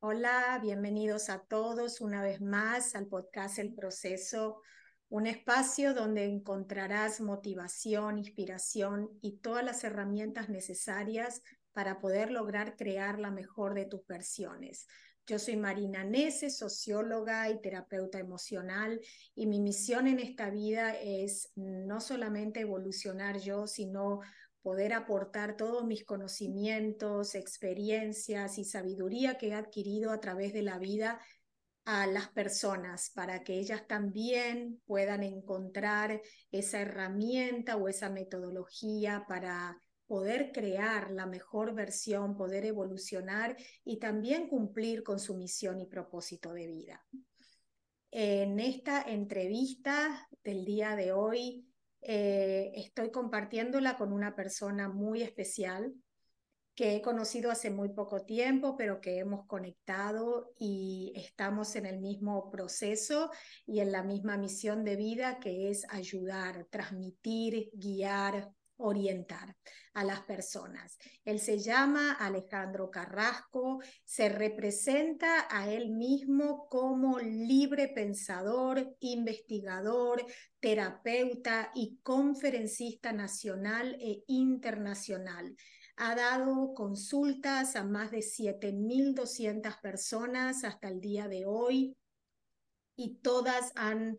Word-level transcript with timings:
Hola, 0.00 0.60
bienvenidos 0.62 1.28
a 1.28 1.40
todos 1.40 2.00
una 2.00 2.22
vez 2.22 2.40
más 2.40 2.94
al 2.94 3.08
podcast 3.08 3.58
El 3.58 3.74
Proceso, 3.74 4.62
un 5.08 5.26
espacio 5.26 5.92
donde 5.92 6.24
encontrarás 6.24 7.20
motivación, 7.20 8.16
inspiración 8.16 9.10
y 9.20 9.38
todas 9.38 9.64
las 9.64 9.82
herramientas 9.82 10.50
necesarias 10.50 11.42
para 11.72 11.98
poder 11.98 12.30
lograr 12.30 12.76
crear 12.76 13.18
la 13.18 13.32
mejor 13.32 13.74
de 13.74 13.86
tus 13.86 14.06
versiones. 14.06 14.86
Yo 15.26 15.40
soy 15.40 15.56
Marina 15.56 16.04
Nese, 16.04 16.48
socióloga 16.48 17.50
y 17.50 17.60
terapeuta 17.60 18.20
emocional, 18.20 19.00
y 19.34 19.48
mi 19.48 19.58
misión 19.58 20.06
en 20.06 20.20
esta 20.20 20.48
vida 20.48 20.94
es 20.94 21.50
no 21.56 22.00
solamente 22.00 22.60
evolucionar 22.60 23.38
yo, 23.40 23.66
sino 23.66 24.20
poder 24.62 24.92
aportar 24.92 25.56
todos 25.56 25.84
mis 25.84 26.04
conocimientos, 26.04 27.34
experiencias 27.34 28.58
y 28.58 28.64
sabiduría 28.64 29.38
que 29.38 29.48
he 29.48 29.54
adquirido 29.54 30.10
a 30.10 30.20
través 30.20 30.52
de 30.52 30.62
la 30.62 30.78
vida 30.78 31.20
a 31.84 32.06
las 32.06 32.28
personas 32.28 33.10
para 33.14 33.42
que 33.42 33.54
ellas 33.54 33.86
también 33.86 34.82
puedan 34.84 35.22
encontrar 35.22 36.20
esa 36.50 36.80
herramienta 36.80 37.76
o 37.76 37.88
esa 37.88 38.10
metodología 38.10 39.24
para 39.26 39.80
poder 40.06 40.52
crear 40.52 41.10
la 41.10 41.26
mejor 41.26 41.74
versión, 41.74 42.36
poder 42.36 42.66
evolucionar 42.66 43.56
y 43.84 43.98
también 43.98 44.48
cumplir 44.48 45.02
con 45.02 45.18
su 45.18 45.34
misión 45.34 45.80
y 45.80 45.86
propósito 45.86 46.52
de 46.52 46.66
vida. 46.66 47.06
En 48.10 48.58
esta 48.58 49.02
entrevista 49.02 50.28
del 50.42 50.64
día 50.64 50.96
de 50.96 51.12
hoy 51.12 51.67
eh, 52.00 52.72
estoy 52.74 53.10
compartiéndola 53.10 53.96
con 53.96 54.12
una 54.12 54.34
persona 54.34 54.88
muy 54.88 55.22
especial 55.22 55.94
que 56.78 56.94
he 56.94 57.02
conocido 57.02 57.50
hace 57.50 57.70
muy 57.70 57.88
poco 57.88 58.24
tiempo, 58.24 58.76
pero 58.76 59.00
que 59.00 59.18
hemos 59.18 59.46
conectado 59.46 60.52
y 60.60 61.12
estamos 61.16 61.74
en 61.74 61.86
el 61.86 61.98
mismo 61.98 62.52
proceso 62.52 63.32
y 63.66 63.80
en 63.80 63.90
la 63.90 64.04
misma 64.04 64.36
misión 64.36 64.84
de 64.84 64.94
vida 64.94 65.40
que 65.40 65.70
es 65.70 65.84
ayudar, 65.90 66.68
transmitir, 66.70 67.70
guiar, 67.72 68.52
orientar 68.78 69.56
a 69.94 70.04
las 70.04 70.22
personas. 70.22 70.98
Él 71.24 71.40
se 71.40 71.58
llama 71.58 72.12
Alejandro 72.12 72.90
Carrasco, 72.90 73.80
se 74.04 74.28
representa 74.28 75.46
a 75.50 75.70
él 75.70 75.90
mismo 75.90 76.68
como 76.68 77.18
libre 77.18 77.88
pensador, 77.88 78.96
investigador, 79.00 80.24
terapeuta 80.60 81.70
y 81.74 81.98
conferencista 82.02 83.12
nacional 83.12 83.96
e 84.00 84.24
internacional. 84.26 85.54
Ha 85.96 86.14
dado 86.14 86.74
consultas 86.74 87.74
a 87.74 87.84
más 87.84 88.12
de 88.12 88.22
7.200 88.22 89.80
personas 89.80 90.62
hasta 90.64 90.88
el 90.88 91.00
día 91.00 91.26
de 91.26 91.44
hoy 91.44 91.96
y 92.94 93.16
todas 93.16 93.72
han 93.74 94.16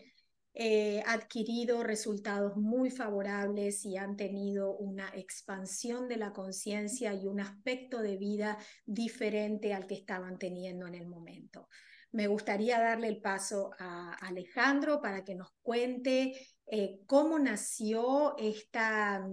eh, 0.54 1.04
adquirido 1.06 1.84
resultados 1.84 2.58
muy 2.58 2.90
favorables 2.90 3.86
y 3.86 3.98
han 3.98 4.18
tenido 4.18 4.76
una 4.78 5.10
expansión 5.16 6.08
de 6.08 6.18
la 6.18 6.34
conciencia 6.34 7.14
y 7.14 7.28
un 7.28 7.40
aspecto 7.40 8.02
de 8.02 8.18
vida 8.18 8.58
diferente 8.86 9.74
al 9.74 9.86
que 9.86 9.96
estaban 9.96 10.38
teniendo 10.38 10.88
en 10.88 10.96
el 10.96 11.08
momento. 11.08 11.70
Me 12.12 12.28
gustaría 12.28 12.80
darle 12.80 13.08
el 13.08 13.22
paso 13.22 13.70
a 13.78 14.14
Alejandro 14.14 15.00
para 15.00 15.24
que 15.24 15.36
nos 15.36 15.50
cuente 15.62 16.34
eh, 16.66 17.00
cómo 17.06 17.38
nació 17.38 18.36
esta, 18.38 19.24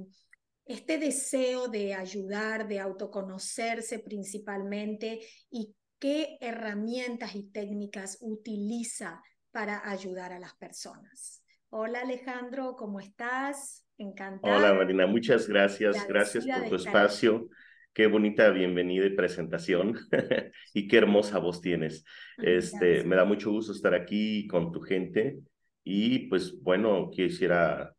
este 0.66 0.98
deseo 0.98 1.68
de 1.68 1.94
ayudar, 1.94 2.68
de 2.68 2.78
autoconocerse 2.78 4.00
principalmente 4.00 5.20
y 5.50 5.74
qué 5.98 6.36
herramientas 6.40 7.34
y 7.34 7.44
técnicas 7.44 8.18
utiliza 8.20 9.22
para 9.56 9.88
ayudar 9.88 10.34
a 10.34 10.38
las 10.38 10.54
personas. 10.56 11.42
Hola 11.70 12.02
Alejandro, 12.02 12.76
¿cómo 12.76 13.00
estás? 13.00 13.86
Encantado. 13.96 14.54
Hola 14.54 14.74
Marina, 14.74 15.06
muchas 15.06 15.48
gracias. 15.48 16.06
Gracias 16.06 16.46
por 16.46 16.68
tu 16.68 16.74
espacio. 16.74 17.48
Qué 17.94 18.06
bonita 18.06 18.50
bienvenida 18.50 19.06
y 19.06 19.16
presentación 19.16 19.96
y 20.74 20.86
qué 20.86 20.98
hermosa 20.98 21.38
voz 21.38 21.62
tienes. 21.62 22.04
Este, 22.36 23.02
me 23.04 23.16
da 23.16 23.24
mucho 23.24 23.50
gusto 23.50 23.72
estar 23.72 23.94
aquí 23.94 24.46
con 24.46 24.72
tu 24.72 24.82
gente 24.82 25.38
y 25.82 26.28
pues 26.28 26.60
bueno, 26.60 27.08
quisiera 27.10 27.94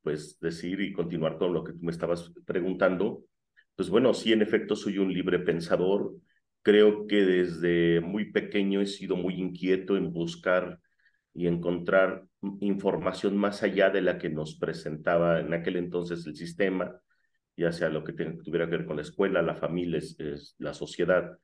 pues 0.00 0.40
decir 0.40 0.80
y 0.80 0.94
continuar 0.94 1.36
con 1.36 1.52
lo 1.52 1.62
que 1.62 1.74
tú 1.74 1.80
me 1.82 1.92
estabas 1.92 2.32
preguntando. 2.46 3.22
Pues 3.74 3.90
bueno, 3.90 4.14
sí, 4.14 4.32
en 4.32 4.40
efecto 4.40 4.74
soy 4.74 4.96
un 4.96 5.12
libre 5.12 5.40
pensador. 5.40 6.14
Creo 6.62 7.06
que 7.06 7.16
desde 7.16 8.00
muy 8.00 8.32
pequeño 8.32 8.80
he 8.80 8.86
sido 8.86 9.14
muy 9.14 9.34
inquieto 9.34 9.98
en 9.98 10.10
buscar 10.10 10.80
y 11.36 11.46
encontrar 11.48 12.24
información 12.60 13.36
más 13.36 13.62
allá 13.62 13.90
de 13.90 14.00
la 14.00 14.16
que 14.16 14.30
nos 14.30 14.56
presentaba 14.58 15.40
en 15.40 15.52
aquel 15.52 15.76
entonces 15.76 16.26
el 16.26 16.34
sistema, 16.34 16.98
ya 17.56 17.72
sea 17.72 17.90
lo 17.90 18.02
que 18.04 18.14
tuviera 18.14 18.64
que 18.64 18.78
ver 18.78 18.86
con 18.86 18.96
la 18.96 19.02
escuela, 19.02 19.42
la 19.42 19.54
familia, 19.54 20.00
la 20.58 20.72
sociedad. 20.72 21.38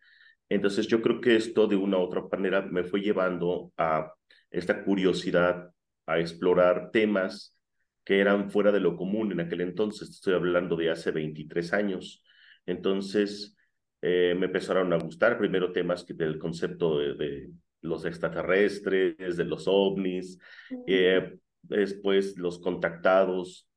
Entonces 0.49 0.87
yo 0.87 1.03
creo 1.03 1.21
que 1.21 1.37
esto 1.37 1.67
de 1.67 1.77
una 1.77 1.99
u 1.99 2.03
otra 2.03 2.23
manera 2.31 2.63
me 2.63 2.85
fue 2.85 3.03
llevando 3.03 3.73
a 3.77 4.13
esta 4.51 4.83
curiosidad, 4.83 5.71
a 6.07 6.19
explorar 6.19 6.91
temas 6.91 7.59
que 8.03 8.19
eran 8.21 8.51
fuera 8.51 8.73
de 8.73 8.81
lo 8.81 8.97
común 8.97 9.33
en 9.33 9.41
aquel 9.41 9.61
entonces. 9.61 10.09
Estoy 10.09 10.35
hablando 10.35 10.75
de 10.75 10.91
hace 10.91 11.11
23 11.11 11.71
años. 11.75 12.25
Entonces 12.65 13.57
eh, 14.01 14.35
me 14.39 14.47
empezaron 14.47 14.91
a 14.95 14.97
gustar 14.97 15.37
primero 15.37 15.71
temas 15.71 16.03
que 16.03 16.15
del 16.15 16.39
concepto 16.39 16.99
de 16.99 17.51
los 17.83 18.05
extraterrestres, 18.05 19.37
de 19.37 19.45
los 19.45 19.65
ovnis, 19.67 20.39
eh, 20.87 21.37
después 21.63 22.39
los 22.39 22.61
contactados, 22.61 23.69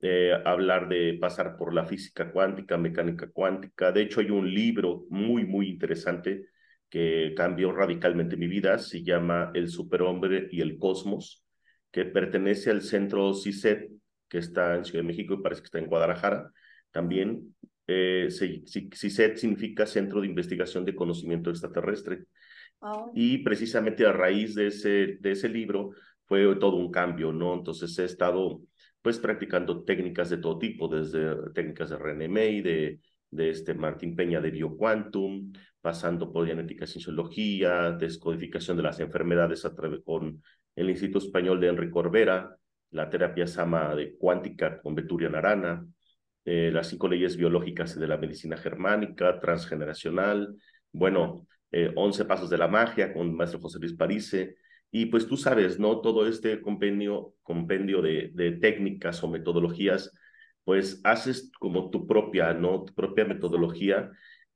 eh, 0.00 0.32
hablar 0.44 0.88
de 0.88 1.18
pasar 1.20 1.56
por 1.58 1.74
la 1.74 1.84
física 1.84 2.32
cuántica, 2.32 2.78
mecánica 2.78 3.28
cuántica. 3.30 3.92
De 3.92 4.02
hecho, 4.02 4.20
hay 4.20 4.30
un 4.30 4.52
libro 4.52 5.04
muy, 5.10 5.44
muy 5.44 5.68
interesante 5.68 6.46
que 6.88 7.34
cambió 7.36 7.70
radicalmente 7.70 8.36
mi 8.36 8.48
vida, 8.48 8.78
se 8.78 9.02
llama 9.02 9.50
El 9.54 9.68
superhombre 9.68 10.48
y 10.50 10.62
el 10.62 10.78
cosmos, 10.78 11.44
que 11.90 12.04
pertenece 12.04 12.70
al 12.70 12.82
centro 12.82 13.34
CISET, 13.34 13.90
que 14.28 14.38
está 14.38 14.74
en 14.76 14.84
Ciudad 14.84 15.00
de 15.00 15.08
México 15.08 15.34
y 15.34 15.42
parece 15.42 15.62
que 15.62 15.66
está 15.66 15.78
en 15.78 15.86
Guadalajara. 15.86 16.50
También 16.90 17.54
eh, 17.86 18.28
CISET 18.30 19.36
significa 19.36 19.86
Centro 19.86 20.20
de 20.20 20.28
Investigación 20.28 20.84
de 20.84 20.94
Conocimiento 20.94 21.50
Extraterrestre. 21.50 22.24
Oh. 22.80 23.10
Y 23.14 23.38
precisamente 23.38 24.06
a 24.06 24.12
raíz 24.12 24.54
de 24.54 24.68
ese, 24.68 25.18
de 25.20 25.32
ese 25.32 25.48
libro 25.48 25.90
fue 26.26 26.56
todo 26.56 26.76
un 26.76 26.90
cambio, 26.90 27.32
¿no? 27.32 27.54
Entonces 27.54 27.98
he 27.98 28.04
estado 28.04 28.62
pues 29.02 29.18
practicando 29.18 29.82
técnicas 29.82 30.30
de 30.30 30.38
todo 30.38 30.58
tipo, 30.58 30.88
desde 30.88 31.34
técnicas 31.52 31.90
de 31.90 31.98
René 31.98 32.28
May, 32.28 32.60
de, 32.60 33.00
de 33.30 33.50
este 33.50 33.74
Martín 33.74 34.14
Peña 34.14 34.40
de 34.40 34.50
BioQuantum, 34.50 35.52
pasando 35.80 36.32
por 36.32 36.46
genética 36.46 36.86
cienciología, 36.86 37.92
descodificación 37.92 38.76
de 38.76 38.82
las 38.82 39.00
enfermedades 39.00 39.64
a 39.64 39.72
con 40.04 40.42
el 40.76 40.90
Instituto 40.90 41.24
Español 41.24 41.60
de 41.60 41.68
Enrique 41.68 41.92
Corbera, 41.92 42.56
la 42.90 43.08
terapia 43.08 43.46
Sama 43.46 43.94
de 43.94 44.16
cuántica 44.16 44.80
con 44.80 44.94
Beturia 44.94 45.28
Narana, 45.28 45.86
eh, 46.44 46.70
las 46.72 46.88
cinco 46.88 47.08
leyes 47.08 47.36
biológicas 47.36 47.98
de 47.98 48.06
la 48.06 48.16
medicina 48.16 48.56
germánica, 48.56 49.38
transgeneracional, 49.40 50.54
bueno, 50.92 51.46
eh, 51.72 51.92
11 51.96 52.24
Pasos 52.24 52.50
de 52.50 52.58
la 52.58 52.68
Magia 52.68 53.12
con 53.12 53.34
maestro 53.34 53.60
José 53.60 53.78
Luis 53.78 53.94
Parise. 53.94 54.56
Y 54.90 55.06
pues 55.06 55.26
tú 55.26 55.36
sabes, 55.36 55.78
¿no? 55.78 56.00
Todo 56.00 56.26
este 56.26 56.60
compendio, 56.60 57.34
compendio 57.42 58.02
de, 58.02 58.30
de 58.34 58.52
técnicas 58.52 59.22
o 59.22 59.28
metodologías, 59.28 60.12
pues 60.64 61.00
haces 61.04 61.50
como 61.58 61.90
tu 61.90 62.06
propia, 62.06 62.54
¿no? 62.54 62.84
Tu 62.84 62.94
propia 62.94 63.24
metodología. 63.24 64.10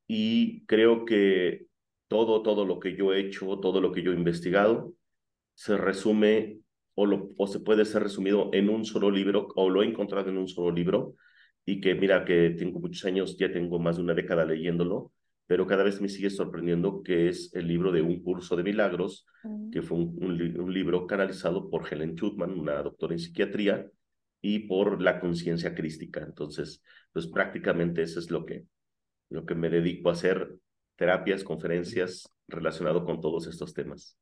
Y 0.06 0.64
creo 0.66 1.04
que 1.04 1.66
todo, 2.08 2.42
todo 2.42 2.64
lo 2.64 2.80
que 2.80 2.96
yo 2.96 3.12
he 3.12 3.20
hecho, 3.20 3.58
todo 3.60 3.80
lo 3.80 3.92
que 3.92 4.02
yo 4.02 4.12
he 4.12 4.16
investigado, 4.16 4.94
se 5.54 5.76
resume 5.76 6.60
o, 6.94 7.06
lo, 7.06 7.30
o 7.36 7.46
se 7.46 7.60
puede 7.60 7.84
ser 7.84 8.02
resumido 8.02 8.50
en 8.52 8.68
un 8.68 8.84
solo 8.84 9.10
libro, 9.10 9.48
o 9.56 9.70
lo 9.70 9.82
he 9.82 9.86
encontrado 9.86 10.30
en 10.30 10.38
un 10.38 10.48
solo 10.48 10.70
libro, 10.70 11.16
y 11.64 11.80
que 11.80 11.94
mira 11.94 12.24
que 12.24 12.50
tengo 12.50 12.80
muchos 12.80 13.04
años, 13.04 13.36
ya 13.38 13.52
tengo 13.52 13.78
más 13.78 13.96
de 13.96 14.02
una 14.02 14.14
década 14.14 14.44
leyéndolo, 14.44 15.12
pero 15.46 15.66
cada 15.66 15.84
vez 15.84 16.00
me 16.00 16.08
sigue 16.08 16.30
sorprendiendo 16.30 17.02
que 17.02 17.28
es 17.28 17.54
el 17.54 17.68
libro 17.68 17.92
de 17.92 18.02
Un 18.02 18.22
Curso 18.22 18.56
de 18.56 18.62
Milagros, 18.62 19.26
que 19.70 19.82
fue 19.82 19.98
un, 19.98 20.72
libro 20.72 21.06
canalizado 21.06 21.68
por 21.68 21.86
Helen 21.92 22.14
Schutman, 22.14 22.58
una 22.58 22.82
doctora 22.82 23.12
en 23.12 23.18
psiquiatría, 23.18 23.86
y 24.40 24.60
por 24.60 25.00
la 25.00 25.20
conciencia 25.20 25.74
crística. 25.74 26.22
Entonces, 26.22 26.82
pues 27.12 27.26
prácticamente 27.26 28.02
eso 28.02 28.18
es 28.20 28.30
lo 28.30 28.44
que, 28.44 28.66
lo 29.30 29.44
que 29.46 29.54
me 29.54 29.70
dedico 29.70 30.08
a 30.08 30.12
hacer, 30.12 30.56
terapias, 30.96 31.44
conferencias 31.44 32.28
relacionado 32.46 33.04
con 33.04 33.20
todos 33.20 33.46
estos 33.46 33.72
temas. 33.72 34.18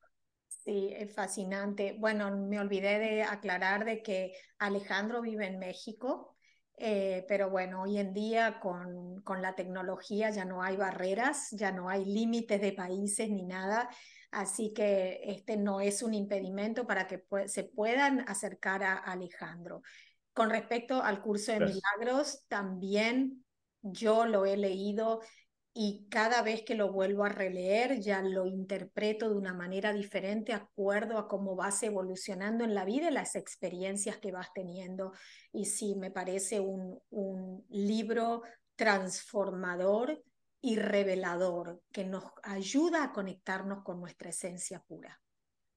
Sí, 0.47 0.93
es 0.97 1.13
fascinante. 1.13 1.97
Bueno, 1.99 2.37
me 2.37 2.61
olvidé 2.61 3.01
de 3.01 3.23
aclarar 3.25 3.85
de 3.85 4.03
que 4.03 4.33
Alejandro 4.59 5.21
vive 5.21 5.47
en 5.47 5.59
México 5.59 6.32
Eh, 6.77 7.25
pero 7.29 7.51
bueno, 7.51 7.83
hoy 7.83 7.99
en 7.99 8.13
día 8.13 8.59
con, 8.59 9.21
con 9.23 9.41
la 9.43 9.55
tecnología 9.55 10.31
ya 10.31 10.45
no 10.45 10.63
hay 10.63 10.77
barreras, 10.77 11.49
ya 11.53 11.71
no 11.71 11.89
hay 11.89 12.05
límites 12.05 12.61
de 12.61 12.73
países 12.73 13.31
ni 13.31 13.45
nada. 13.45 13.89
Así 14.31 14.73
que 14.73 15.21
este 15.25 15.57
no 15.57 15.81
es 15.81 16.03
un 16.03 16.15
impedimento 16.15 16.87
para 16.87 17.07
que 17.07 17.23
se 17.47 17.65
puedan 17.65 18.25
acercar 18.29 18.83
a 18.83 18.95
Alejandro. 18.97 19.83
Con 20.33 20.49
respecto 20.49 21.03
al 21.03 21.21
curso 21.21 21.53
de 21.53 21.61
milagros, 21.61 22.45
también 22.49 23.45
yo 23.83 24.25
lo 24.25 24.47
he 24.47 24.57
leído 24.57 25.21
y 25.75 26.07
cada 26.11 26.43
vez 26.43 26.63
que 26.65 26.75
lo 26.75 26.93
vuelvo 26.93 27.25
a 27.25 27.31
releer 27.31 27.99
ya 28.01 28.21
lo 28.21 28.47
interpreto 28.47 29.31
de 29.31 29.37
una 29.37 29.55
manera 29.55 29.93
diferente, 29.93 30.53
acuerdo 30.53 31.17
a 31.17 31.29
cómo 31.29 31.57
vas 31.57 31.83
evolucionando 31.83 32.65
en 32.65 32.75
la 32.75 32.85
vida 32.85 33.09
y 33.09 33.13
las 33.13 33.37
experiencias 33.37 34.19
que 34.19 34.33
vas 34.33 34.53
teniendo. 34.55 35.13
Y 35.51 35.65
sí, 35.65 35.95
me 35.97 36.11
parece 36.11 36.61
un, 36.61 37.01
un 37.11 37.65
libro 37.71 38.43
transformador 38.77 40.23
y 40.61 40.77
revelador 40.77 41.81
que 41.91 42.05
nos 42.05 42.25
ayuda 42.43 43.05
a 43.05 43.13
conectarnos 43.13 43.83
con 43.83 43.99
nuestra 43.99 44.29
esencia 44.29 44.81
pura, 44.81 45.21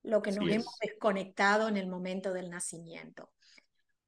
lo 0.03 0.21
que 0.21 0.31
nos 0.31 0.49
hemos 0.49 0.77
desconectado 0.81 1.69
en 1.69 1.77
el 1.77 1.87
momento 1.87 2.33
del 2.33 2.49
nacimiento. 2.49 3.31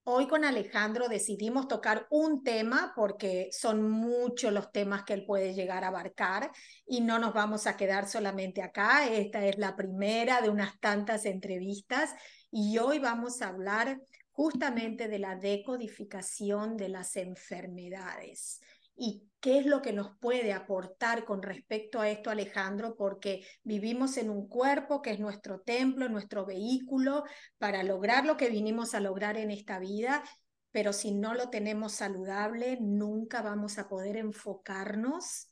Hoy 0.09 0.25
con 0.25 0.45
Alejandro 0.45 1.09
decidimos 1.09 1.67
tocar 1.67 2.07
un 2.09 2.41
tema 2.41 2.93
porque 2.95 3.49
son 3.51 3.91
muchos 3.91 4.53
los 4.53 4.71
temas 4.71 5.03
que 5.03 5.13
él 5.13 5.25
puede 5.25 5.53
llegar 5.53 5.83
a 5.83 5.89
abarcar 5.89 6.49
y 6.85 7.01
no 7.01 7.19
nos 7.19 7.33
vamos 7.33 7.67
a 7.67 7.75
quedar 7.75 8.07
solamente 8.07 8.61
acá. 8.61 9.05
Esta 9.05 9.45
es 9.45 9.57
la 9.57 9.75
primera 9.75 10.39
de 10.39 10.49
unas 10.49 10.79
tantas 10.79 11.25
entrevistas 11.25 12.15
y 12.49 12.77
hoy 12.77 12.99
vamos 12.99 13.41
a 13.41 13.49
hablar 13.49 13.99
justamente 14.31 15.09
de 15.09 15.19
la 15.19 15.35
decodificación 15.35 16.77
de 16.77 16.87
las 16.87 17.17
enfermedades 17.17 18.61
y 18.97 19.27
qué 19.39 19.59
es 19.59 19.65
lo 19.65 19.81
que 19.81 19.93
nos 19.93 20.17
puede 20.17 20.51
aportar 20.51 21.23
con 21.23 21.41
respecto 21.41 22.01
a 22.01 22.09
esto, 22.09 22.29
Alejandro, 22.29 22.95
porque 22.97 23.45
vivimos 23.63 24.17
en 24.17 24.29
un 24.29 24.47
cuerpo 24.47 25.01
que 25.01 25.11
es 25.11 25.19
nuestro 25.19 25.61
templo, 25.61 26.09
nuestro 26.09 26.45
vehículo 26.45 27.23
para 27.57 27.83
lograr 27.83 28.25
lo 28.25 28.35
que 28.35 28.49
vinimos 28.49 28.95
a 28.95 28.99
lograr 28.99 29.37
en 29.37 29.51
esta 29.51 29.79
vida, 29.79 30.23
pero 30.71 30.91
si 30.91 31.11
no 31.11 31.33
lo 31.33 31.49
tenemos 31.49 31.93
saludable, 31.93 32.77
nunca 32.81 33.41
vamos 33.41 33.77
a 33.77 33.87
poder 33.87 34.17
enfocarnos 34.17 35.49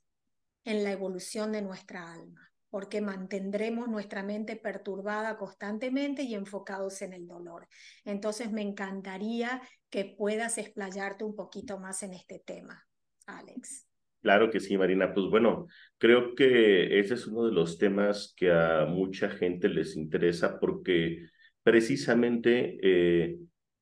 en 0.64 0.84
la 0.84 0.92
evolución 0.92 1.52
de 1.52 1.62
nuestra 1.62 2.12
alma, 2.12 2.52
porque 2.70 3.02
mantendremos 3.02 3.88
nuestra 3.88 4.24
mente 4.24 4.56
perturbada 4.56 5.38
constantemente 5.38 6.24
y 6.24 6.34
enfocados 6.34 7.02
en 7.04 7.14
el 7.14 7.28
dolor. 7.28 7.68
Entonces 8.04 8.52
me 8.52 8.64
encantaría 8.64 9.62
que 9.90 10.16
puedas 10.18 10.58
explayarte 10.58 11.24
un 11.24 11.36
poquito 11.36 11.80
más 11.80 12.02
en 12.02 12.14
este 12.14 12.40
tema. 12.40 12.85
Alex. 13.26 13.88
Claro 14.22 14.50
que 14.50 14.60
sí, 14.60 14.78
Marina. 14.78 15.14
Pues 15.14 15.28
bueno, 15.28 15.68
creo 15.98 16.34
que 16.34 17.00
ese 17.00 17.14
es 17.14 17.28
uno 17.28 17.46
de 17.46 17.54
los 17.54 17.78
temas 17.78 18.34
que 18.36 18.52
a 18.52 18.86
mucha 18.86 19.30
gente 19.30 19.70
les 19.70 19.96
interesa 19.96 20.60
porque 20.60 21.28
precisamente, 21.62 22.80
eh, 22.82 23.38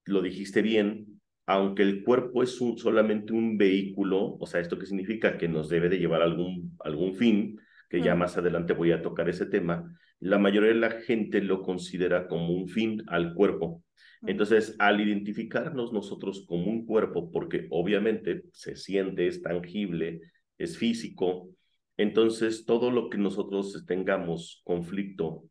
lo 0.06 0.22
dijiste 0.22 0.62
bien, 0.62 1.22
aunque 1.46 1.84
el 1.84 2.04
cuerpo 2.04 2.44
es 2.44 2.60
un, 2.62 2.78
solamente 2.78 3.34
un 3.34 3.58
vehículo, 3.58 4.38
o 4.40 4.46
sea, 4.46 4.62
¿esto 4.62 4.78
qué 4.78 4.86
significa? 4.86 5.38
Que 5.38 5.48
nos 5.48 5.70
debe 5.70 5.90
de 5.90 6.00
llevar 6.00 6.22
algún, 6.22 6.76
algún 6.80 7.16
fin, 7.16 7.60
que 7.90 8.02
ya 8.02 8.16
más 8.16 8.38
adelante 8.38 8.74
voy 8.74 8.92
a 8.92 9.02
tocar 9.02 9.30
ese 9.30 9.46
tema, 9.46 9.98
la 10.20 10.40
mayoría 10.40 10.70
de 10.70 10.76
la 10.76 10.92
gente 11.02 11.42
lo 11.42 11.62
considera 11.62 12.28
como 12.28 12.54
un 12.54 12.68
fin 12.68 13.04
al 13.08 13.34
cuerpo. 13.34 13.84
Entonces, 14.26 14.76
al 14.80 15.02
identificarnos 15.02 15.92
nosotros 15.92 16.46
como 16.48 16.66
un 16.68 16.86
cuerpo, 16.86 17.32
porque 17.32 17.68
obviamente 17.70 18.44
se 18.54 18.76
siente, 18.76 19.28
es 19.28 19.42
tangible, 19.42 20.22
es 20.58 20.78
físico, 20.78 21.50
entonces 21.98 22.66
todo 22.66 22.90
lo 22.90 23.10
que 23.10 23.18
nosotros 23.18 23.84
tengamos 23.86 24.62
conflicto 24.64 25.44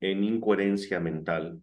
en 0.00 0.24
incoherencia 0.24 0.98
mental, 0.98 1.60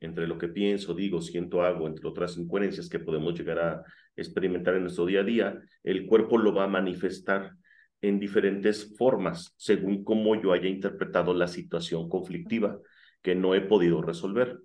entre 0.00 0.26
lo 0.26 0.38
que 0.38 0.48
pienso, 0.48 0.94
digo, 0.94 1.20
siento, 1.20 1.62
hago, 1.62 1.86
entre 1.86 2.06
otras 2.06 2.36
incoherencias 2.36 2.88
que 2.88 2.98
podemos 2.98 3.36
llegar 3.36 3.58
a 3.58 3.82
experimentar 4.16 4.74
en 4.74 4.82
nuestro 4.82 5.06
día 5.06 5.20
a 5.20 5.24
día, 5.24 5.58
el 5.82 6.06
cuerpo 6.06 6.38
lo 6.38 6.54
va 6.54 6.64
a 6.64 6.68
manifestar 6.68 7.52
en 8.00 8.20
diferentes 8.20 8.94
formas, 8.96 9.54
según 9.56 10.04
cómo 10.04 10.40
yo 10.40 10.52
haya 10.52 10.68
interpretado 10.68 11.34
la 11.34 11.48
situación 11.48 12.08
conflictiva 12.08 12.78
que 13.22 13.34
no 13.34 13.54
he 13.54 13.60
podido 13.60 14.02
resolver. 14.02 14.58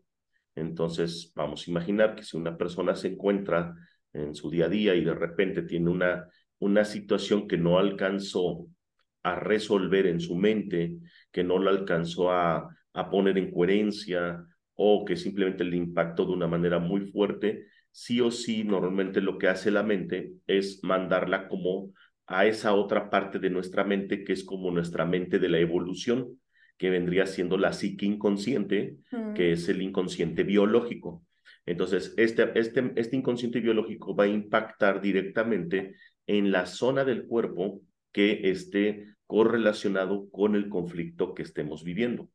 Entonces, 0.56 1.32
vamos 1.36 1.68
a 1.68 1.72
imaginar 1.72 2.16
que 2.16 2.24
si 2.24 2.38
una 2.38 2.58
persona 2.58 2.96
se 2.96 3.10
encuentra 3.10 3.76
en 4.14 4.36
su 4.36 4.50
día 4.50 4.66
a 4.66 4.70
día 4.70 4.96
y 4.96 5.04
de 5.04 5.14
repente 5.14 5.64
tiene 5.64 5.90
una, 5.90 6.28
una 6.60 6.86
situación 6.86 7.48
que 7.48 7.58
no 7.58 7.80
alcanzó 7.80 8.68
a 9.24 9.36
resolver 9.36 10.06
en 10.08 10.20
su 10.20 10.36
mente, 10.36 10.98
que 11.32 11.44
no 11.44 11.60
la 11.60 11.72
alcanzó 11.72 12.32
a, 12.32 12.70
a 12.94 13.10
poner 13.10 13.38
en 13.38 13.52
coherencia 13.52 14.46
o 14.76 15.06
que 15.06 15.16
simplemente 15.16 15.64
le 15.64 15.78
impactó 15.78 16.26
de 16.26 16.34
una 16.34 16.48
manera 16.48 16.80
muy 16.80 17.12
fuerte, 17.12 17.66
sí 17.92 18.22
o 18.22 18.32
sí, 18.32 18.64
normalmente 18.64 19.22
lo 19.22 19.38
que 19.38 19.48
hace 19.48 19.72
la 19.72 19.84
mente 19.84 20.34
es 20.48 20.84
mandarla 20.84 21.48
como 21.48 21.94
a 22.26 22.46
esa 22.46 22.74
otra 22.74 23.10
parte 23.10 23.40
de 23.40 23.50
nuestra 23.50 23.84
mente 23.84 24.24
que 24.24 24.34
es 24.34 24.44
como 24.44 24.72
nuestra 24.72 25.06
mente 25.06 25.40
de 25.40 25.50
la 25.50 25.60
evolución 25.60 26.40
que 26.84 26.90
vendría 26.90 27.26
siendo 27.28 27.58
la 27.58 27.72
psique 27.72 28.06
inconsciente, 28.06 28.98
que 29.36 29.54
es 29.54 29.70
el 29.70 29.82
inconsciente 29.82 30.44
biológico. 30.44 31.24
Entonces, 31.66 32.14
este, 32.18 32.60
este, 32.60 32.92
este 32.98 33.16
inconsciente 33.16 33.62
biológico 33.62 34.14
va 34.14 34.26
a 34.26 34.28
impactar 34.28 35.00
directamente 35.00 35.96
en 36.28 36.52
la 36.52 36.66
zona 36.66 37.06
del 37.06 37.26
cuerpo 37.26 37.80
que 38.12 38.50
esté 38.52 39.16
correlacionado 39.26 40.30
con 40.30 40.56
el 40.56 40.68
conflicto 40.68 41.34
que 41.34 41.44
estemos 41.44 41.86
viviendo. 41.86 42.30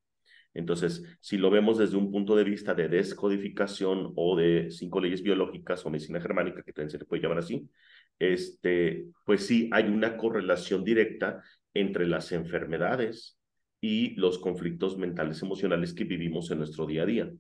Entonces, 0.55 1.05
si 1.21 1.37
lo 1.37 1.51
vemos 1.51 1.77
desde 1.77 1.99
un 1.99 2.11
punto 2.11 2.35
de 2.35 2.45
vista 2.45 2.75
de 2.75 2.89
descodificación 2.89 4.15
o 4.17 4.35
de 4.35 4.71
cinco 4.71 4.99
leyes 4.99 5.23
biológicas 5.23 5.85
o 5.85 5.91
medicina 5.91 6.23
germánica, 6.23 6.63
que 6.63 6.73
también 6.73 6.89
se 6.89 6.97
le 6.97 7.05
puede 7.05 7.21
llamar 7.21 7.41
así, 7.41 7.69
este, 8.19 9.09
pues 9.27 9.45
sí, 9.45 9.69
hay 9.75 9.89
una 9.89 10.17
correlación 10.17 10.85
directa 10.85 11.43
entre 11.75 12.07
las 12.07 12.33
enfermedades, 12.33 13.38
y 13.81 14.15
los 14.17 14.39
conflictos 14.39 14.97
mentales 14.99 15.43
emocionales 15.43 15.95
que 15.95 16.05
vivimos 16.05 16.51
en 16.51 16.59
nuestro 16.59 16.87
día 16.87 17.03
a 17.03 17.07
día. 17.07 17.33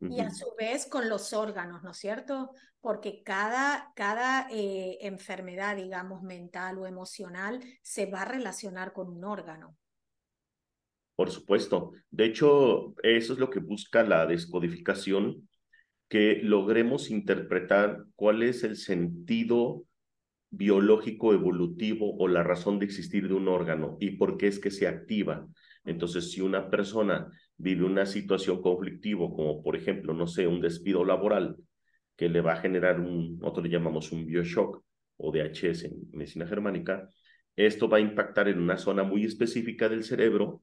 Y 0.00 0.20
a 0.20 0.30
su 0.30 0.54
vez 0.56 0.86
con 0.86 1.08
los 1.08 1.32
órganos, 1.32 1.82
¿no 1.82 1.90
es 1.90 1.96
cierto? 1.96 2.52
Porque 2.80 3.22
cada, 3.24 3.92
cada 3.96 4.48
eh, 4.50 4.98
enfermedad, 5.00 5.76
digamos, 5.76 6.22
mental 6.22 6.78
o 6.78 6.86
emocional, 6.86 7.60
se 7.82 8.06
va 8.06 8.22
a 8.22 8.24
relacionar 8.24 8.92
con 8.92 9.08
un 9.08 9.24
órgano. 9.24 9.76
Por 11.16 11.32
supuesto. 11.32 11.92
De 12.10 12.26
hecho, 12.26 12.94
eso 13.02 13.32
es 13.32 13.40
lo 13.40 13.50
que 13.50 13.58
busca 13.58 14.04
la 14.04 14.24
descodificación, 14.26 15.48
que 16.08 16.40
logremos 16.44 17.10
interpretar 17.10 18.04
cuál 18.14 18.44
es 18.44 18.62
el 18.62 18.76
sentido 18.76 19.82
biológico 20.50 21.34
evolutivo 21.34 22.16
o 22.18 22.28
la 22.28 22.42
razón 22.42 22.78
de 22.78 22.86
existir 22.86 23.28
de 23.28 23.34
un 23.34 23.48
órgano 23.48 23.96
y 24.00 24.12
por 24.12 24.38
qué 24.38 24.46
es 24.46 24.58
que 24.58 24.70
se 24.70 24.86
activa. 24.86 25.46
Entonces, 25.88 26.30
si 26.30 26.40
una 26.42 26.68
persona 26.68 27.30
vive 27.56 27.84
una 27.84 28.04
situación 28.04 28.60
conflictiva, 28.60 29.26
como 29.30 29.62
por 29.62 29.74
ejemplo, 29.74 30.12
no 30.12 30.26
sé, 30.26 30.46
un 30.46 30.60
despido 30.60 31.04
laboral, 31.04 31.56
que 32.14 32.28
le 32.28 32.40
va 32.40 32.52
a 32.52 32.60
generar 32.60 33.00
un, 33.00 33.38
nosotros 33.38 33.64
le 33.64 33.70
llamamos 33.70 34.12
un 34.12 34.26
bioshock 34.26 34.84
o 35.16 35.32
DHS 35.32 35.84
en 35.84 36.10
medicina 36.12 36.46
germánica, 36.46 37.08
esto 37.56 37.88
va 37.88 37.96
a 37.96 38.00
impactar 38.00 38.48
en 38.48 38.60
una 38.60 38.76
zona 38.76 39.02
muy 39.02 39.24
específica 39.24 39.88
del 39.88 40.04
cerebro 40.04 40.62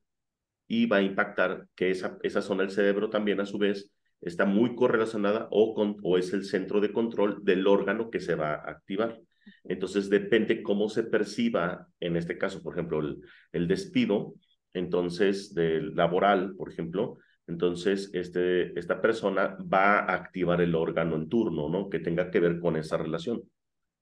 y 0.67 0.85
va 0.85 0.97
a 0.97 1.01
impactar 1.01 1.67
que 1.75 1.89
esa, 1.89 2.17
esa 2.23 2.41
zona 2.41 2.63
del 2.63 2.71
cerebro 2.71 3.09
también 3.09 3.39
a 3.39 3.45
su 3.45 3.57
vez 3.57 3.91
está 4.21 4.45
muy 4.45 4.75
correlacionada 4.75 5.47
o, 5.51 5.73
con, 5.73 5.97
o 6.03 6.17
es 6.17 6.33
el 6.33 6.45
centro 6.45 6.81
de 6.81 6.93
control 6.93 7.43
del 7.43 7.65
órgano 7.67 8.09
que 8.09 8.19
se 8.19 8.35
va 8.35 8.53
a 8.53 8.71
activar. 8.71 9.19
Entonces 9.63 10.09
depende 10.09 10.61
cómo 10.61 10.87
se 10.89 11.03
perciba, 11.03 11.87
en 11.99 12.15
este 12.15 12.37
caso, 12.37 12.61
por 12.61 12.73
ejemplo, 12.73 12.99
el, 12.99 13.21
el 13.51 13.67
despido, 13.67 14.35
entonces, 14.75 15.53
del 15.53 15.95
laboral, 15.95 16.55
por 16.55 16.71
ejemplo, 16.71 17.17
entonces 17.47 18.09
este, 18.13 18.77
esta 18.77 19.01
persona 19.01 19.57
va 19.61 19.99
a 19.99 20.13
activar 20.13 20.61
el 20.61 20.75
órgano 20.75 21.15
en 21.15 21.29
turno, 21.29 21.69
¿no? 21.69 21.89
Que 21.89 21.99
tenga 21.99 22.29
que 22.29 22.39
ver 22.39 22.59
con 22.59 22.75
esa 22.75 22.97
relación. 22.97 23.43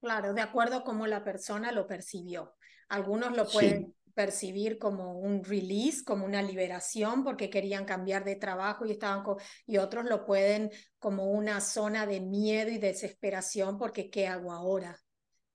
Claro, 0.01 0.33
de 0.33 0.41
acuerdo 0.41 0.77
a 0.77 0.83
cómo 0.83 1.07
la 1.07 1.23
persona 1.23 1.71
lo 1.71 1.87
percibió. 1.87 2.55
Algunos 2.89 3.35
lo 3.35 3.45
pueden 3.45 3.93
percibir 4.13 4.77
como 4.77 5.19
un 5.19 5.43
release, 5.43 6.03
como 6.03 6.25
una 6.25 6.41
liberación, 6.41 7.23
porque 7.23 7.49
querían 7.49 7.85
cambiar 7.85 8.23
de 8.23 8.35
trabajo 8.35 8.85
y 8.85 8.91
estaban 8.91 9.23
y 9.65 9.77
otros 9.77 10.05
lo 10.05 10.25
pueden 10.25 10.71
como 10.99 11.31
una 11.31 11.61
zona 11.61 12.05
de 12.05 12.21
miedo 12.21 12.69
y 12.69 12.77
desesperación, 12.77 13.77
porque 13.77 14.09
¿qué 14.09 14.27
hago 14.27 14.51
ahora? 14.51 14.97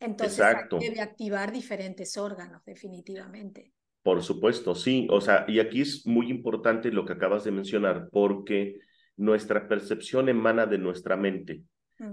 Entonces 0.01 0.45
debe 0.79 1.01
activar 1.01 1.53
diferentes 1.53 2.17
órganos, 2.17 2.65
definitivamente. 2.65 3.73
Por 4.03 4.23
supuesto, 4.23 4.75
sí. 4.75 5.07
O 5.11 5.21
sea, 5.21 5.45
y 5.49 5.61
aquí 5.61 5.81
es 5.83 6.07
muy 6.07 6.31
importante 6.31 6.91
lo 6.93 7.05
que 7.05 7.13
acabas 7.13 7.45
de 7.45 7.51
mencionar, 7.51 8.09
porque 8.11 8.79
nuestra 9.17 9.69
percepción 9.69 10.29
emana 10.29 10.67
de 10.67 10.79
nuestra 10.79 11.17
mente. 11.17 11.63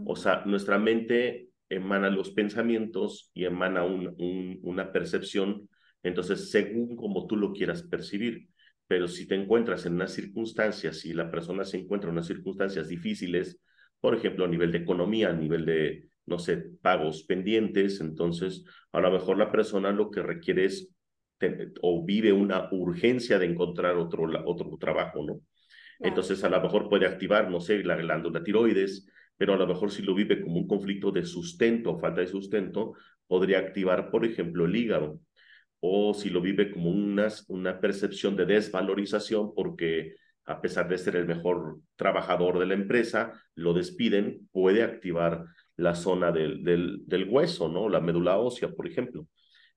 O 0.06 0.16
sea, 0.16 0.44
nuestra 0.46 0.80
mente 0.80 1.50
emana 1.70 2.10
los 2.10 2.32
pensamientos 2.32 3.30
y 3.34 3.46
emana 3.46 3.84
un, 3.84 4.16
una 4.64 4.92
percepción, 4.92 5.70
entonces 6.02 6.50
según 6.50 6.96
como 6.96 7.28
tú 7.28 7.38
lo 7.38 7.54
quieras 7.54 7.84
percibir. 7.84 8.50
Pero 8.88 9.08
si 9.08 9.28
te 9.28 9.36
encuentras 9.36 9.86
en 9.86 9.94
unas 9.94 10.14
circunstancias, 10.14 11.00
si 11.00 11.14
la 11.14 11.30
persona 11.32 11.64
se 11.66 11.78
encuentra 11.78 12.10
en 12.10 12.16
unas 12.16 12.28
circunstancias 12.28 12.88
difíciles, 12.88 13.60
por 14.00 14.16
ejemplo, 14.16 14.46
a 14.46 14.48
nivel 14.48 14.72
de 14.72 14.80
economía, 14.80 15.30
a 15.30 15.34
nivel 15.34 15.66
de, 15.66 16.10
no 16.26 16.38
sé, 16.38 16.58
pagos 16.82 17.24
pendientes, 17.24 18.02
entonces 18.02 18.64
a 18.92 19.00
lo 19.00 19.12
mejor 19.12 19.38
la 19.38 19.52
persona 19.52 19.92
lo 19.92 20.12
que 20.12 20.22
requiere 20.22 20.66
es 20.66 20.95
o 21.82 22.06
vive 22.06 22.32
una 22.34 22.70
urgencia 22.72 23.38
de 23.40 23.46
encontrar 23.46 23.98
otro, 23.98 24.28
otro 24.46 24.78
trabajo, 24.78 25.24
¿no? 25.26 25.42
Entonces 26.00 26.44
a 26.44 26.50
lo 26.50 26.62
mejor 26.62 26.90
puede 26.90 27.06
activar, 27.06 27.50
no 27.50 27.60
sé, 27.60 27.84
la 27.84 27.96
glándula 27.96 28.44
tiroides, 28.44 29.08
pero 29.38 29.54
a 29.54 29.58
lo 29.58 29.68
mejor 29.68 29.92
si 29.92 30.02
lo 30.02 30.14
vive 30.14 30.42
como 30.42 30.58
un 30.58 30.68
conflicto 30.68 31.12
de 31.12 31.26
sustento 31.26 31.92
o 31.92 32.00
falta 32.00 32.22
de 32.22 32.28
sustento, 32.28 32.94
podría 33.28 33.60
activar, 33.60 34.12
por 34.12 34.26
ejemplo, 34.26 34.66
el 34.66 34.76
hígado. 34.76 35.20
O 35.80 36.14
si 36.14 36.30
lo 36.30 36.42
vive 36.42 36.72
como 36.72 36.90
una, 36.90 37.28
una 37.48 37.80
percepción 37.80 38.36
de 38.36 38.46
desvalorización 38.46 39.54
porque 39.54 40.16
a 40.46 40.62
pesar 40.62 40.88
de 40.88 40.98
ser 40.98 41.16
el 41.16 41.26
mejor 41.26 41.80
trabajador 41.96 42.60
de 42.60 42.68
la 42.68 42.76
empresa, 42.76 43.34
lo 43.56 43.74
despiden, 43.74 44.48
puede 44.52 44.84
activar 44.84 45.46
la 45.76 45.96
zona 45.96 46.32
del, 46.32 46.64
del, 46.64 47.00
del 47.06 47.28
hueso, 47.28 47.68
¿no? 47.68 47.90
La 47.90 48.00
médula 48.00 48.38
ósea, 48.38 48.70
por 48.70 48.88
ejemplo. 48.88 49.28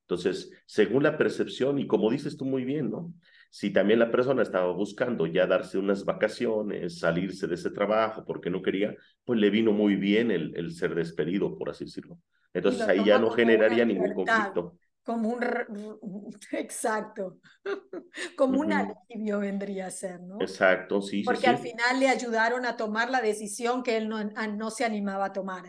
Entonces, 0.09 0.51
según 0.65 1.03
la 1.03 1.19
percepción, 1.19 1.79
y 1.79 1.87
como 1.87 2.11
dices 2.11 2.39
tú 2.39 2.47
muy 2.47 2.65
bien, 2.65 2.91
¿no? 2.91 3.13
Si 3.51 3.71
también 3.71 3.99
la 3.99 4.11
persona 4.11 4.43
estaba 4.43 4.73
buscando 4.73 5.27
ya 5.27 5.47
darse 5.47 5.77
unas 5.77 6.07
vacaciones, 6.07 6.99
salirse 6.99 7.47
de 7.47 7.57
ese 7.57 7.71
trabajo 7.71 8.25
porque 8.25 8.49
no 8.49 8.63
quería, 8.63 8.95
pues 9.27 9.39
le 9.39 9.51
vino 9.51 9.73
muy 9.73 9.97
bien 9.97 10.31
el, 10.31 10.57
el 10.57 10.73
ser 10.73 10.95
despedido, 10.95 11.59
por 11.59 11.69
así 11.69 11.85
decirlo. 11.85 12.19
Entonces 12.55 12.81
ahí 12.89 13.05
ya 13.05 13.19
no 13.19 13.31
generaría 13.31 13.85
ningún 13.85 14.15
conflicto. 14.15 14.79
Como 15.03 15.29
un, 15.29 15.43
exacto, 16.53 17.39
como 18.37 18.61
un 18.61 18.73
alivio 18.73 19.41
vendría 19.41 19.87
a 19.87 19.91
ser, 19.91 20.21
¿no? 20.23 20.41
Exacto, 20.41 21.03
sí. 21.03 21.23
Porque 21.23 21.49
al 21.49 21.59
final 21.59 22.01
le 22.01 22.09
ayudaron 22.09 22.65
a 22.65 22.79
tomar 22.79 23.11
la 23.11 23.21
decisión 23.21 23.83
que 23.83 23.99
él 23.99 24.09
no, 24.09 24.25
no 24.25 24.71
se 24.71 24.87
animaba 24.87 25.27
a 25.27 25.33
tomar. 25.33 25.65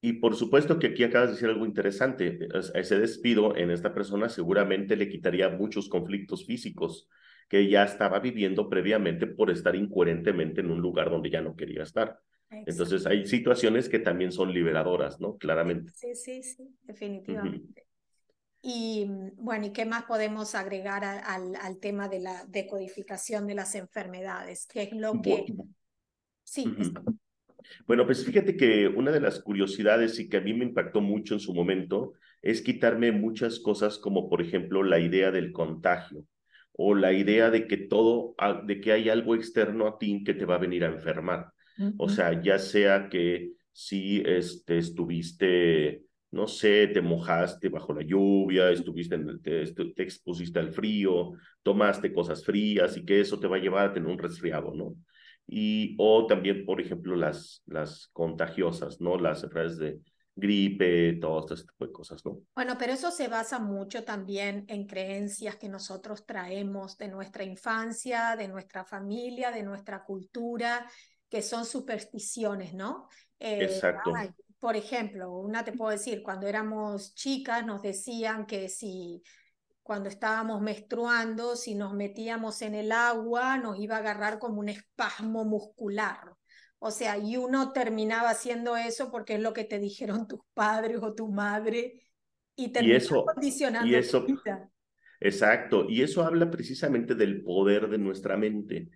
Y 0.00 0.14
por 0.14 0.36
supuesto 0.36 0.78
que 0.78 0.88
aquí 0.88 1.02
acabas 1.02 1.28
de 1.28 1.34
decir 1.34 1.48
algo 1.48 1.66
interesante. 1.66 2.48
Ese 2.74 2.98
despido 2.98 3.56
en 3.56 3.70
esta 3.70 3.92
persona 3.92 4.28
seguramente 4.28 4.96
le 4.96 5.08
quitaría 5.08 5.48
muchos 5.48 5.88
conflictos 5.88 6.46
físicos 6.46 7.08
que 7.48 7.68
ya 7.68 7.84
estaba 7.84 8.20
viviendo 8.20 8.68
previamente 8.68 9.26
por 9.26 9.50
estar 9.50 9.74
incoherentemente 9.74 10.60
en 10.60 10.70
un 10.70 10.80
lugar 10.80 11.10
donde 11.10 11.30
ya 11.30 11.40
no 11.40 11.56
quería 11.56 11.82
estar. 11.82 12.20
Entonces 12.50 13.06
hay 13.06 13.26
situaciones 13.26 13.88
que 13.88 13.98
también 13.98 14.32
son 14.32 14.52
liberadoras, 14.52 15.20
¿no? 15.20 15.36
Claramente. 15.36 15.92
Sí, 15.94 16.14
sí, 16.14 16.42
sí, 16.42 16.74
definitivamente. 16.82 17.86
Y 18.62 19.06
bueno, 19.36 19.66
¿y 19.66 19.72
qué 19.72 19.84
más 19.84 20.04
podemos 20.04 20.54
agregar 20.54 21.04
al, 21.04 21.54
al 21.56 21.78
tema 21.78 22.08
de 22.08 22.20
la 22.20 22.44
decodificación 22.46 23.46
de 23.46 23.54
las 23.54 23.74
enfermedades? 23.74 24.66
¿Qué 24.66 24.82
es 24.82 24.92
lo 24.92 25.20
que... 25.22 25.46
Sí, 26.42 26.74
bueno, 27.86 28.06
pues 28.06 28.24
fíjate 28.24 28.56
que 28.56 28.88
una 28.88 29.10
de 29.10 29.20
las 29.20 29.40
curiosidades 29.40 30.18
y 30.18 30.28
que 30.28 30.38
a 30.38 30.40
mí 30.40 30.52
me 30.54 30.64
impactó 30.64 31.00
mucho 31.00 31.34
en 31.34 31.40
su 31.40 31.54
momento 31.54 32.12
es 32.42 32.62
quitarme 32.62 33.12
muchas 33.12 33.58
cosas 33.58 33.98
como 33.98 34.28
por 34.28 34.40
ejemplo 34.42 34.82
la 34.82 35.00
idea 35.00 35.30
del 35.30 35.52
contagio 35.52 36.24
o 36.72 36.94
la 36.94 37.12
idea 37.12 37.50
de 37.50 37.66
que 37.66 37.76
todo, 37.76 38.34
ah, 38.38 38.62
de 38.64 38.80
que 38.80 38.92
hay 38.92 39.08
algo 39.08 39.34
externo 39.34 39.88
a 39.88 39.98
ti 39.98 40.22
que 40.24 40.34
te 40.34 40.44
va 40.44 40.54
a 40.54 40.58
venir 40.58 40.84
a 40.84 40.88
enfermar. 40.88 41.52
O 41.96 42.08
sea, 42.08 42.40
ya 42.42 42.58
sea 42.58 43.08
que 43.08 43.52
si 43.72 44.22
este, 44.24 44.78
estuviste, 44.78 46.02
no 46.32 46.48
sé, 46.48 46.88
te 46.88 47.00
mojaste 47.00 47.68
bajo 47.68 47.94
la 47.94 48.02
lluvia, 48.02 48.70
estuviste 48.70 49.14
en, 49.14 49.40
te, 49.40 49.64
te 49.72 50.02
expusiste 50.02 50.58
al 50.58 50.72
frío, 50.72 51.32
tomaste 51.62 52.12
cosas 52.12 52.44
frías 52.44 52.96
y 52.96 53.04
que 53.04 53.20
eso 53.20 53.38
te 53.38 53.46
va 53.46 53.56
a 53.56 53.60
llevar 53.60 53.88
a 53.88 53.92
tener 53.92 54.08
un 54.08 54.18
resfriado, 54.18 54.72
¿no? 54.74 54.96
Y 55.50 55.96
o 55.98 56.26
también, 56.26 56.66
por 56.66 56.78
ejemplo, 56.78 57.16
las, 57.16 57.62
las 57.64 58.08
contagiosas, 58.12 59.00
¿no? 59.00 59.16
Las 59.16 59.42
enfermedades 59.42 59.78
de 59.78 60.00
gripe, 60.36 61.14
todo 61.14 61.54
este 61.54 61.66
tipo 61.66 61.86
de 61.86 61.92
cosas, 61.92 62.24
¿no? 62.24 62.42
Bueno, 62.54 62.76
pero 62.78 62.92
eso 62.92 63.10
se 63.10 63.28
basa 63.28 63.58
mucho 63.58 64.04
también 64.04 64.66
en 64.68 64.86
creencias 64.86 65.56
que 65.56 65.70
nosotros 65.70 66.26
traemos 66.26 66.98
de 66.98 67.08
nuestra 67.08 67.44
infancia, 67.44 68.36
de 68.36 68.46
nuestra 68.46 68.84
familia, 68.84 69.50
de 69.50 69.62
nuestra 69.62 70.04
cultura, 70.04 70.86
que 71.30 71.40
son 71.40 71.64
supersticiones, 71.64 72.74
¿no? 72.74 73.08
Eh, 73.40 73.64
Exacto. 73.64 74.12
por 74.60 74.76
ejemplo, 74.76 75.32
una 75.32 75.64
te 75.64 75.72
puedo 75.72 75.90
decir, 75.90 76.22
cuando 76.22 76.46
éramos 76.46 77.14
chicas 77.14 77.64
nos 77.64 77.80
decían 77.80 78.44
que 78.44 78.68
si 78.68 79.22
cuando 79.88 80.10
estábamos 80.10 80.60
menstruando, 80.60 81.56
si 81.56 81.74
nos 81.74 81.94
metíamos 81.94 82.60
en 82.60 82.74
el 82.74 82.92
agua, 82.92 83.56
nos 83.56 83.78
iba 83.78 83.96
a 83.96 84.00
agarrar 84.00 84.38
como 84.38 84.60
un 84.60 84.68
espasmo 84.68 85.46
muscular. 85.46 86.34
O 86.78 86.90
sea, 86.90 87.16
y 87.16 87.38
uno 87.38 87.72
terminaba 87.72 88.28
haciendo 88.28 88.76
eso 88.76 89.10
porque 89.10 89.36
es 89.36 89.40
lo 89.40 89.54
que 89.54 89.64
te 89.64 89.78
dijeron 89.78 90.28
tus 90.28 90.40
padres 90.52 90.98
o 91.00 91.14
tu 91.14 91.28
madre 91.28 92.02
y 92.54 92.68
te 92.68 92.80
condicionando 93.24 93.88
y 93.88 93.94
eso, 93.94 94.26
Exacto, 95.20 95.86
y 95.88 96.02
eso 96.02 96.22
habla 96.22 96.50
precisamente 96.50 97.14
del 97.14 97.42
poder 97.42 97.88
de 97.88 97.96
nuestra 97.96 98.36
mente. 98.36 98.90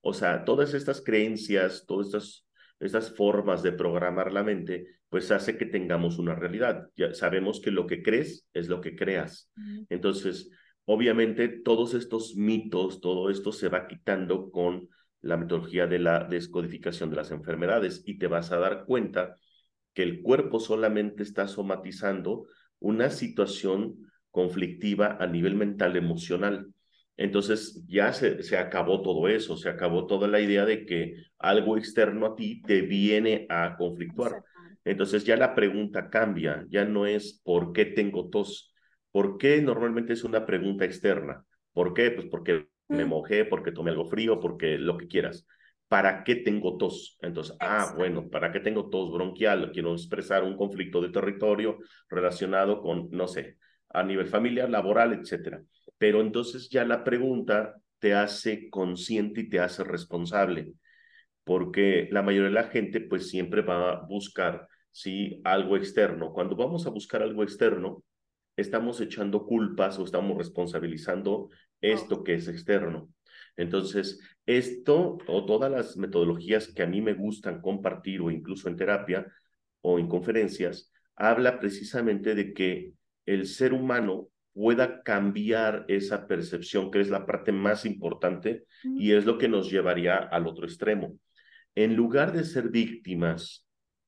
O 0.00 0.14
sea, 0.14 0.44
todas 0.44 0.74
estas 0.74 1.00
creencias, 1.00 1.86
todas 1.88 2.06
estas 2.06 2.46
estas 2.78 3.16
formas 3.16 3.64
de 3.64 3.72
programar 3.72 4.32
la 4.32 4.44
mente, 4.44 4.95
pues 5.08 5.30
hace 5.30 5.56
que 5.56 5.66
tengamos 5.66 6.18
una 6.18 6.34
realidad. 6.34 6.88
Ya 6.96 7.14
sabemos 7.14 7.60
que 7.60 7.70
lo 7.70 7.86
que 7.86 8.02
crees 8.02 8.46
es 8.52 8.68
lo 8.68 8.80
que 8.80 8.96
creas. 8.96 9.50
Entonces, 9.88 10.50
obviamente, 10.84 11.48
todos 11.48 11.94
estos 11.94 12.36
mitos, 12.36 13.00
todo 13.00 13.30
esto 13.30 13.52
se 13.52 13.68
va 13.68 13.86
quitando 13.86 14.50
con 14.50 14.88
la 15.20 15.36
metodología 15.36 15.86
de 15.86 15.98
la 15.98 16.24
descodificación 16.24 17.10
de 17.10 17.16
las 17.16 17.30
enfermedades 17.30 18.02
y 18.06 18.18
te 18.18 18.26
vas 18.26 18.52
a 18.52 18.58
dar 18.58 18.84
cuenta 18.84 19.36
que 19.94 20.02
el 20.02 20.22
cuerpo 20.22 20.60
solamente 20.60 21.22
está 21.22 21.48
somatizando 21.48 22.46
una 22.78 23.10
situación 23.10 23.96
conflictiva 24.30 25.16
a 25.18 25.26
nivel 25.26 25.54
mental 25.54 25.96
emocional. 25.96 26.72
Entonces 27.16 27.82
ya 27.86 28.12
se, 28.12 28.42
se, 28.42 28.58
acabó 28.58 29.00
todo 29.00 29.28
eso, 29.28 29.56
se 29.56 29.70
acabó 29.70 30.06
toda 30.06 30.28
la 30.28 30.40
idea 30.40 30.66
de 30.66 30.84
que 30.84 31.14
algo 31.38 31.78
externo 31.78 32.26
a 32.26 32.36
ti 32.36 32.60
te 32.60 32.82
viene 32.82 33.46
a 33.48 33.76
conflictuar. 33.78 34.42
Entonces 34.86 35.24
ya 35.24 35.36
la 35.36 35.54
pregunta 35.54 36.08
cambia, 36.08 36.64
ya 36.70 36.84
no 36.86 37.06
es 37.06 37.42
¿por 37.44 37.72
qué 37.74 37.84
tengo 37.84 38.30
tos? 38.30 38.74
¿Por 39.12 39.36
qué 39.36 39.60
normalmente 39.60 40.14
es 40.14 40.24
una 40.24 40.46
pregunta 40.46 40.84
externa? 40.86 41.44
¿Por 41.74 41.92
qué? 41.92 42.10
Pues 42.10 42.26
porque 42.30 42.68
me 42.88 43.04
mojé, 43.04 43.44
porque 43.44 43.72
tomé 43.72 43.90
algo 43.90 44.06
frío, 44.06 44.40
porque 44.40 44.78
lo 44.78 44.96
que 44.96 45.08
quieras. 45.08 45.46
¿Para 45.88 46.24
qué 46.24 46.36
tengo 46.36 46.78
tos? 46.78 47.18
Entonces, 47.20 47.56
ah, 47.60 47.92
bueno, 47.96 48.28
¿para 48.30 48.50
qué 48.50 48.60
tengo 48.60 48.88
tos 48.88 49.12
bronquial? 49.12 49.70
Quiero 49.72 49.92
expresar 49.92 50.42
un 50.44 50.56
conflicto 50.56 51.00
de 51.02 51.10
territorio 51.10 51.78
relacionado 52.08 52.80
con, 52.80 53.10
no 53.10 53.28
sé, 53.28 53.58
a 53.90 54.02
nivel 54.02 54.26
familiar, 54.26 54.70
laboral, 54.70 55.12
etcétera 55.12 55.62
pero 55.98 56.20
entonces 56.20 56.68
ya 56.68 56.84
la 56.84 57.04
pregunta 57.04 57.76
te 57.98 58.14
hace 58.14 58.68
consciente 58.70 59.42
y 59.42 59.48
te 59.48 59.60
hace 59.60 59.84
responsable, 59.84 60.72
porque 61.44 62.08
la 62.10 62.22
mayoría 62.22 62.48
de 62.48 62.54
la 62.54 62.64
gente 62.64 63.00
pues 63.00 63.30
siempre 63.30 63.62
va 63.62 63.92
a 63.92 64.06
buscar 64.06 64.68
¿sí? 64.96 65.42
algo 65.44 65.76
externo. 65.76 66.32
Cuando 66.32 66.56
vamos 66.56 66.86
a 66.86 66.90
buscar 66.90 67.22
algo 67.22 67.42
externo, 67.42 68.02
estamos 68.56 68.98
echando 69.02 69.44
culpas 69.44 69.98
o 69.98 70.04
estamos 70.04 70.38
responsabilizando 70.38 71.50
esto 71.82 72.24
que 72.24 72.34
es 72.34 72.48
externo. 72.48 73.10
Entonces, 73.58 74.18
esto 74.46 75.18
o 75.26 75.44
todas 75.44 75.70
las 75.70 75.98
metodologías 75.98 76.68
que 76.68 76.82
a 76.82 76.86
mí 76.86 77.02
me 77.02 77.12
gustan 77.12 77.60
compartir 77.60 78.22
o 78.22 78.30
incluso 78.30 78.70
en 78.70 78.76
terapia 78.76 79.26
o 79.82 79.98
en 79.98 80.08
conferencias, 80.08 80.90
habla 81.14 81.60
precisamente 81.60 82.34
de 82.34 82.54
que 82.54 82.92
el 83.26 83.46
ser 83.46 83.74
humano 83.74 84.28
pueda 84.54 85.02
cambiar 85.02 85.84
esa 85.88 86.26
percepción, 86.26 86.90
que 86.90 87.00
es 87.00 87.10
la 87.10 87.26
parte 87.26 87.52
más 87.52 87.84
importante 87.84 88.64
y 88.82 89.12
es 89.12 89.26
lo 89.26 89.36
que 89.36 89.48
nos 89.48 89.70
llevaría 89.70 90.16
al 90.16 90.46
otro 90.46 90.64
extremo. 90.64 91.18
En 91.74 91.94
lugar 91.94 92.32
de 92.32 92.44
ser 92.44 92.70
víctimas 92.70 93.65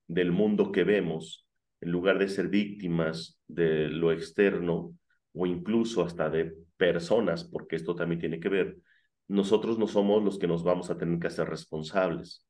del 0.09 0.33
mundo 0.33 0.73
que 0.73 0.85
vemos, 0.85 1.47
en 1.81 1.93
lugar 1.93 2.19
de 2.19 2.29
ser 2.29 2.49
víctimas 2.49 3.41
de 3.47 3.89
lo 3.89 4.11
externo 4.11 4.97
o 5.33 5.47
incluso 5.47 6.03
hasta 6.03 6.29
de 6.29 6.55
personas, 6.77 7.45
porque 7.45 7.77
esto 7.77 7.95
también 7.95 8.21
tiene 8.21 8.41
que 8.41 8.49
ver, 8.49 8.79
nosotros 9.29 9.79
no 9.79 9.87
somos 9.87 10.25
los 10.25 10.39
que 10.39 10.49
nos 10.49 10.65
vamos 10.65 10.91
a 10.91 10.97
tener 10.97 11.19
que 11.21 11.27
hacer 11.27 11.49
responsables. 11.49 12.47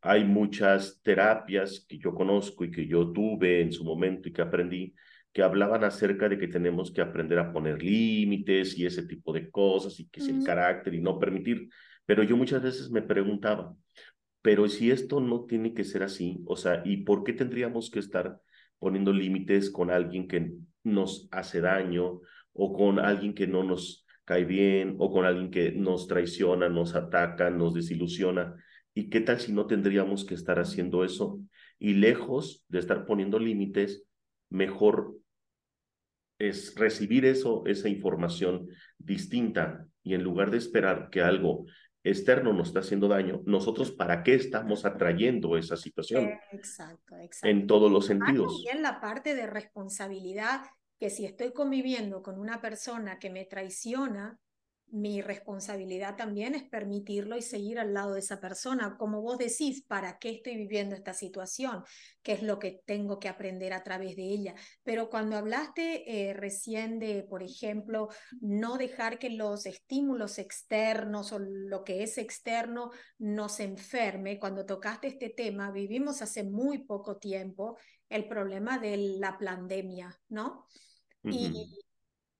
Hay 0.00 0.24
muchas 0.24 1.00
terapias 1.02 1.84
que 1.88 1.98
yo 1.98 2.14
conozco 2.14 2.64
y 2.64 2.70
que 2.70 2.86
yo 2.86 3.12
tuve 3.12 3.60
en 3.60 3.72
su 3.72 3.84
momento 3.84 4.28
y 4.28 4.32
que 4.32 4.42
aprendí, 4.42 4.94
que 5.32 5.42
hablaban 5.42 5.84
acerca 5.84 6.28
de 6.28 6.38
que 6.38 6.48
tenemos 6.48 6.90
que 6.90 7.02
aprender 7.02 7.38
a 7.38 7.52
poner 7.52 7.82
límites 7.82 8.78
y 8.78 8.86
ese 8.86 9.06
tipo 9.06 9.32
de 9.32 9.50
cosas 9.50 10.00
y 10.00 10.08
que 10.08 10.20
es 10.20 10.28
el 10.28 10.42
carácter 10.42 10.94
y 10.94 11.00
no 11.00 11.18
permitir. 11.18 11.68
Pero 12.06 12.22
yo 12.22 12.36
muchas 12.36 12.62
veces 12.62 12.90
me 12.90 13.02
preguntaba, 13.02 13.74
pero 14.46 14.68
si 14.68 14.92
esto 14.92 15.18
no 15.18 15.44
tiene 15.44 15.74
que 15.74 15.82
ser 15.82 16.04
así, 16.04 16.40
o 16.46 16.54
sea, 16.54 16.80
¿y 16.84 16.98
por 16.98 17.24
qué 17.24 17.32
tendríamos 17.32 17.90
que 17.90 17.98
estar 17.98 18.40
poniendo 18.78 19.12
límites 19.12 19.70
con 19.70 19.90
alguien 19.90 20.28
que 20.28 20.52
nos 20.84 21.26
hace 21.32 21.60
daño 21.60 22.20
o 22.52 22.72
con 22.72 23.00
alguien 23.00 23.34
que 23.34 23.48
no 23.48 23.64
nos 23.64 24.06
cae 24.24 24.44
bien 24.44 24.94
o 25.00 25.10
con 25.10 25.24
alguien 25.24 25.50
que 25.50 25.72
nos 25.72 26.06
traiciona, 26.06 26.68
nos 26.68 26.94
ataca, 26.94 27.50
nos 27.50 27.74
desilusiona. 27.74 28.54
¿Y 28.94 29.10
qué 29.10 29.20
tal 29.20 29.40
si 29.40 29.52
no 29.52 29.66
tendríamos 29.66 30.24
que 30.24 30.34
estar 30.34 30.60
haciendo 30.60 31.02
eso? 31.02 31.40
Y 31.80 31.94
lejos 31.94 32.64
de 32.68 32.78
estar 32.78 33.04
poniendo 33.04 33.40
límites, 33.40 34.04
mejor 34.48 35.16
es 36.38 36.72
recibir 36.76 37.24
eso, 37.24 37.64
esa 37.66 37.88
información 37.88 38.68
distinta 38.96 39.88
y 40.04 40.14
en 40.14 40.22
lugar 40.22 40.52
de 40.52 40.58
esperar 40.58 41.08
que 41.10 41.20
algo 41.20 41.66
externo 42.06 42.52
nos 42.52 42.68
está 42.68 42.80
haciendo 42.80 43.08
daño, 43.08 43.42
nosotros 43.46 43.90
para 43.90 44.22
qué 44.22 44.34
estamos 44.34 44.84
atrayendo 44.84 45.56
esa 45.56 45.76
situación. 45.76 46.30
Exacto, 46.52 47.16
exacto. 47.16 47.48
En 47.48 47.66
todos 47.66 47.90
los 47.90 48.06
sentidos. 48.06 48.62
Y 48.64 48.68
en 48.68 48.82
la 48.82 49.00
parte 49.00 49.34
de 49.34 49.46
responsabilidad, 49.46 50.62
que 50.98 51.10
si 51.10 51.24
estoy 51.24 51.52
conviviendo 51.52 52.22
con 52.22 52.38
una 52.38 52.60
persona 52.60 53.18
que 53.18 53.30
me 53.30 53.44
traiciona, 53.44 54.38
mi 54.90 55.20
responsabilidad 55.20 56.16
también 56.16 56.54
es 56.54 56.62
permitirlo 56.64 57.36
y 57.36 57.42
seguir 57.42 57.78
al 57.78 57.92
lado 57.92 58.14
de 58.14 58.20
esa 58.20 58.40
persona. 58.40 58.96
Como 58.96 59.20
vos 59.20 59.38
decís, 59.38 59.82
¿para 59.82 60.18
qué 60.18 60.30
estoy 60.30 60.56
viviendo 60.56 60.94
esta 60.94 61.12
situación? 61.12 61.82
¿Qué 62.22 62.32
es 62.32 62.42
lo 62.42 62.58
que 62.58 62.82
tengo 62.86 63.18
que 63.18 63.28
aprender 63.28 63.72
a 63.72 63.82
través 63.82 64.16
de 64.16 64.22
ella? 64.22 64.54
Pero 64.84 65.10
cuando 65.10 65.36
hablaste 65.36 66.28
eh, 66.28 66.34
recién 66.34 66.98
de, 66.98 67.24
por 67.28 67.42
ejemplo, 67.42 68.08
no 68.40 68.76
dejar 68.78 69.18
que 69.18 69.30
los 69.30 69.66
estímulos 69.66 70.38
externos 70.38 71.32
o 71.32 71.38
lo 71.40 71.82
que 71.84 72.02
es 72.02 72.16
externo 72.16 72.90
nos 73.18 73.60
enferme, 73.60 74.38
cuando 74.38 74.64
tocaste 74.64 75.08
este 75.08 75.30
tema, 75.30 75.72
vivimos 75.72 76.22
hace 76.22 76.44
muy 76.44 76.84
poco 76.84 77.16
tiempo 77.16 77.76
el 78.08 78.28
problema 78.28 78.78
de 78.78 78.96
la 79.18 79.36
pandemia, 79.36 80.16
¿no? 80.28 80.66
Y 81.24 81.85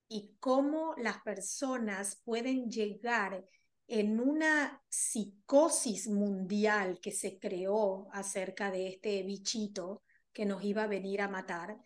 y 0.09 0.37
cómo 0.39 0.95
las 0.97 1.19
personas 1.23 2.21
pueden 2.25 2.71
llegar 2.71 3.45
en 3.89 4.21
una 4.21 4.83
psicosis 4.89 6.09
mundial 6.09 6.99
que 7.01 7.13
se 7.13 7.39
creó 7.39 8.09
acerca 8.13 8.71
de 8.71 8.89
este 8.89 9.23
bichito 9.23 10.03
que 10.33 10.45
nos 10.45 10.63
iba 10.65 10.85
a 10.85 10.89
venir 10.89 11.21
a 11.23 11.29
matar, 11.29 11.79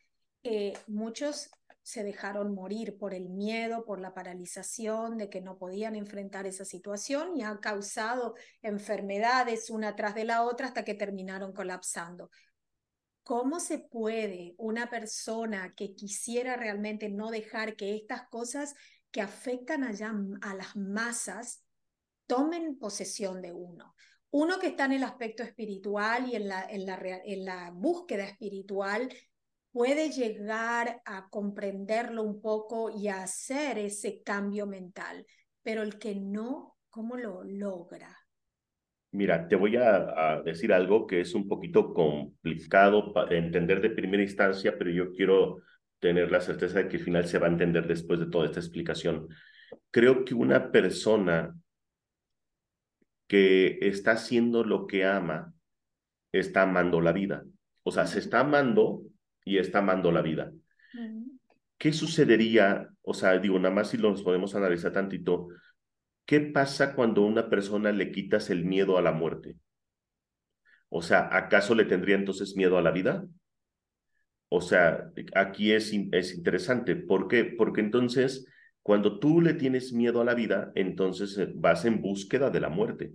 eh, 0.43 0.73
muchos 0.87 1.51
se 1.83 2.05
dejaron 2.05 2.55
morir 2.55 2.97
por 2.99 3.15
el 3.15 3.29
miedo, 3.29 3.85
por 3.85 4.01
la 4.01 4.15
paralización 4.15 5.19
de 5.19 5.29
que 5.29 5.41
no 5.41 5.59
podían 5.59 5.97
enfrentar 5.97 6.47
esa 6.47 6.65
situación 6.65 7.37
y 7.37 7.43
han 7.43 7.59
causado 7.59 8.35
enfermedades 8.63 9.71
una 9.71 9.97
tras 9.97 10.15
de 10.15 10.25
la 10.25 10.45
otra 10.45 10.69
hasta 10.69 10.85
que 10.85 10.95
terminaron 10.95 11.53
colapsando. 11.53 12.31
¿Cómo 13.23 13.61
se 13.61 13.79
puede 13.79 14.55
una 14.59 14.91
persona 14.91 15.75
que 15.77 15.95
quisiera 15.95 16.57
realmente 16.57 17.09
no 17.09 17.31
dejar 17.31 17.77
que 17.77 17.95
estas 17.95 18.29
cosas 18.29 18.75
que 19.11 19.21
afectan 19.21 19.85
allá 19.85 20.13
a 20.43 20.55
las 20.55 20.77
masas 20.77 21.63
tomen 22.27 22.79
posesión 22.79 23.43
de 23.43 23.53
uno? 23.53 23.95
Uno 24.31 24.59
que 24.59 24.69
está 24.69 24.85
en 24.85 24.93
el 24.93 25.03
aspecto 25.03 25.43
espiritual 25.43 26.29
y 26.29 26.37
en 26.37 26.49
la, 26.49 26.65
en 26.65 26.87
la, 26.87 27.01
en 27.25 27.45
la 27.45 27.71
búsqueda 27.73 28.25
espiritual 28.25 29.09
puede 29.73 30.11
llegar 30.11 31.03
a 31.05 31.29
comprenderlo 31.29 32.23
un 32.23 32.41
poco 32.41 32.91
y 32.91 33.09
a 33.09 33.23
hacer 33.23 33.79
ese 33.79 34.23
cambio 34.23 34.67
mental, 34.67 35.27
pero 35.63 35.83
el 35.83 35.99
que 35.99 36.15
no, 36.15 36.79
¿cómo 36.89 37.17
lo 37.17 37.45
logra? 37.45 38.20
Mira, 39.13 39.49
te 39.49 39.57
voy 39.57 39.77
a, 39.77 40.41
decir 40.45 40.73
algo 40.73 41.07
que 41.07 41.21
es 41.21 41.35
un 41.35 41.49
poquito 41.49 41.93
complicado 41.93 43.13
para 43.13 43.37
entender 43.37 43.81
de 43.81 43.91
primera 43.91 44.23
instancia, 44.23 44.77
pero 44.79 44.91
yo 44.91 45.13
quiero 45.13 45.63
tener 45.99 46.31
la 46.31 46.41
certeza 46.41 46.79
de 46.79 46.89
que 46.89 46.97
al 46.97 47.03
final 47.03 47.27
se 47.27 47.39
va 47.39 47.47
a 47.47 47.51
entender 47.51 47.87
después 47.87 48.21
de 48.21 48.27
toda 48.27 48.47
esta 48.47 48.61
explicación. 48.61 49.29
Creo 49.91 50.25
que 50.25 50.35
una 50.35 50.71
persona 50.71 51.55
que 53.27 53.79
está 53.83 54.13
haciendo 54.13 54.65
lo 54.65 54.87
que 54.87 55.05
ama, 55.05 55.55
está 56.33 56.63
amando 56.63 57.01
la 57.01 57.13
vida. 57.13 57.45
O 57.83 57.91
sea, 57.93 58.07
se 58.07 58.19
está 58.19 58.41
amando 58.41 59.03
y 59.45 59.59
está 59.59 59.79
amando 59.79 60.13
la 60.13 60.23
vida. 60.23 60.53
¿Qué 61.79 61.93
sucedería? 61.93 62.89
O 63.03 63.15
sea, 63.15 63.39
digo, 63.39 63.59
nada 63.59 63.75
más 63.75 63.91
si 63.91 63.97
los 63.97 64.23
podemos 64.23 64.55
analizar 64.55 64.93
tantito, 64.93 65.49
¿Qué 66.31 66.39
pasa 66.39 66.95
cuando 66.95 67.25
a 67.25 67.27
una 67.27 67.51
persona 67.51 67.91
le 67.91 68.13
quitas 68.13 68.51
el 68.51 68.65
miedo 68.65 68.97
a 68.97 69.03
la 69.03 69.11
muerte? 69.11 69.57
O 70.89 71.03
sea, 71.03 71.29
¿acaso 71.37 71.75
le 71.75 71.87
tendría 71.87 72.15
entonces 72.15 72.55
miedo 72.55 72.79
a 72.79 72.83
la 72.83 72.93
vida? 72.93 73.27
O 74.49 74.61
sea, 74.61 75.11
aquí 75.35 75.73
es, 75.73 75.93
es 76.13 76.37
interesante. 76.37 76.95
¿Por 76.95 77.27
qué? 77.27 77.43
Porque 77.43 77.81
entonces, 77.81 78.47
cuando 78.81 79.19
tú 79.19 79.41
le 79.41 79.55
tienes 79.55 79.93
miedo 79.93 80.21
a 80.21 80.25
la 80.25 80.35
vida, 80.35 80.71
entonces 80.77 81.37
eh, 81.37 81.51
vas 81.53 81.85
en 81.85 82.01
búsqueda 82.01 82.49
de 82.49 82.61
la 82.61 82.69
muerte. 82.69 83.13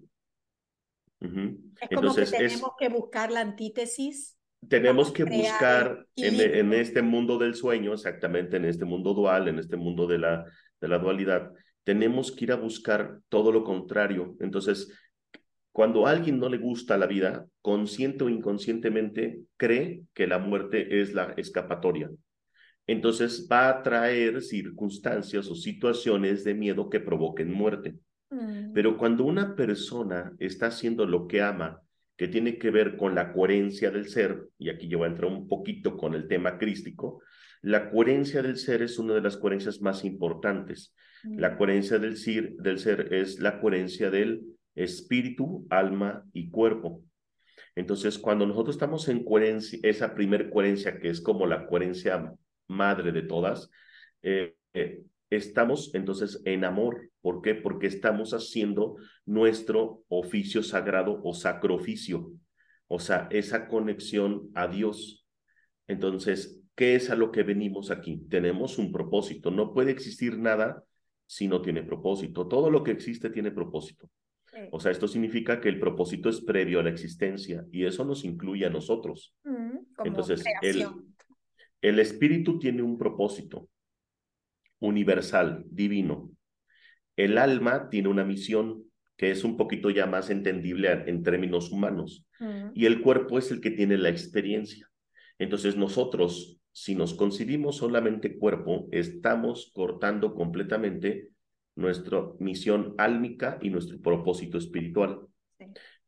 Es 1.21 1.29
como 1.29 1.61
entonces, 1.89 2.31
que 2.31 2.37
tenemos 2.37 2.71
que 2.77 2.89
buscar 2.89 3.31
la 3.31 3.39
antítesis. 3.39 4.37
Tenemos 4.67 5.13
que 5.13 5.23
buscar 5.23 6.05
en, 6.17 6.41
en, 6.41 6.73
este 6.73 7.01
mundo 7.01 7.37
del 7.37 7.55
sueño, 7.55 7.93
exactamente, 7.93 8.57
en 8.57 8.65
este 8.65 8.83
mundo 8.83 9.13
dual, 9.13 9.47
en 9.47 9.59
este 9.59 9.77
mundo 9.77 10.05
de 10.05 10.17
la, 10.17 10.43
de 10.81 10.87
la 10.89 10.97
dualidad, 10.97 11.53
tenemos 11.85 12.31
que 12.31 12.45
ir 12.45 12.51
a 12.51 12.57
buscar 12.57 13.21
todo 13.29 13.53
lo 13.53 13.63
contrario. 13.63 14.35
Entonces, 14.41 14.91
cuando 15.71 16.07
a 16.07 16.11
alguien 16.11 16.39
no 16.39 16.49
le 16.49 16.57
gusta 16.57 16.97
la 16.97 17.05
vida, 17.05 17.45
consciente 17.61 18.23
o 18.23 18.29
inconscientemente, 18.29 19.41
cree 19.55 20.03
que 20.13 20.27
la 20.27 20.39
muerte 20.39 21.01
es 21.01 21.13
la 21.13 21.33
escapatoria. 21.37 22.09
Entonces 22.87 23.47
va 23.51 23.69
a 23.69 23.83
traer 23.83 24.41
circunstancias 24.41 25.47
o 25.47 25.55
situaciones 25.55 26.43
de 26.43 26.53
miedo 26.53 26.89
que 26.89 26.99
provoquen 26.99 27.51
muerte. 27.51 27.95
Mm. 28.29 28.73
Pero 28.73 28.97
cuando 28.97 29.23
una 29.23 29.55
persona 29.55 30.33
está 30.39 30.67
haciendo 30.67 31.05
lo 31.05 31.27
que 31.27 31.41
ama, 31.41 31.81
que 32.17 32.27
tiene 32.27 32.57
que 32.57 32.71
ver 32.71 32.95
con 32.97 33.13
la 33.13 33.33
coherencia 33.33 33.91
del 33.91 34.07
ser, 34.07 34.47
y 34.57 34.69
aquí 34.69 34.87
yo 34.87 34.99
voy 34.99 35.07
a 35.07 35.11
entrar 35.11 35.31
un 35.31 35.47
poquito 35.47 35.97
con 35.97 36.13
el 36.13 36.27
tema 36.27 36.57
crístico, 36.57 37.21
la 37.61 37.89
coherencia 37.89 38.41
del 38.41 38.57
ser 38.57 38.81
es 38.81 38.97
una 38.97 39.15
de 39.15 39.21
las 39.21 39.37
coherencias 39.37 39.81
más 39.81 40.05
importantes. 40.05 40.93
La 41.23 41.51
mm. 41.51 41.57
coherencia 41.57 41.99
del 41.99 42.17
ser, 42.17 42.53
del 42.57 42.79
ser 42.79 43.13
es 43.13 43.39
la 43.39 43.59
coherencia 43.59 44.09
del 44.09 44.43
espíritu, 44.75 45.65
alma 45.69 46.25
y 46.33 46.49
cuerpo. 46.49 47.03
Entonces, 47.75 48.17
cuando 48.17 48.45
nosotros 48.45 48.75
estamos 48.75 49.07
en 49.09 49.23
coherencia, 49.23 49.79
esa 49.83 50.13
primer 50.13 50.49
coherencia 50.49 50.99
que 50.99 51.09
es 51.09 51.21
como 51.21 51.45
la 51.45 51.67
coherencia 51.67 52.33
madre 52.67 53.11
de 53.11 53.21
todas, 53.21 53.69
eh, 54.21 54.55
eh, 54.73 55.03
estamos 55.29 55.93
entonces 55.93 56.41
en 56.45 56.63
amor. 56.63 57.09
¿Por 57.21 57.41
qué? 57.41 57.55
Porque 57.55 57.87
estamos 57.87 58.33
haciendo 58.33 58.95
nuestro 59.25 60.03
oficio 60.07 60.63
sagrado 60.63 61.21
o 61.23 61.33
sacrificio, 61.33 62.31
o 62.87 62.99
sea, 62.99 63.27
esa 63.31 63.67
conexión 63.67 64.49
a 64.53 64.67
Dios. 64.67 65.25
Entonces, 65.87 66.61
¿Qué 66.75 66.95
es 66.95 67.09
a 67.09 67.15
lo 67.15 67.31
que 67.31 67.43
venimos 67.43 67.89
aquí? 67.89 68.21
Tenemos 68.29 68.77
un 68.77 68.91
propósito. 68.91 69.49
No 69.49 69.73
puede 69.73 69.91
existir 69.91 70.37
nada 70.37 70.83
si 71.25 71.47
no 71.47 71.61
tiene 71.61 71.83
propósito. 71.83 72.47
Todo 72.47 72.69
lo 72.69 72.83
que 72.83 72.91
existe 72.91 73.29
tiene 73.29 73.51
propósito. 73.51 74.09
O 74.71 74.79
sea, 74.79 74.91
esto 74.91 75.07
significa 75.07 75.59
que 75.59 75.67
el 75.67 75.79
propósito 75.79 76.29
es 76.29 76.39
previo 76.39 76.79
a 76.79 76.83
la 76.83 76.89
existencia 76.89 77.65
y 77.71 77.85
eso 77.85 78.05
nos 78.05 78.23
incluye 78.23 78.65
a 78.65 78.69
nosotros. 78.69 79.35
Mm, 79.43 79.79
Entonces, 80.05 80.43
el, 80.61 80.87
el 81.81 81.99
espíritu 81.99 82.57
tiene 82.57 82.81
un 82.81 82.97
propósito 82.97 83.67
universal, 84.79 85.65
divino. 85.67 86.31
El 87.17 87.37
alma 87.37 87.89
tiene 87.89 88.07
una 88.07 88.23
misión 88.23 88.83
que 89.17 89.31
es 89.31 89.43
un 89.43 89.57
poquito 89.57 89.89
ya 89.89 90.05
más 90.05 90.29
entendible 90.29 91.03
en 91.05 91.23
términos 91.23 91.71
humanos. 91.71 92.25
Mm. 92.39 92.69
Y 92.73 92.85
el 92.85 93.01
cuerpo 93.01 93.37
es 93.37 93.51
el 93.51 93.61
que 93.61 93.71
tiene 93.71 93.97
la 93.97 94.09
experiencia. 94.09 94.89
Entonces 95.37 95.75
nosotros 95.75 96.59
si 96.77 96.93
nos 96.93 97.13
concibimos 97.13 97.77
solamente 97.77 98.37
cuerpo, 98.37 98.89
estamos 98.91 99.71
cortando 99.73 100.35
completamente 100.35 101.29
nuestra 101.73 102.21
misión 102.39 102.95
álmica 102.97 103.57
y 103.61 103.69
nuestro 103.69 104.01
propósito 104.01 104.57
espiritual. 104.57 105.21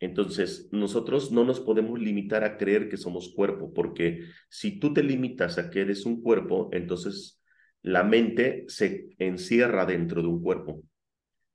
Entonces, 0.01 0.67
nosotros 0.73 1.32
no 1.32 1.45
nos 1.45 1.62
podemos 1.62 2.01
limitar 2.01 2.43
a 2.43 2.58
creer 2.58 2.89
que 2.89 2.97
somos 2.97 3.34
cuerpo, 3.34 3.73
porque 3.73 4.25
si 4.49 4.77
tú 4.77 4.93
te 4.93 5.03
limitas 5.03 5.58
a 5.58 5.69
que 5.69 5.80
eres 5.80 6.06
un 6.06 6.21
cuerpo, 6.21 6.67
entonces 6.73 7.41
la 7.82 8.03
mente 8.03 8.65
se 8.67 9.08
encierra 9.19 9.86
dentro 9.86 10.21
de 10.21 10.27
un 10.27 10.41
cuerpo. 10.41 10.84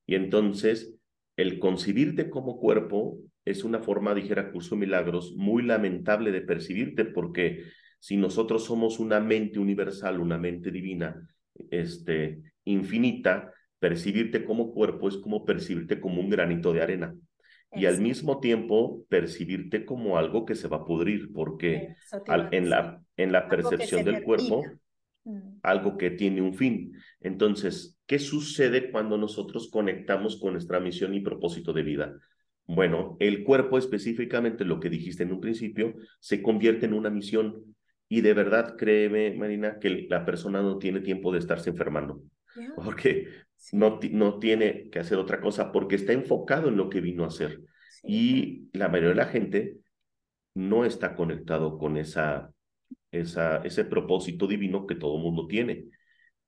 Y 0.06 0.14
entonces, 0.14 0.94
el 1.36 1.58
concibirte 1.58 2.30
como 2.30 2.58
cuerpo 2.58 3.18
es 3.44 3.62
una 3.62 3.80
forma, 3.80 4.14
dijera 4.14 4.50
Curso 4.50 4.74
Milagros, 4.74 5.34
muy 5.36 5.62
lamentable 5.64 6.32
de 6.32 6.40
percibirte, 6.40 7.04
porque 7.04 7.64
si 8.02 8.16
nosotros 8.16 8.64
somos 8.64 8.98
una 8.98 9.20
mente 9.20 9.60
universal, 9.60 10.18
una 10.18 10.36
mente 10.36 10.72
divina, 10.72 11.24
este, 11.70 12.42
infinita, 12.64 13.52
percibirte 13.78 14.44
como 14.44 14.72
cuerpo 14.72 15.08
es 15.08 15.18
como 15.18 15.44
percibirte 15.44 16.00
como 16.00 16.20
un 16.20 16.28
granito 16.28 16.72
de 16.72 16.82
arena. 16.82 17.14
y 17.74 17.86
al 17.86 18.00
mismo 18.00 18.40
tiempo 18.40 19.04
percibirte 19.08 19.84
como 19.84 20.18
algo 20.18 20.44
que 20.44 20.56
se 20.56 20.66
va 20.66 20.78
a 20.78 20.84
pudrir, 20.84 21.32
porque 21.32 21.94
en, 22.50 22.68
la, 22.68 23.00
en 23.16 23.30
la 23.30 23.48
percepción 23.48 24.04
del 24.04 24.24
cuerpo, 24.24 24.64
mm. 25.22 25.60
algo 25.62 25.96
que 25.96 26.10
tiene 26.10 26.42
un 26.42 26.54
fin. 26.54 26.92
Entonces, 27.20 28.00
¿qué 28.04 28.18
sucede 28.18 28.90
cuando 28.90 29.16
nosotros 29.16 29.70
conectamos 29.70 30.40
con 30.40 30.54
nuestra 30.54 30.80
misión 30.80 31.14
y 31.14 31.20
propósito 31.20 31.72
de 31.72 31.84
vida? 31.84 32.16
Bueno, 32.66 33.16
el 33.20 33.44
cuerpo 33.44 33.78
específicamente, 33.78 34.64
lo 34.64 34.80
que 34.80 34.90
dijiste 34.90 35.22
en 35.22 35.32
un 35.32 35.40
principio, 35.40 35.94
se 36.18 36.42
convierte 36.42 36.86
en 36.86 36.94
una 36.94 37.08
misión. 37.08 37.76
Y 38.12 38.20
de 38.20 38.34
verdad, 38.34 38.76
créeme, 38.76 39.32
Marina, 39.32 39.78
que 39.78 40.06
la 40.10 40.26
persona 40.26 40.60
no 40.60 40.76
tiene 40.76 41.00
tiempo 41.00 41.32
de 41.32 41.38
estarse 41.38 41.70
enfermando. 41.70 42.20
Porque 42.76 43.26
no, 43.72 43.98
no 44.10 44.38
tiene 44.38 44.90
que 44.90 44.98
hacer 44.98 45.16
otra 45.16 45.40
cosa 45.40 45.72
porque 45.72 45.96
está 45.96 46.12
enfocado 46.12 46.68
en 46.68 46.76
lo 46.76 46.90
que 46.90 47.00
vino 47.00 47.24
a 47.24 47.28
hacer. 47.28 47.62
Y 48.02 48.68
la 48.74 48.88
mayoría 48.88 49.08
de 49.08 49.14
la 49.14 49.24
gente 49.28 49.78
no 50.52 50.84
está 50.84 51.14
conectado 51.16 51.78
con 51.78 51.96
esa, 51.96 52.52
esa, 53.12 53.62
ese 53.64 53.86
propósito 53.86 54.46
divino 54.46 54.86
que 54.86 54.96
todo 54.96 55.16
mundo 55.16 55.46
tiene. 55.46 55.86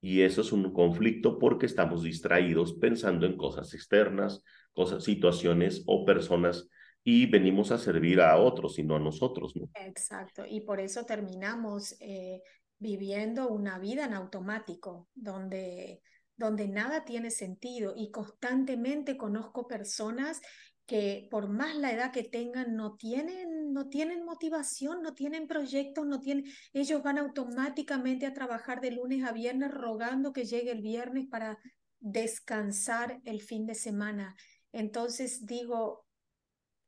Y 0.02 0.20
eso 0.20 0.42
es 0.42 0.52
un 0.52 0.70
conflicto 0.70 1.38
porque 1.38 1.64
estamos 1.64 2.02
distraídos 2.02 2.74
pensando 2.74 3.24
en 3.24 3.38
cosas 3.38 3.72
externas, 3.72 4.44
cosas, 4.74 5.02
situaciones 5.02 5.82
o 5.86 6.04
personas 6.04 6.68
y 7.04 7.26
venimos 7.26 7.70
a 7.70 7.78
servir 7.78 8.20
a 8.20 8.38
otros 8.38 8.78
y 8.78 8.82
no 8.82 8.96
a 8.96 9.00
nosotros, 9.00 9.54
¿no? 9.54 9.68
Exacto. 9.74 10.44
Y 10.48 10.62
por 10.62 10.80
eso 10.80 11.04
terminamos 11.04 11.94
eh, 12.00 12.40
viviendo 12.78 13.48
una 13.48 13.78
vida 13.78 14.06
en 14.06 14.14
automático, 14.14 15.08
donde 15.14 16.00
donde 16.36 16.66
nada 16.68 17.04
tiene 17.04 17.30
sentido 17.30 17.94
y 17.96 18.10
constantemente 18.10 19.16
conozco 19.16 19.68
personas 19.68 20.40
que 20.86 21.28
por 21.30 21.48
más 21.48 21.76
la 21.76 21.92
edad 21.92 22.12
que 22.12 22.24
tengan 22.24 22.74
no 22.76 22.96
tienen 22.96 23.72
no 23.72 23.88
tienen 23.88 24.24
motivación, 24.24 25.02
no 25.02 25.14
tienen 25.14 25.46
proyectos, 25.46 26.06
no 26.06 26.20
tienen 26.20 26.44
ellos 26.72 27.02
van 27.02 27.18
automáticamente 27.18 28.26
a 28.26 28.34
trabajar 28.34 28.80
de 28.80 28.90
lunes 28.90 29.24
a 29.24 29.32
viernes 29.32 29.70
rogando 29.70 30.32
que 30.32 30.44
llegue 30.44 30.72
el 30.72 30.82
viernes 30.82 31.26
para 31.28 31.58
descansar 32.00 33.20
el 33.24 33.40
fin 33.40 33.64
de 33.64 33.74
semana. 33.74 34.36
Entonces 34.72 35.46
digo, 35.46 36.03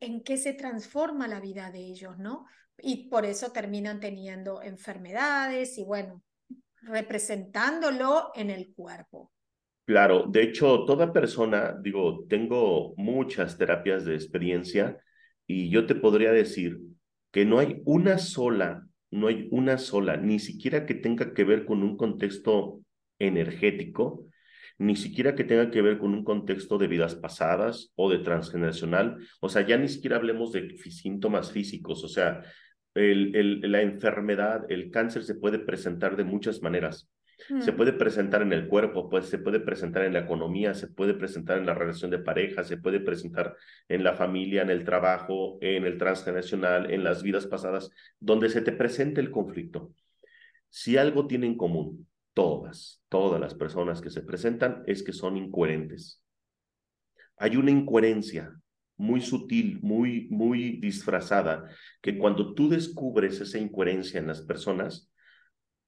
¿en 0.01 0.23
qué 0.23 0.37
se 0.37 0.53
transforma 0.53 1.29
la 1.29 1.41
vida 1.41 1.71
de 1.71 1.81
ellos, 1.81 2.19
no? 2.19 2.47
Y 2.79 3.09
por 3.09 3.25
eso 3.25 3.53
terminan 3.53 4.01
teniendo 4.01 4.63
enfermedades 4.63 5.79
y 5.79 5.85
bueno, 5.85 6.23
representándolo 6.83 8.31
en 8.35 8.51
el 8.51 8.73
cuerpo. 8.75 9.33
Claro, 9.87 10.27
de 10.29 10.43
hecho, 10.43 10.85
toda 10.85 11.13
persona, 11.13 11.77
digo, 11.81 12.27
tengo 12.29 12.95
muchas 12.97 13.57
terapias 13.57 14.05
de 14.05 14.15
experiencia 14.15 14.99
y 15.47 15.71
yo 15.71 15.87
te 15.87 15.95
podría 15.95 16.33
decir 16.33 16.81
que 17.31 17.45
no 17.45 17.61
hay 17.61 17.83
una 17.85 18.19
sola, 18.19 18.85
no 19.13 19.29
hay 19.29 19.49
una 19.53 19.79
sola, 19.79 20.17
ni 20.17 20.41
siquiera 20.41 20.87
que 20.87 20.95
tenga 20.95 21.33
que 21.33 21.45
ver 21.45 21.65
con 21.65 21.85
un 21.85 21.97
contexto 21.97 22.81
energético, 23.19 24.26
ni 24.79 24.97
siquiera 24.97 25.35
que 25.35 25.45
tenga 25.45 25.71
que 25.71 25.83
ver 25.83 25.99
con 25.99 26.13
un 26.13 26.25
contexto 26.25 26.79
de 26.79 26.87
vidas 26.87 27.15
pasadas 27.15 27.93
o 27.95 28.11
de 28.11 28.19
transgeneracional, 28.19 29.19
o 29.41 29.49
sea, 29.49 29.67
ya 29.67 29.77
ni 29.79 29.89
siquiera 29.89 30.17
hablemos 30.17 30.53
de 30.53 30.77
síntomas 30.79 31.53
físicos, 31.53 32.05
o 32.05 32.09
sea, 32.09 32.43
el, 32.95 33.61
la 33.71 33.83
enfermedad, 33.83 34.65
el 34.69 34.91
cáncer 34.91 35.23
se 35.23 35.35
puede 35.35 35.59
presentar 35.59 36.17
de 36.17 36.25
muchas 36.25 36.63
maneras. 36.63 37.11
Se 37.61 37.75
puede 37.75 37.93
presentar 37.93 38.41
en 38.41 38.55
el 38.55 38.67
cuerpo, 38.67 39.11
pues, 39.11 39.27
se 39.27 39.37
puede 39.37 39.61
presentar 39.61 40.05
en 40.05 40.15
la 40.15 40.21
economía, 40.21 40.73
se 40.73 40.89
puede 40.89 41.13
presentar 41.13 41.59
en 41.59 41.67
la 41.67 41.75
relación 41.75 42.11
de 42.11 42.19
pareja, 42.19 42.65
se 42.65 42.79
puede 42.79 42.99
presentar 42.99 43.55
en 43.89 44.03
la 44.03 44.15
familia, 44.15 44.63
en 44.63 44.71
el 44.71 44.85
trabajo, 44.85 45.59
en 45.61 45.85
el 45.85 45.99
transgeneracional, 45.99 46.91
en 46.91 47.05
las 47.05 47.23
vidas 47.23 47.47
pasadas, 47.47 47.91
donde 48.19 48.49
se 48.49 48.63
te 48.63 48.73
presente 48.73 49.21
el 49.21 49.31
conflicto. 49.31 49.93
Si 50.71 50.97
algo 50.97 51.27
tiene 51.27 51.47
en 51.47 51.59
común, 51.59 52.09
todas, 52.37 53.03
todas 53.09 53.41
las 53.41 53.55
personas 53.55 54.03
que 54.03 54.11
se 54.11 54.21
presentan 54.21 54.85
es 54.87 55.03
que 55.03 55.15
son 55.15 55.39
incoherentes. 55.39 56.23
Hay 57.39 57.57
una 57.57 57.71
incoherencia 57.71 58.55
muy 58.99 59.23
sutil, 59.23 59.81
muy, 59.81 60.29
muy 60.29 60.79
disfrazada, 60.79 61.65
que 62.03 62.19
cuando 62.19 62.53
tú 62.53 62.69
descubres 62.69 63.41
esa 63.41 63.57
incoherencia 63.59 64.21
en 64.21 64.27
las 64.27 64.43
personas, 64.43 65.11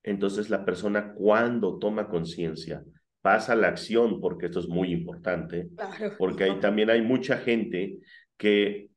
entonces 0.03 0.49
la 0.49 0.65
persona 0.65 1.13
cuando 1.13 1.79
toma 1.79 2.09
conciencia 2.09 2.83
pasa 3.21 3.53
a 3.53 3.57
la 3.57 3.69
acción, 3.69 4.19
porque 4.19 4.47
esto 4.47 4.61
es 4.61 4.69
muy 4.69 4.91
importante, 4.91 5.69
porque 6.17 6.45
ahí 6.45 6.59
también 6.61 6.89
hay 6.89 7.03
mucha 7.03 7.37
gente 7.37 7.99
que 8.39 8.89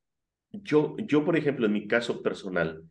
yo, 0.52 0.96
yo, 1.00 1.26
por 1.26 1.36
ejemplo, 1.36 1.66
en 1.66 1.74
mi 1.74 1.86
caso 1.86 2.22
personal, 2.22 2.82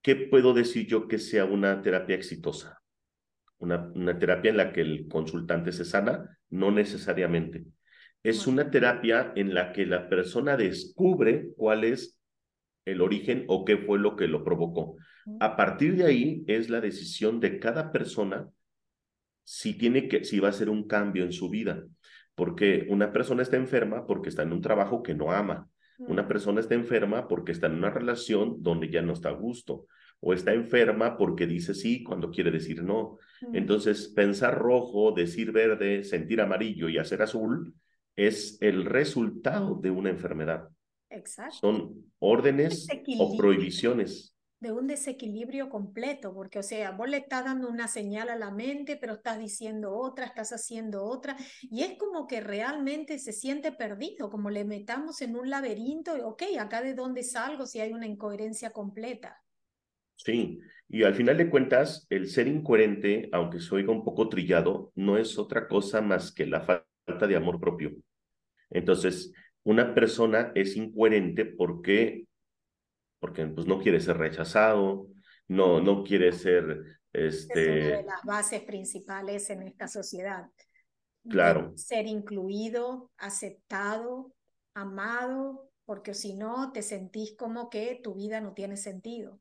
¿qué 0.00 0.14
puedo 0.14 0.54
decir 0.54 0.86
yo 0.86 1.08
que 1.08 1.18
sea 1.18 1.44
una 1.44 1.82
terapia 1.82 2.14
exitosa? 2.14 2.79
Una, 3.60 3.90
una 3.94 4.18
terapia 4.18 4.50
en 4.50 4.56
la 4.58 4.72
que 4.72 4.82
el 4.82 5.08
consultante 5.08 5.72
se 5.72 5.84
sana, 5.84 6.38
no 6.50 6.70
necesariamente. 6.70 7.64
Es 8.22 8.46
una 8.46 8.70
terapia 8.70 9.32
en 9.36 9.54
la 9.54 9.72
que 9.72 9.86
la 9.86 10.08
persona 10.08 10.56
descubre 10.56 11.48
cuál 11.56 11.84
es 11.84 12.20
el 12.84 13.00
origen 13.00 13.44
o 13.48 13.64
qué 13.64 13.78
fue 13.78 13.98
lo 13.98 14.16
que 14.16 14.28
lo 14.28 14.44
provocó. 14.44 14.96
A 15.38 15.56
partir 15.56 15.96
de 15.96 16.04
ahí 16.04 16.44
es 16.46 16.68
la 16.68 16.80
decisión 16.80 17.40
de 17.40 17.58
cada 17.58 17.92
persona 17.92 18.48
si 19.44 19.74
tiene 19.74 20.08
que, 20.08 20.24
si 20.24 20.38
va 20.38 20.48
a 20.48 20.50
hacer 20.50 20.68
un 20.68 20.86
cambio 20.86 21.24
en 21.24 21.32
su 21.32 21.48
vida. 21.48 21.84
Porque 22.34 22.86
una 22.88 23.12
persona 23.12 23.42
está 23.42 23.56
enferma 23.56 24.06
porque 24.06 24.28
está 24.28 24.42
en 24.42 24.52
un 24.52 24.60
trabajo 24.60 25.02
que 25.02 25.14
no 25.14 25.32
ama. 25.32 25.68
Una 25.98 26.26
persona 26.26 26.60
está 26.60 26.74
enferma 26.74 27.28
porque 27.28 27.52
está 27.52 27.66
en 27.66 27.74
una 27.74 27.90
relación 27.90 28.62
donde 28.62 28.88
ya 28.88 29.02
no 29.02 29.12
está 29.12 29.28
a 29.28 29.32
gusto. 29.32 29.86
O 30.20 30.34
está 30.34 30.52
enferma 30.52 31.16
porque 31.16 31.46
dice 31.46 31.74
sí 31.74 32.02
cuando 32.02 32.30
quiere 32.30 32.50
decir 32.50 32.82
no. 32.82 33.18
Entonces, 33.52 34.08
pensar 34.08 34.58
rojo, 34.58 35.12
decir 35.12 35.50
verde, 35.50 36.04
sentir 36.04 36.40
amarillo 36.40 36.88
y 36.88 36.98
hacer 36.98 37.22
azul 37.22 37.74
es 38.16 38.58
el 38.60 38.84
resultado 38.84 39.76
de 39.76 39.90
una 39.90 40.10
enfermedad. 40.10 40.68
Exacto. 41.08 41.56
Son 41.56 42.12
órdenes 42.18 42.86
o 43.18 43.36
prohibiciones. 43.36 44.36
De 44.60 44.72
un 44.72 44.86
desequilibrio 44.86 45.70
completo, 45.70 46.34
porque, 46.34 46.58
o 46.58 46.62
sea, 46.62 46.90
vos 46.90 47.08
le 47.08 47.16
estás 47.16 47.46
dando 47.46 47.66
una 47.66 47.88
señal 47.88 48.28
a 48.28 48.36
la 48.36 48.50
mente, 48.50 48.98
pero 49.00 49.14
estás 49.14 49.38
diciendo 49.38 49.96
otra, 49.96 50.26
estás 50.26 50.52
haciendo 50.52 51.02
otra, 51.02 51.34
y 51.62 51.80
es 51.80 51.96
como 51.96 52.26
que 52.26 52.42
realmente 52.42 53.18
se 53.18 53.32
siente 53.32 53.72
perdido, 53.72 54.28
como 54.28 54.50
le 54.50 54.66
metamos 54.66 55.22
en 55.22 55.34
un 55.34 55.48
laberinto, 55.48 56.14
y, 56.18 56.20
ok, 56.20 56.42
acá 56.60 56.82
de 56.82 56.92
dónde 56.92 57.22
salgo 57.22 57.64
si 57.64 57.80
hay 57.80 57.94
una 57.94 58.06
incoherencia 58.06 58.68
completa. 58.68 59.42
Sí, 60.24 60.60
y 60.88 61.04
al 61.04 61.14
final 61.14 61.38
de 61.38 61.48
cuentas, 61.48 62.06
el 62.10 62.28
ser 62.28 62.46
incoherente, 62.46 63.30
aunque 63.32 63.60
se 63.60 63.74
oiga 63.74 63.92
un 63.92 64.04
poco 64.04 64.28
trillado, 64.28 64.92
no 64.94 65.16
es 65.16 65.38
otra 65.38 65.66
cosa 65.66 66.02
más 66.02 66.30
que 66.32 66.46
la 66.46 66.60
falta 66.60 67.26
de 67.26 67.36
amor 67.36 67.58
propio. 67.58 67.92
Entonces, 68.68 69.32
una 69.64 69.94
persona 69.94 70.52
es 70.54 70.76
incoherente 70.76 71.46
porque, 71.46 72.26
porque 73.18 73.46
pues, 73.46 73.66
no 73.66 73.80
quiere 73.80 74.00
ser 74.00 74.18
rechazado, 74.18 75.08
no, 75.48 75.80
no 75.80 76.04
quiere 76.04 76.32
ser... 76.32 77.00
Este... 77.12 77.78
Es 77.78 77.86
una 77.86 77.96
de 77.96 78.02
las 78.04 78.22
bases 78.24 78.62
principales 78.62 79.48
en 79.48 79.62
esta 79.62 79.88
sociedad. 79.88 80.46
Claro. 81.28 81.72
Ser 81.76 82.06
incluido, 82.06 83.10
aceptado, 83.16 84.34
amado, 84.74 85.70
porque 85.86 86.14
si 86.14 86.34
no 86.34 86.72
te 86.72 86.82
sentís 86.82 87.36
como 87.36 87.70
que 87.70 88.00
tu 88.02 88.14
vida 88.14 88.40
no 88.40 88.52
tiene 88.52 88.76
sentido. 88.76 89.40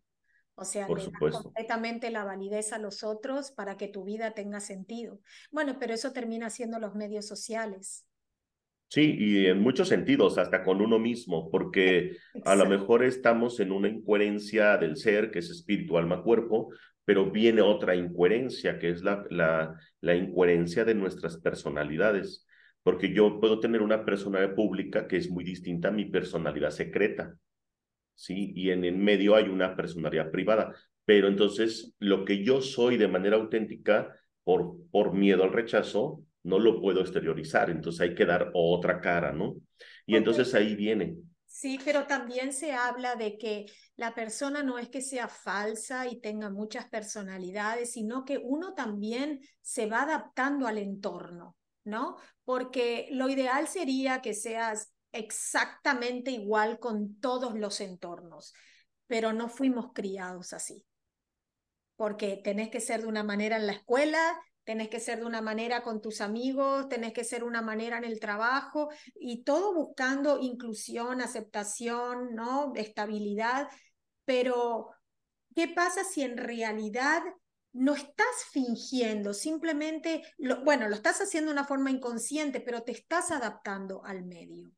O 0.60 0.66
sea, 0.66 0.88
Por 0.88 1.02
completamente 1.32 2.10
la 2.12 2.26
validez 2.26 2.74
a 2.74 2.80
los 2.80 3.04
otros 3.04 3.52
para 3.52 3.78
que 3.78 3.88
tu 3.88 4.04
vida 4.04 4.32
tenga 4.32 4.60
sentido. 4.60 5.22
Bueno, 5.52 5.78
pero 5.80 5.94
eso 5.94 6.12
termina 6.12 6.50
siendo 6.50 6.80
los 6.80 6.96
medios 6.96 7.26
sociales. 7.26 8.06
Sí, 8.90 9.16
y 9.18 9.46
en 9.46 9.62
muchos 9.62 9.88
sentidos, 9.88 10.38
hasta 10.38 10.64
con 10.64 10.82
uno 10.82 11.00
mismo, 11.00 11.50
porque 11.50 12.18
a 12.44 12.56
lo 12.56 12.66
mejor 12.66 13.04
estamos 13.04 13.60
en 13.60 13.72
una 13.72 13.88
incoherencia 13.88 14.78
del 14.78 14.98
ser, 14.98 15.32
que 15.32 15.40
es 15.40 15.50
espíritu, 15.50 15.98
alma, 15.98 16.24
cuerpo, 16.24 16.72
pero 17.06 17.32
viene 17.32 17.62
otra 17.62 17.96
incoherencia, 17.96 18.80
que 18.80 18.90
es 18.90 19.04
la, 19.04 19.24
la, 19.30 19.80
la 20.02 20.16
incoherencia 20.16 20.86
de 20.86 20.96
nuestras 20.96 21.38
personalidades, 21.38 22.48
porque 22.84 23.14
yo 23.14 23.40
puedo 23.40 23.60
tener 23.60 23.82
una 23.82 24.04
personalidad 24.04 24.56
pública 24.56 25.08
que 25.08 25.18
es 25.18 25.30
muy 25.30 25.44
distinta 25.44 25.88
a 25.90 25.92
mi 25.92 26.06
personalidad 26.06 26.72
secreta, 26.72 27.36
¿sí? 28.20 28.52
Y 28.54 28.72
en 28.72 28.84
el 28.84 28.98
medio 28.98 29.36
hay 29.36 29.46
una 29.46 29.76
personalidad 29.78 30.30
privada, 30.30 30.76
pero 31.06 31.30
entonces 31.30 31.94
lo 32.00 32.26
que 32.26 32.44
yo 32.44 32.62
soy 32.62 32.98
de 32.98 33.08
manera 33.08 33.38
auténtica, 33.38 34.14
por, 34.44 34.76
por 34.92 35.14
miedo 35.14 35.44
al 35.44 35.54
rechazo, 35.54 36.22
no 36.44 36.60
lo 36.60 36.82
puedo 36.82 37.00
exteriorizar, 37.00 37.70
entonces 37.70 38.02
hay 38.02 38.16
que 38.16 38.26
dar 38.26 38.52
otra 38.54 39.00
cara, 39.00 39.32
¿no? 39.32 39.56
Y 40.06 40.18
entonces 40.18 40.54
ahí 40.54 40.76
viene. 40.76 41.16
Sí, 41.46 41.80
pero 41.84 42.08
también 42.08 42.52
se 42.52 42.74
habla 42.74 43.16
de 43.16 43.38
que 43.38 43.66
la 43.96 44.14
persona 44.14 44.64
no 44.64 44.78
es 44.78 44.90
que 44.90 45.02
sea 45.02 45.28
falsa 45.28 46.08
y 46.08 46.20
tenga 46.20 46.50
muchas 46.50 46.90
personalidades, 46.90 47.94
sino 47.94 48.26
que 48.26 48.38
uno 48.38 48.74
también 48.74 49.40
se 49.62 49.86
va 49.86 50.04
adaptando 50.04 50.68
al 50.68 50.78
entorno, 50.78 51.56
¿no? 51.86 52.18
Porque 52.44 53.08
lo 53.12 53.30
ideal 53.30 53.68
sería 53.68 54.22
que 54.22 54.34
seas 54.34 54.94
exactamente 55.12 56.32
igual 56.32 56.80
con 56.80 57.20
todos 57.20 57.56
los 57.56 57.82
entornos, 57.82 58.54
pero 59.08 59.34
no 59.34 59.50
fuimos 59.50 59.92
criados 59.94 60.54
así. 60.54 60.86
Porque 61.96 62.40
tenés 62.44 62.70
que 62.70 62.80
ser 62.80 63.02
de 63.02 63.08
una 63.08 63.24
manera 63.24 63.58
en 63.58 63.68
la 63.68 63.74
escuela, 63.74 64.42
tenés 64.64 64.90
que 64.90 65.00
ser 65.00 65.20
de 65.20 65.26
una 65.26 65.42
manera 65.42 65.82
con 65.82 66.00
tus 66.02 66.22
amigos, 66.22 66.88
tenés 66.90 67.12
que 67.12 67.24
ser 67.24 67.40
de 67.40 67.48
una 67.48 67.62
manera 67.62 67.98
en 67.98 68.06
el 68.06 68.20
trabajo 68.20 68.90
y 69.16 69.44
todo 69.44 69.74
buscando 69.74 70.40
inclusión, 70.40 71.22
aceptación, 71.22 72.36
¿no? 72.36 72.74
estabilidad, 72.76 73.68
pero 74.26 74.92
¿qué 75.56 75.68
pasa 75.68 76.04
si 76.04 76.22
en 76.22 76.38
realidad 76.38 77.24
no 77.72 77.94
estás 77.94 78.28
fingiendo, 78.52 79.34
simplemente, 79.34 80.24
bueno, 80.64 80.88
lo 80.90 80.96
estás 80.96 81.22
haciendo 81.22 81.50
de 81.50 81.54
una 81.54 81.68
forma 81.68 81.92
inconsciente, 81.92 82.60
pero 82.62 82.84
te 82.84 82.92
estás 82.92 83.32
adaptando 83.32 84.04
al 84.04 84.26
medio. 84.26 84.72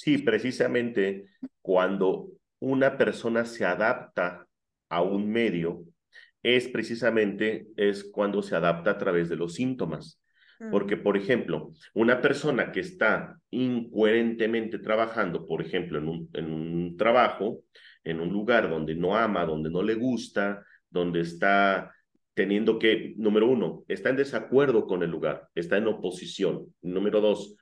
Sí, 0.00 0.18
precisamente 0.18 1.26
cuando 1.60 2.28
una 2.60 2.96
persona 2.96 3.44
se 3.44 3.64
adapta 3.64 4.46
a 4.88 5.02
un 5.02 5.28
medio, 5.28 5.82
es 6.40 6.68
precisamente 6.68 7.66
es 7.76 8.04
cuando 8.04 8.40
se 8.40 8.54
adapta 8.54 8.92
a 8.92 8.98
través 8.98 9.28
de 9.28 9.34
los 9.34 9.54
síntomas. 9.54 10.22
Porque, 10.70 10.96
por 10.96 11.16
ejemplo, 11.16 11.72
una 11.94 12.20
persona 12.20 12.70
que 12.70 12.78
está 12.78 13.40
incoherentemente 13.50 14.78
trabajando, 14.78 15.44
por 15.44 15.62
ejemplo, 15.62 15.98
en 15.98 16.08
un, 16.08 16.30
en 16.32 16.52
un 16.52 16.96
trabajo, 16.96 17.64
en 18.04 18.20
un 18.20 18.28
lugar 18.28 18.70
donde 18.70 18.94
no 18.94 19.16
ama, 19.16 19.44
donde 19.44 19.68
no 19.68 19.82
le 19.82 19.94
gusta, 19.94 20.64
donde 20.88 21.22
está 21.22 21.92
teniendo 22.34 22.78
que, 22.78 23.14
número 23.16 23.48
uno, 23.48 23.84
está 23.88 24.10
en 24.10 24.16
desacuerdo 24.16 24.86
con 24.86 25.02
el 25.02 25.10
lugar, 25.10 25.48
está 25.56 25.76
en 25.76 25.88
oposición. 25.88 26.72
Número 26.82 27.20
dos, 27.20 27.56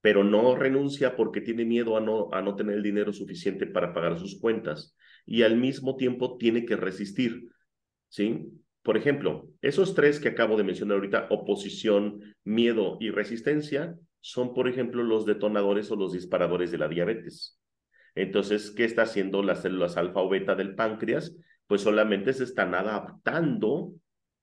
pero 0.00 0.24
no 0.24 0.54
renuncia 0.56 1.16
porque 1.16 1.40
tiene 1.40 1.64
miedo 1.64 1.96
a 1.96 2.00
no, 2.00 2.28
a 2.32 2.42
no 2.42 2.54
tener 2.54 2.76
el 2.76 2.82
dinero 2.82 3.12
suficiente 3.12 3.66
para 3.66 3.92
pagar 3.92 4.18
sus 4.18 4.40
cuentas 4.40 4.96
y 5.26 5.42
al 5.42 5.56
mismo 5.56 5.96
tiempo 5.96 6.36
tiene 6.38 6.64
que 6.64 6.76
resistir. 6.76 7.48
¿Sí? 8.08 8.46
Por 8.82 8.96
ejemplo, 8.96 9.48
esos 9.60 9.94
tres 9.94 10.18
que 10.18 10.28
acabo 10.28 10.56
de 10.56 10.64
mencionar 10.64 10.96
ahorita, 10.96 11.26
oposición, 11.30 12.20
miedo 12.44 12.96
y 13.00 13.10
resistencia, 13.10 13.96
son, 14.20 14.54
por 14.54 14.68
ejemplo, 14.68 15.02
los 15.02 15.26
detonadores 15.26 15.90
o 15.90 15.96
los 15.96 16.12
disparadores 16.12 16.70
de 16.70 16.78
la 16.78 16.88
diabetes. 16.88 17.60
Entonces, 18.14 18.70
¿qué 18.70 18.84
está 18.84 19.02
haciendo 19.02 19.42
las 19.42 19.62
células 19.62 19.96
alfa 19.96 20.20
o 20.20 20.28
beta 20.28 20.54
del 20.54 20.74
páncreas? 20.74 21.36
pues 21.68 21.82
solamente 21.82 22.32
se 22.32 22.44
están 22.44 22.74
adaptando 22.74 23.92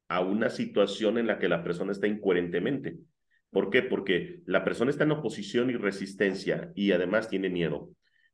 a 0.08 0.22
una 0.22 0.50
situación 0.50 1.18
en 1.18 1.28
la 1.28 1.40
que 1.40 1.50
la 1.50 1.64
persona 1.64 1.92
está 1.92 2.08
incoherentemente. 2.08 2.98
¿Por 3.56 3.70
qué? 3.70 3.84
Porque 3.84 4.42
la 4.46 4.66
persona 4.66 4.92
está 4.92 5.06
en 5.06 5.14
oposición 5.14 5.70
y 5.70 5.76
resistencia 5.76 6.74
y 6.76 6.92
además 6.92 7.30
tiene 7.30 7.50
miedo. 7.50 7.90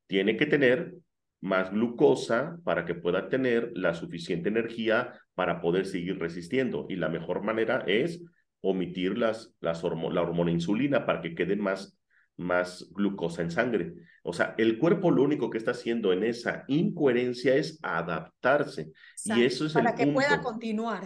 Tiene 0.08 0.36
que 0.36 0.48
tener 0.48 0.96
más 1.42 1.70
glucosa 1.70 2.58
para 2.64 2.86
que 2.86 2.96
pueda 2.96 3.30
tener 3.30 3.72
la 3.76 3.94
suficiente 3.94 4.50
energía 4.50 5.14
para 5.36 5.62
poder 5.62 5.86
seguir 5.86 6.18
resistiendo. 6.18 6.88
Y 6.90 6.96
la 6.96 7.08
mejor 7.08 7.44
manera 7.44 7.84
es 7.86 8.24
omitir 8.62 9.16
las, 9.16 9.54
las 9.60 9.84
la 9.84 10.22
hormona 10.24 10.50
insulina 10.50 11.06
para 11.06 11.22
que 11.22 11.36
quede 11.36 11.56
más 11.56 12.00
más 12.36 12.90
glucosa 12.90 13.44
en 13.44 13.52
sangre. 13.52 13.94
O 14.24 14.34
sea, 14.34 14.56
el 14.58 14.80
cuerpo 14.80 15.12
lo 15.12 15.22
único 15.22 15.52
que 15.52 15.60
está 15.60 15.70
haciendo 15.70 16.14
en 16.14 16.24
esa 16.24 16.64
incoherencia 16.68 17.56
es 17.56 17.78
adaptarse. 17.84 18.92
Y 19.26 19.44
eso 19.44 19.68
es 19.68 19.74
para 19.74 19.92
el 19.92 19.96
que 19.96 20.08
pueda 20.08 20.42
continuar. 20.42 21.04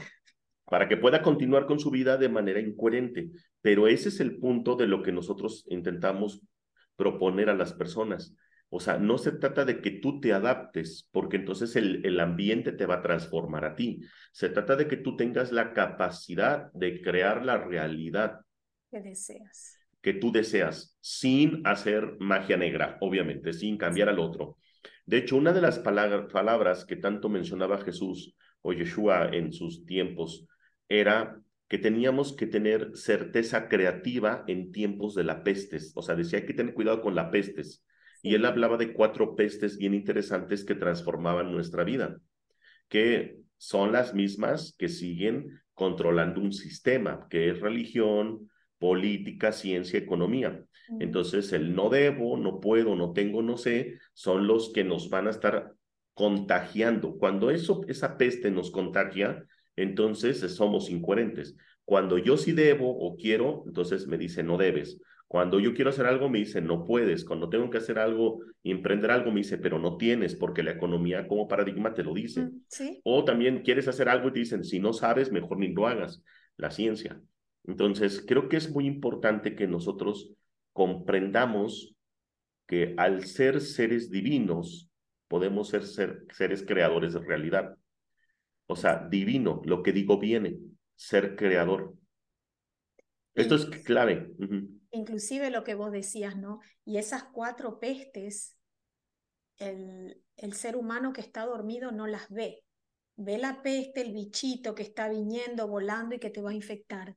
Para 0.63 0.87
que 0.87 0.95
pueda 0.95 1.21
continuar 1.21 1.65
con 1.65 1.79
su 1.79 1.91
vida 1.91 2.15
de 2.15 2.29
manera 2.29 2.61
incoherente. 2.61 3.29
Pero 3.65 3.87
ese 3.87 4.09
es 4.09 4.19
el 4.19 4.37
punto 4.37 4.75
de 4.75 4.85
lo 4.85 5.01
que 5.01 5.11
nosotros 5.11 5.65
intentamos 5.69 6.39
proponer 6.95 7.49
a 7.49 7.55
las 7.55 7.73
personas. 7.73 8.35
O 8.69 8.79
sea, 8.79 8.99
no 8.99 9.17
se 9.17 9.31
trata 9.31 9.65
de 9.65 9.81
que 9.81 9.89
tú 9.89 10.19
te 10.19 10.33
adaptes, 10.33 11.09
porque 11.11 11.37
entonces 11.37 11.75
el, 11.75 12.05
el 12.05 12.19
ambiente 12.19 12.73
te 12.73 12.85
va 12.85 12.97
a 12.97 13.01
transformar 13.01 13.65
a 13.65 13.75
ti. 13.75 14.01
Se 14.31 14.49
trata 14.49 14.75
de 14.75 14.87
que 14.87 14.97
tú 14.97 15.15
tengas 15.15 15.51
la 15.51 15.73
capacidad 15.73 16.71
de 16.73 17.01
crear 17.01 17.43
la 17.43 17.57
realidad 17.57 18.41
que 18.91 19.01
deseas 19.01 19.79
que 20.03 20.13
tú 20.13 20.31
deseas, 20.31 20.95
sin 21.01 21.65
hacer 21.65 22.17
magia 22.19 22.57
negra, 22.57 22.99
obviamente, 23.01 23.51
sin 23.53 23.75
cambiar 23.75 24.09
al 24.09 24.19
otro. 24.19 24.59
De 25.07 25.17
hecho, 25.17 25.35
una 25.35 25.51
de 25.51 25.61
las 25.61 25.79
palabras 25.79 26.85
que 26.85 26.97
tanto 26.97 27.27
mencionaba 27.27 27.81
Jesús 27.81 28.35
o 28.61 28.71
Yeshua 28.71 29.29
en 29.33 29.51
sus 29.51 29.83
tiempos 29.87 30.45
era 30.87 31.41
que 31.67 31.77
teníamos 31.77 32.35
que 32.35 32.45
tener 32.45 32.91
certeza 32.95 33.67
creativa 33.67 34.43
en 34.47 34.71
tiempos 34.71 35.15
de 35.15 35.23
la 35.23 35.43
pestes. 35.43 35.91
O 35.95 36.01
sea, 36.01 36.15
decía 36.15 36.39
hay 36.39 36.45
que 36.45 36.53
tener 36.53 36.73
cuidado 36.73 37.01
con 37.01 37.15
la 37.15 37.31
pestes. 37.31 37.83
Y 38.21 38.35
él 38.35 38.45
hablaba 38.45 38.77
de 38.77 38.93
cuatro 38.93 39.35
pestes 39.35 39.77
bien 39.77 39.93
interesantes 39.93 40.63
que 40.63 40.75
transformaban 40.75 41.51
nuestra 41.51 41.83
vida, 41.83 42.17
que 42.87 43.37
son 43.57 43.91
las 43.91 44.13
mismas 44.13 44.75
que 44.77 44.89
siguen 44.89 45.61
controlando 45.73 46.41
un 46.41 46.53
sistema, 46.53 47.27
que 47.29 47.49
es 47.49 47.59
religión, 47.59 48.49
política, 48.79 49.51
ciencia, 49.51 49.99
economía. 49.99 50.63
Entonces, 50.99 51.51
el 51.53 51.75
no 51.75 51.89
debo, 51.89 52.37
no 52.37 52.59
puedo, 52.59 52.95
no 52.95 53.13
tengo, 53.13 53.41
no 53.41 53.57
sé, 53.57 53.97
son 54.13 54.47
los 54.47 54.71
que 54.71 54.83
nos 54.83 55.09
van 55.09 55.27
a 55.27 55.31
estar 55.31 55.73
contagiando. 56.13 57.17
Cuando 57.17 57.49
eso, 57.49 57.81
esa 57.87 58.17
peste 58.17 58.51
nos 58.51 58.71
contagia, 58.71 59.45
entonces 59.75 60.39
somos 60.53 60.89
incoherentes. 60.89 61.55
Cuando 61.83 62.17
yo 62.17 62.37
sí 62.37 62.51
debo 62.51 62.97
o 62.97 63.15
quiero, 63.15 63.63
entonces 63.67 64.07
me 64.07 64.17
dice 64.17 64.43
no 64.43 64.57
debes. 64.57 64.99
Cuando 65.27 65.59
yo 65.59 65.73
quiero 65.73 65.89
hacer 65.89 66.05
algo, 66.05 66.29
me 66.29 66.39
dice 66.39 66.61
no 66.61 66.85
puedes. 66.85 67.25
Cuando 67.25 67.49
tengo 67.49 67.69
que 67.69 67.77
hacer 67.77 67.99
algo 67.99 68.39
y 68.63 68.71
emprender 68.71 69.11
algo, 69.11 69.31
me 69.31 69.41
dice 69.41 69.57
pero 69.57 69.79
no 69.79 69.97
tienes, 69.97 70.35
porque 70.35 70.63
la 70.63 70.71
economía 70.71 71.27
como 71.27 71.47
paradigma 71.47 71.93
te 71.93 72.03
lo 72.03 72.13
dice. 72.13 72.49
¿Sí? 72.67 73.01
O 73.03 73.23
también 73.23 73.61
quieres 73.61 73.87
hacer 73.87 74.09
algo 74.09 74.29
y 74.29 74.33
te 74.33 74.39
dicen 74.39 74.63
si 74.63 74.79
no 74.79 74.93
sabes, 74.93 75.31
mejor 75.31 75.59
ni 75.59 75.73
lo 75.73 75.87
hagas. 75.87 76.23
La 76.57 76.71
ciencia. 76.71 77.21
Entonces, 77.65 78.23
creo 78.25 78.47
que 78.47 78.57
es 78.57 78.71
muy 78.71 78.85
importante 78.85 79.55
que 79.55 79.67
nosotros 79.67 80.31
comprendamos 80.71 81.95
que 82.67 82.93
al 82.97 83.25
ser 83.25 83.61
seres 83.61 84.09
divinos, 84.09 84.89
podemos 85.27 85.69
ser, 85.69 85.83
seres 85.85 86.63
creadores 86.65 87.13
de 87.13 87.19
realidad. 87.19 87.75
O 88.67 88.75
sea, 88.75 89.07
divino, 89.09 89.61
lo 89.65 89.83
que 89.83 89.91
digo 89.91 90.19
viene, 90.19 90.57
ser 90.95 91.35
creador. 91.35 91.95
Esto 93.33 93.55
es 93.55 93.65
clave. 93.83 94.31
Inclusive 94.91 95.51
lo 95.51 95.63
que 95.63 95.75
vos 95.75 95.91
decías, 95.91 96.37
¿no? 96.37 96.59
Y 96.85 96.97
esas 96.97 97.25
cuatro 97.25 97.79
pestes, 97.79 98.57
el, 99.57 100.21
el 100.37 100.53
ser 100.53 100.75
humano 100.75 101.13
que 101.13 101.21
está 101.21 101.45
dormido 101.45 101.91
no 101.91 102.07
las 102.07 102.29
ve. 102.29 102.63
Ve 103.17 103.37
la 103.37 103.61
peste, 103.61 104.01
el 104.01 104.13
bichito 104.13 104.73
que 104.73 104.83
está 104.83 105.09
viniendo, 105.09 105.67
volando 105.67 106.15
y 106.15 106.19
que 106.19 106.29
te 106.29 106.41
va 106.41 106.51
a 106.51 106.55
infectar 106.55 107.15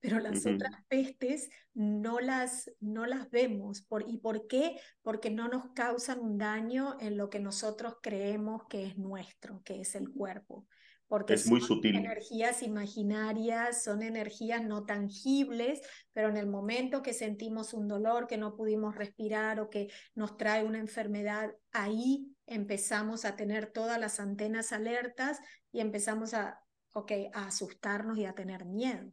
pero 0.00 0.20
las 0.20 0.46
otras 0.46 0.72
pestes 0.88 1.50
no 1.74 2.20
las, 2.20 2.70
no 2.80 3.06
las 3.06 3.30
vemos. 3.30 3.82
Por, 3.82 4.08
¿Y 4.08 4.18
por 4.18 4.46
qué? 4.46 4.78
Porque 5.02 5.30
no 5.30 5.48
nos 5.48 5.72
causan 5.72 6.20
un 6.20 6.38
daño 6.38 6.96
en 7.00 7.16
lo 7.16 7.30
que 7.30 7.40
nosotros 7.40 7.96
creemos 8.00 8.62
que 8.68 8.86
es 8.86 8.96
nuestro, 8.96 9.62
que 9.64 9.80
es 9.80 9.94
el 9.94 10.08
cuerpo. 10.10 10.66
Porque 11.08 11.34
es 11.34 11.46
muy 11.46 11.60
sutil. 11.60 11.96
energías 11.96 12.62
imaginarias, 12.62 13.82
son 13.82 14.02
energías 14.02 14.62
no 14.62 14.84
tangibles, 14.84 15.80
pero 16.12 16.28
en 16.28 16.36
el 16.36 16.46
momento 16.46 17.02
que 17.02 17.14
sentimos 17.14 17.72
un 17.72 17.88
dolor, 17.88 18.26
que 18.26 18.36
no 18.36 18.54
pudimos 18.54 18.94
respirar 18.94 19.58
o 19.58 19.70
que 19.70 19.88
nos 20.14 20.36
trae 20.36 20.64
una 20.64 20.78
enfermedad, 20.78 21.54
ahí 21.72 22.36
empezamos 22.46 23.24
a 23.24 23.36
tener 23.36 23.72
todas 23.72 23.98
las 23.98 24.20
antenas 24.20 24.72
alertas 24.72 25.40
y 25.72 25.80
empezamos 25.80 26.34
a, 26.34 26.60
okay, 26.92 27.30
a 27.32 27.46
asustarnos 27.46 28.18
y 28.18 28.26
a 28.26 28.34
tener 28.34 28.66
miedo. 28.66 29.10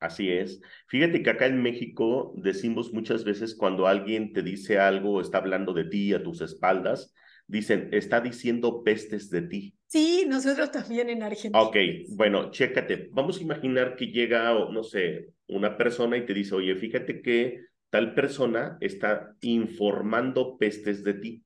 Así 0.00 0.30
es. 0.30 0.60
Fíjate 0.88 1.22
que 1.22 1.30
acá 1.30 1.46
en 1.46 1.62
México 1.62 2.34
decimos 2.36 2.92
muchas 2.92 3.24
veces 3.24 3.54
cuando 3.54 3.86
alguien 3.86 4.32
te 4.32 4.42
dice 4.42 4.78
algo, 4.78 5.20
está 5.20 5.38
hablando 5.38 5.72
de 5.72 5.84
ti 5.84 6.12
a 6.12 6.22
tus 6.22 6.40
espaldas, 6.42 7.14
dicen, 7.46 7.88
está 7.92 8.20
diciendo 8.20 8.82
pestes 8.82 9.30
de 9.30 9.42
ti. 9.42 9.74
Sí, 9.86 10.24
nosotros 10.26 10.70
también 10.70 11.08
en 11.10 11.22
Argentina. 11.22 11.62
Ok, 11.62 11.76
bueno, 12.08 12.50
chécate. 12.50 13.10
Vamos 13.12 13.38
a 13.38 13.42
imaginar 13.42 13.96
que 13.96 14.06
llega, 14.06 14.52
no 14.70 14.82
sé, 14.82 15.30
una 15.48 15.76
persona 15.76 16.16
y 16.16 16.26
te 16.26 16.34
dice, 16.34 16.54
oye, 16.54 16.74
fíjate 16.74 17.22
que 17.22 17.60
tal 17.90 18.14
persona 18.14 18.76
está 18.80 19.36
informando 19.42 20.58
pestes 20.58 21.04
de 21.04 21.14
ti. 21.14 21.44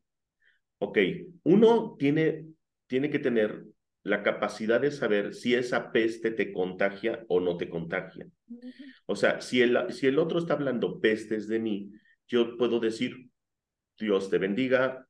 Ok, 0.78 0.98
uno 1.42 1.96
tiene, 1.98 2.46
tiene 2.86 3.10
que 3.10 3.18
tener 3.18 3.64
la 4.02 4.22
capacidad 4.22 4.80
de 4.80 4.90
saber 4.90 5.34
si 5.34 5.54
esa 5.54 5.92
peste 5.92 6.30
te 6.30 6.52
contagia 6.52 7.24
o 7.28 7.40
no 7.40 7.56
te 7.56 7.68
contagia. 7.68 8.26
O 9.06 9.16
sea, 9.16 9.40
si 9.40 9.60
el, 9.60 9.92
si 9.92 10.06
el 10.06 10.18
otro 10.18 10.38
está 10.38 10.54
hablando 10.54 11.00
pestes 11.00 11.48
de 11.48 11.58
mí, 11.58 11.90
yo 12.26 12.56
puedo 12.56 12.78
decir, 12.78 13.30
Dios 13.98 14.30
te 14.30 14.38
bendiga, 14.38 15.07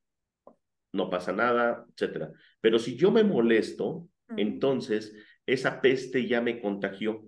no 0.91 1.09
pasa 1.09 1.31
nada, 1.31 1.85
etc. 1.95 2.29
Pero 2.61 2.79
si 2.79 2.95
yo 2.95 3.11
me 3.11 3.23
molesto, 3.23 4.07
entonces 4.37 5.15
esa 5.45 5.81
peste 5.81 6.27
ya 6.27 6.41
me 6.41 6.61
contagió. 6.61 7.25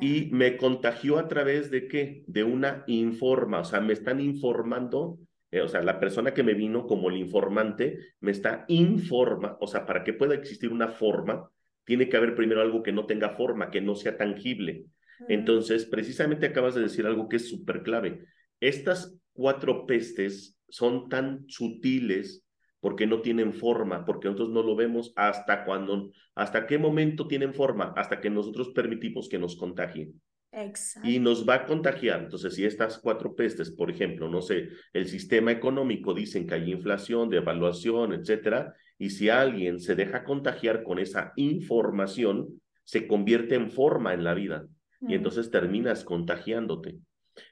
y 0.00 0.28
me 0.32 0.56
contagió 0.56 1.20
a 1.20 1.28
través 1.28 1.70
de 1.70 1.86
qué? 1.86 2.24
De 2.26 2.42
una 2.42 2.82
informa, 2.88 3.60
o 3.60 3.64
sea, 3.64 3.80
me 3.80 3.92
están 3.92 4.18
informando, 4.18 5.20
eh, 5.52 5.60
o 5.60 5.68
sea, 5.68 5.82
la 5.82 6.00
persona 6.00 6.34
que 6.34 6.42
me 6.42 6.54
vino 6.54 6.88
como 6.88 7.10
el 7.10 7.16
informante 7.16 8.00
me 8.18 8.32
está 8.32 8.64
informa, 8.66 9.56
o 9.60 9.68
sea, 9.68 9.86
para 9.86 10.02
que 10.02 10.12
pueda 10.12 10.34
existir 10.34 10.72
una 10.72 10.88
forma, 10.88 11.48
tiene 11.84 12.08
que 12.08 12.16
haber 12.16 12.34
primero 12.34 12.60
algo 12.60 12.82
que 12.82 12.90
no 12.90 13.06
tenga 13.06 13.36
forma, 13.36 13.70
que 13.70 13.80
no 13.80 13.94
sea 13.94 14.16
tangible. 14.16 14.86
Entonces, 15.28 15.86
precisamente 15.86 16.46
acabas 16.46 16.74
de 16.74 16.82
decir 16.82 17.06
algo 17.06 17.28
que 17.28 17.36
es 17.36 17.48
súper 17.48 17.82
clave. 17.82 18.24
Estas 18.60 19.16
cuatro 19.32 19.86
pestes 19.86 20.53
son 20.68 21.08
tan 21.08 21.44
sutiles 21.48 22.44
porque 22.80 23.06
no 23.06 23.22
tienen 23.22 23.54
forma, 23.54 24.04
porque 24.04 24.28
nosotros 24.28 24.50
no 24.50 24.62
lo 24.62 24.76
vemos 24.76 25.12
hasta 25.16 25.64
cuando, 25.64 26.10
hasta 26.34 26.66
qué 26.66 26.78
momento 26.78 27.26
tienen 27.26 27.54
forma, 27.54 27.94
hasta 27.96 28.20
que 28.20 28.28
nosotros 28.28 28.70
permitimos 28.70 29.28
que 29.28 29.38
nos 29.38 29.56
contagien. 29.56 30.20
Exacto. 30.52 31.08
Y 31.08 31.18
nos 31.18 31.48
va 31.48 31.54
a 31.54 31.66
contagiar. 31.66 32.24
Entonces, 32.24 32.54
si 32.54 32.64
estas 32.64 32.98
cuatro 32.98 33.34
pestes, 33.34 33.70
por 33.70 33.90
ejemplo, 33.90 34.28
no 34.28 34.42
sé, 34.42 34.68
el 34.92 35.06
sistema 35.08 35.50
económico 35.50 36.14
dicen 36.14 36.46
que 36.46 36.54
hay 36.54 36.70
inflación, 36.70 37.30
devaluación, 37.30 38.12
etcétera, 38.12 38.74
y 38.98 39.10
si 39.10 39.30
alguien 39.30 39.80
se 39.80 39.94
deja 39.94 40.22
contagiar 40.22 40.82
con 40.82 40.98
esa 40.98 41.32
información, 41.36 42.60
se 42.84 43.06
convierte 43.06 43.54
en 43.54 43.70
forma 43.70 44.14
en 44.14 44.24
la 44.24 44.34
vida 44.34 44.66
y 45.06 45.14
entonces 45.14 45.50
terminas 45.50 46.04
contagiándote. 46.04 46.98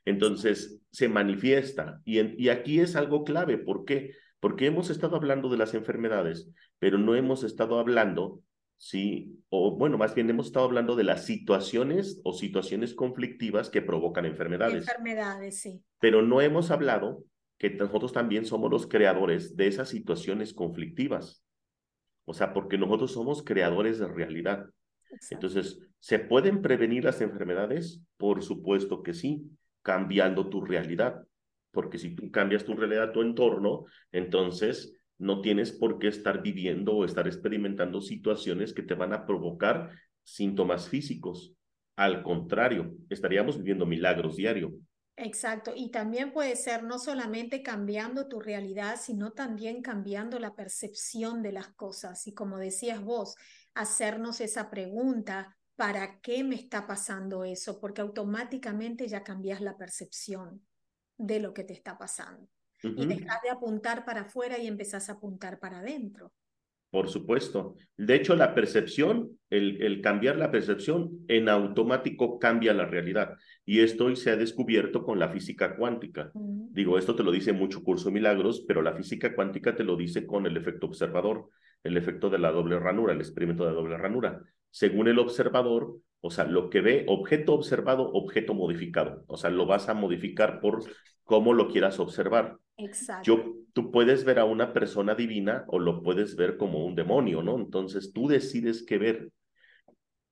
Entonces 0.04 0.80
se 0.90 1.08
manifiesta 1.08 2.00
y, 2.04 2.20
y 2.42 2.48
aquí 2.48 2.80
es 2.80 2.96
algo 2.96 3.24
clave. 3.24 3.58
¿Por 3.58 3.84
qué? 3.84 4.12
Porque 4.40 4.66
hemos 4.66 4.90
estado 4.90 5.16
hablando 5.16 5.48
de 5.48 5.56
las 5.56 5.74
enfermedades, 5.74 6.50
pero 6.78 6.98
no 6.98 7.14
hemos 7.14 7.44
estado 7.44 7.78
hablando, 7.78 8.40
sí, 8.76 9.38
o 9.48 9.76
bueno, 9.76 9.98
más 9.98 10.14
bien 10.14 10.28
hemos 10.30 10.46
estado 10.46 10.66
hablando 10.66 10.96
de 10.96 11.04
las 11.04 11.24
situaciones 11.24 12.20
o 12.24 12.32
situaciones 12.32 12.94
conflictivas 12.94 13.70
que 13.70 13.82
provocan 13.82 14.26
enfermedades. 14.26 14.88
Enfermedades, 14.88 15.60
sí. 15.60 15.82
Pero 16.00 16.22
no 16.22 16.40
hemos 16.40 16.70
hablado 16.72 17.24
que 17.58 17.70
nosotros 17.70 18.12
también 18.12 18.44
somos 18.44 18.70
los 18.70 18.88
creadores 18.88 19.56
de 19.56 19.68
esas 19.68 19.88
situaciones 19.88 20.52
conflictivas. 20.52 21.44
O 22.24 22.34
sea, 22.34 22.52
porque 22.52 22.78
nosotros 22.78 23.12
somos 23.12 23.44
creadores 23.44 24.00
de 24.00 24.08
realidad. 24.08 24.66
Entonces, 25.30 25.78
¿se 26.00 26.18
pueden 26.18 26.62
prevenir 26.62 27.04
las 27.04 27.20
enfermedades? 27.20 28.00
Por 28.16 28.42
supuesto 28.42 29.02
que 29.04 29.14
sí, 29.14 29.48
cambiando 29.82 30.48
tu 30.48 30.64
realidad. 30.64 31.22
Porque 31.70 31.98
si 31.98 32.14
tú 32.14 32.30
cambias 32.30 32.64
tu 32.64 32.74
realidad, 32.74 33.12
tu 33.12 33.22
entorno, 33.22 33.84
entonces 34.10 34.96
no 35.18 35.40
tienes 35.40 35.72
por 35.72 35.98
qué 35.98 36.08
estar 36.08 36.42
viviendo 36.42 36.94
o 36.94 37.04
estar 37.04 37.26
experimentando 37.26 38.00
situaciones 38.00 38.74
que 38.74 38.82
te 38.82 38.94
van 38.94 39.12
a 39.12 39.24
provocar 39.26 39.90
síntomas 40.22 40.88
físicos. 40.88 41.54
Al 41.96 42.22
contrario, 42.22 42.94
estaríamos 43.08 43.58
viviendo 43.58 43.86
milagros 43.86 44.36
diario. 44.36 44.72
Exacto, 45.16 45.72
y 45.76 45.90
también 45.90 46.32
puede 46.32 46.56
ser 46.56 46.82
no 46.82 46.98
solamente 46.98 47.62
cambiando 47.62 48.28
tu 48.28 48.40
realidad, 48.40 48.98
sino 49.00 49.32
también 49.32 49.82
cambiando 49.82 50.38
la 50.38 50.54
percepción 50.54 51.42
de 51.42 51.52
las 51.52 51.68
cosas. 51.74 52.26
Y 52.26 52.32
como 52.32 52.58
decías 52.58 53.02
vos, 53.02 53.36
hacernos 53.74 54.40
esa 54.40 54.70
pregunta, 54.70 55.56
¿para 55.76 56.20
qué 56.20 56.44
me 56.44 56.54
está 56.54 56.86
pasando 56.86 57.44
eso? 57.44 57.80
Porque 57.80 58.00
automáticamente 58.00 59.08
ya 59.08 59.22
cambias 59.22 59.60
la 59.60 59.76
percepción 59.76 60.62
de 61.18 61.40
lo 61.40 61.52
que 61.54 61.64
te 61.64 61.72
está 61.72 61.98
pasando. 61.98 62.48
Y 62.82 63.06
dejas 63.06 63.40
de 63.42 63.50
apuntar 63.50 64.04
para 64.04 64.22
afuera 64.22 64.58
y 64.58 64.66
empezás 64.66 65.08
a 65.08 65.12
apuntar 65.12 65.60
para 65.60 65.78
adentro. 65.78 66.32
Por 66.90 67.08
supuesto. 67.08 67.76
De 67.96 68.16
hecho, 68.16 68.34
la 68.34 68.54
percepción, 68.54 69.38
el, 69.50 69.80
el, 69.82 70.02
cambiar 70.02 70.36
la 70.36 70.50
percepción 70.50 71.24
en 71.28 71.48
automático 71.48 72.38
cambia 72.38 72.74
la 72.74 72.84
realidad. 72.84 73.36
Y 73.64 73.80
esto 73.80 74.14
se 74.16 74.30
ha 74.30 74.36
descubierto 74.36 75.04
con 75.04 75.18
la 75.18 75.30
física 75.30 75.76
cuántica. 75.76 76.32
Digo, 76.34 76.98
esto 76.98 77.14
te 77.14 77.22
lo 77.22 77.30
dice 77.30 77.52
mucho 77.52 77.82
curso 77.82 78.10
Milagros, 78.10 78.64
pero 78.66 78.82
la 78.82 78.94
física 78.94 79.34
cuántica 79.34 79.74
te 79.74 79.84
lo 79.84 79.96
dice 79.96 80.26
con 80.26 80.44
el 80.44 80.56
efecto 80.56 80.86
observador 80.86 81.48
el 81.84 81.96
efecto 81.96 82.30
de 82.30 82.38
la 82.38 82.50
doble 82.50 82.78
ranura, 82.78 83.12
el 83.12 83.20
experimento 83.20 83.66
de 83.66 83.72
doble 83.72 83.96
ranura. 83.96 84.40
Según 84.72 85.06
el 85.06 85.18
observador, 85.18 85.98
o 86.22 86.30
sea, 86.30 86.44
lo 86.44 86.70
que 86.70 86.80
ve, 86.80 87.04
objeto 87.08 87.52
observado, 87.52 88.10
objeto 88.12 88.54
modificado. 88.54 89.22
O 89.26 89.36
sea, 89.36 89.50
lo 89.50 89.66
vas 89.66 89.88
a 89.88 89.94
modificar 89.94 90.60
por 90.60 90.82
cómo 91.24 91.52
lo 91.52 91.68
quieras 91.68 92.00
observar. 92.00 92.56
Exacto. 92.78 93.22
Yo, 93.22 93.54
tú 93.74 93.90
puedes 93.90 94.24
ver 94.24 94.38
a 94.38 94.44
una 94.44 94.72
persona 94.72 95.14
divina 95.14 95.64
o 95.68 95.78
lo 95.78 96.02
puedes 96.02 96.34
ver 96.34 96.56
como 96.56 96.84
un 96.86 96.94
demonio, 96.94 97.42
¿no? 97.42 97.56
Entonces 97.56 98.12
tú 98.12 98.28
decides 98.28 98.82
qué 98.82 98.98
ver. 98.98 99.30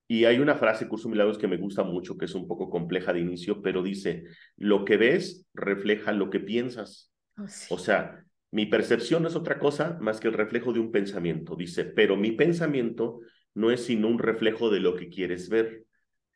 Y 0.09 0.25
hay 0.25 0.39
una 0.39 0.57
frase, 0.57 0.89
Curso 0.89 1.09
Milagros, 1.09 1.39
que 1.39 1.47
me 1.47 1.59
gusta 1.59 1.85
mucho, 1.85 2.17
que 2.17 2.25
es 2.25 2.35
un 2.35 2.49
poco 2.49 2.71
compleja 2.71 3.13
de 3.13 3.21
inicio, 3.21 3.61
pero 3.63 3.83
dice, 3.83 4.25
lo 4.57 4.85
que 4.85 4.97
ves 4.97 5.47
refleja 5.55 6.13
lo 6.13 6.31
que 6.31 6.41
piensas. 6.41 7.13
Oh, 7.37 7.45
o 7.75 7.79
sea, 7.79 8.25
mi 8.51 8.67
percepción 8.67 9.23
no 9.23 9.29
es 9.29 9.37
otra 9.37 9.59
cosa 9.59 9.99
más 10.01 10.19
que 10.19 10.29
el 10.29 10.35
reflejo 10.35 10.73
de 10.73 10.81
un 10.81 10.91
pensamiento, 10.91 11.55
dice, 11.55 11.85
pero 11.85 12.17
mi 12.17 12.33
pensamiento 12.33 13.21
no 13.55 13.71
es 13.71 13.85
sino 13.85 14.09
un 14.09 14.19
reflejo 14.19 14.71
de 14.71 14.81
lo 14.81 14.97
que 14.97 15.09
quieres 15.09 15.49
ver. 15.49 15.87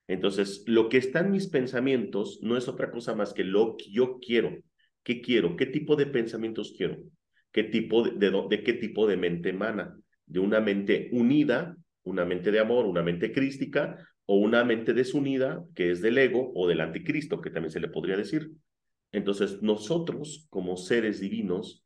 Entonces, 0.07 0.65
lo 0.67 0.89
que 0.89 0.99
está 0.99 1.21
en 1.21 1.31
mis 1.31 1.49
pensamientos 1.49 2.41
no 2.43 2.57
es 2.57 2.69
otra 2.69 2.91
cosa 2.91 3.15
más 3.15 3.33
que 3.33 3.45
lo 3.45 3.77
que 3.77 3.91
yo 3.91 4.19
quiero. 4.19 4.59
¿Qué 5.03 5.21
quiero? 5.21 5.57
¿Qué 5.57 5.67
tipo 5.67 5.97
de 5.97 6.07
pensamientos 6.07 6.75
quiero? 6.77 6.99
¿Qué 7.53 7.65
tipo 7.65 8.03
de, 8.03 8.13
de, 8.13 8.47
de 8.51 8.63
qué 8.63 8.75
tipo 8.75 9.07
de 9.07 9.17
mente 9.17 9.51
emana? 9.51 9.97
¿De 10.27 10.41
una 10.41 10.61
mente 10.61 11.09
unida, 11.13 11.77
una 12.03 12.25
mente 12.25 12.51
de 12.51 12.61
amor, 12.61 12.87
una 12.87 13.03
mente 13.03 13.33
crística, 13.33 13.97
o 14.27 14.37
una 14.37 14.65
mente 14.65 14.95
desunida, 14.95 15.63
que 15.75 15.91
es 15.91 16.01
del 16.01 16.19
ego 16.19 16.53
o 16.55 16.67
del 16.67 16.81
anticristo, 16.81 17.41
que 17.41 17.51
también 17.51 17.71
se 17.71 17.81
le 17.81 17.89
podría 17.89 18.17
decir? 18.17 18.51
Entonces, 19.13 19.63
nosotros, 19.63 20.47
como 20.51 20.77
seres 20.77 21.21
divinos, 21.21 21.85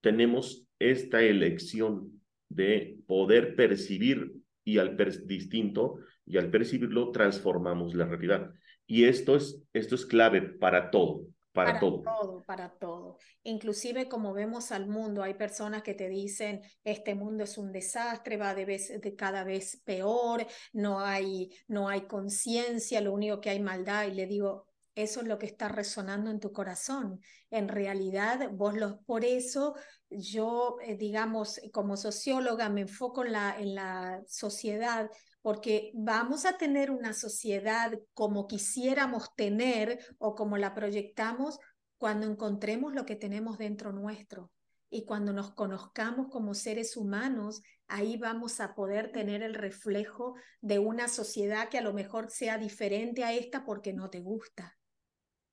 tenemos 0.00 0.66
esta 0.78 1.22
elección 1.22 2.22
de 2.48 2.98
poder 3.06 3.56
percibir 3.56 4.32
y 4.64 4.78
al 4.78 4.96
distinto 5.26 5.98
y 6.26 6.38
al 6.38 6.50
percibirlo 6.50 7.10
transformamos 7.10 7.94
la 7.94 8.06
realidad. 8.06 8.50
Y 8.86 9.04
esto 9.04 9.36
es, 9.36 9.62
esto 9.72 9.94
es 9.94 10.06
clave 10.06 10.42
para 10.42 10.90
todo, 10.90 11.26
para, 11.52 11.72
para 11.72 11.80
todo. 11.80 12.02
todo. 12.02 12.42
Para 12.46 12.68
todo, 12.70 13.18
Inclusive 13.42 14.08
como 14.08 14.32
vemos 14.34 14.72
al 14.72 14.86
mundo, 14.86 15.22
hay 15.22 15.34
personas 15.34 15.82
que 15.82 15.94
te 15.94 16.08
dicen, 16.08 16.62
este 16.82 17.14
mundo 17.14 17.44
es 17.44 17.56
un 17.56 17.72
desastre, 17.72 18.36
va 18.36 18.54
de, 18.54 18.64
vez, 18.64 19.00
de 19.00 19.14
cada 19.14 19.44
vez 19.44 19.80
peor, 19.84 20.46
no 20.72 21.00
hay, 21.00 21.50
no 21.68 21.88
hay 21.88 22.02
conciencia, 22.02 23.00
lo 23.00 23.12
único 23.12 23.40
que 23.40 23.50
hay 23.50 23.60
maldad. 23.60 24.06
Y 24.06 24.14
le 24.14 24.26
digo, 24.26 24.66
eso 24.94 25.20
es 25.20 25.26
lo 25.26 25.38
que 25.38 25.46
está 25.46 25.68
resonando 25.68 26.30
en 26.30 26.40
tu 26.40 26.52
corazón. 26.52 27.20
En 27.50 27.68
realidad, 27.68 28.50
vos 28.52 28.74
los, 28.76 28.98
por 29.04 29.24
eso 29.24 29.74
yo, 30.08 30.76
eh, 30.82 30.96
digamos, 30.96 31.60
como 31.72 31.96
socióloga 31.96 32.68
me 32.68 32.82
enfoco 32.82 33.24
en 33.24 33.32
la, 33.32 33.58
en 33.58 33.74
la 33.74 34.22
sociedad, 34.26 35.10
porque 35.42 35.90
vamos 35.94 36.44
a 36.44 36.56
tener 36.56 36.90
una 36.90 37.12
sociedad 37.12 37.92
como 38.14 38.46
quisiéramos 38.46 39.34
tener 39.34 39.98
o 40.18 40.34
como 40.34 40.56
la 40.56 40.74
proyectamos 40.74 41.58
cuando 41.98 42.26
encontremos 42.26 42.94
lo 42.94 43.04
que 43.04 43.16
tenemos 43.16 43.58
dentro 43.58 43.92
nuestro. 43.92 44.50
Y 44.90 45.06
cuando 45.06 45.32
nos 45.32 45.52
conozcamos 45.54 46.28
como 46.30 46.54
seres 46.54 46.96
humanos, 46.96 47.62
ahí 47.88 48.16
vamos 48.16 48.60
a 48.60 48.74
poder 48.74 49.10
tener 49.10 49.42
el 49.42 49.54
reflejo 49.54 50.34
de 50.60 50.78
una 50.78 51.08
sociedad 51.08 51.68
que 51.68 51.78
a 51.78 51.82
lo 51.82 51.92
mejor 51.92 52.30
sea 52.30 52.58
diferente 52.58 53.24
a 53.24 53.32
esta 53.32 53.64
porque 53.64 53.92
no 53.92 54.08
te 54.08 54.20
gusta. 54.20 54.78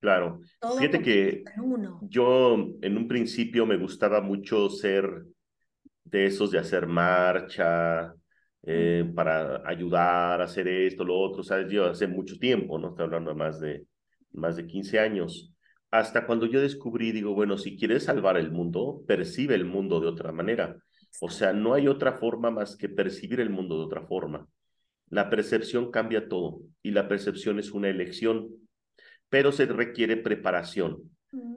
Claro. 0.02 0.40
Fíjate 0.80 1.00
que 1.00 1.44
yo 2.08 2.54
en 2.82 2.96
un 2.96 3.06
principio 3.06 3.64
me 3.64 3.76
gustaba 3.76 4.20
mucho 4.20 4.68
ser 4.68 5.22
de 6.02 6.26
esos 6.26 6.50
de 6.50 6.58
hacer 6.58 6.88
marcha, 6.88 8.12
eh, 8.64 9.08
para 9.14 9.62
ayudar 9.64 10.40
a 10.40 10.44
hacer 10.44 10.66
esto, 10.66 11.04
lo 11.04 11.16
otro, 11.16 11.44
¿sabes? 11.44 11.70
Yo 11.70 11.86
hace 11.86 12.08
mucho 12.08 12.36
tiempo, 12.36 12.80
¿no? 12.80 12.88
Estoy 12.88 13.04
hablando 13.04 13.30
de 13.30 13.36
más 13.36 13.60
de, 13.60 13.86
más 14.32 14.56
de 14.56 14.66
15 14.66 14.98
años. 14.98 15.54
Hasta 15.92 16.26
cuando 16.26 16.46
yo 16.46 16.60
descubrí, 16.60 17.12
digo, 17.12 17.32
bueno, 17.32 17.56
si 17.56 17.76
quieres 17.76 18.02
salvar 18.02 18.36
el 18.36 18.50
mundo, 18.50 19.04
percibe 19.06 19.54
el 19.54 19.66
mundo 19.66 20.00
de 20.00 20.08
otra 20.08 20.32
manera. 20.32 20.76
O 21.20 21.30
sea, 21.30 21.52
no 21.52 21.74
hay 21.74 21.86
otra 21.86 22.14
forma 22.14 22.50
más 22.50 22.76
que 22.76 22.88
percibir 22.88 23.38
el 23.38 23.50
mundo 23.50 23.78
de 23.78 23.84
otra 23.84 24.02
forma. 24.02 24.48
La 25.10 25.30
percepción 25.30 25.92
cambia 25.92 26.28
todo 26.28 26.62
y 26.82 26.90
la 26.90 27.06
percepción 27.06 27.60
es 27.60 27.70
una 27.70 27.88
elección 27.88 28.48
pero 29.32 29.50
se 29.50 29.64
requiere 29.64 30.18
preparación. 30.18 31.10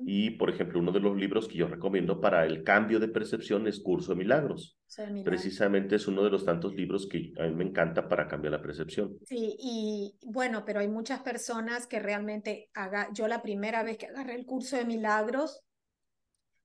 Y, 0.05 0.30
por 0.38 0.49
ejemplo, 0.49 0.80
uno 0.80 0.93
de 0.93 1.01
los 1.01 1.17
libros 1.17 1.49
que 1.49 1.57
yo 1.57 1.67
recomiendo 1.67 2.21
para 2.21 2.45
el 2.45 2.63
cambio 2.63 3.01
de 3.01 3.09
percepción 3.09 3.67
es 3.67 3.82
Curso 3.82 4.13
de 4.13 4.19
Milagros. 4.19 4.78
Precisamente 5.26 5.97
es 5.97 6.07
uno 6.07 6.23
de 6.23 6.30
los 6.30 6.45
tantos 6.45 6.73
libros 6.73 7.05
que 7.05 7.34
a 7.38 7.43
mí 7.43 7.53
me 7.53 7.65
encanta 7.65 8.07
para 8.07 8.30
cambiar 8.30 8.53
la 8.53 8.61
percepción. 8.61 9.17
Sí, 9.26 9.57
y 9.59 10.15
bueno, 10.21 10.63
pero 10.63 10.80
hay 10.80 10.88
muchas 10.88 11.19
personas 11.19 11.86
que 11.86 11.99
realmente, 11.99 12.69
haga, 12.73 13.09
yo 13.11 13.28
la 13.28 13.41
primera 13.41 13.84
vez 13.84 13.97
que 13.97 14.05
agarré 14.05 14.36
el 14.36 14.45
Curso 14.45 14.78
de 14.78 14.86
Milagros, 14.86 15.61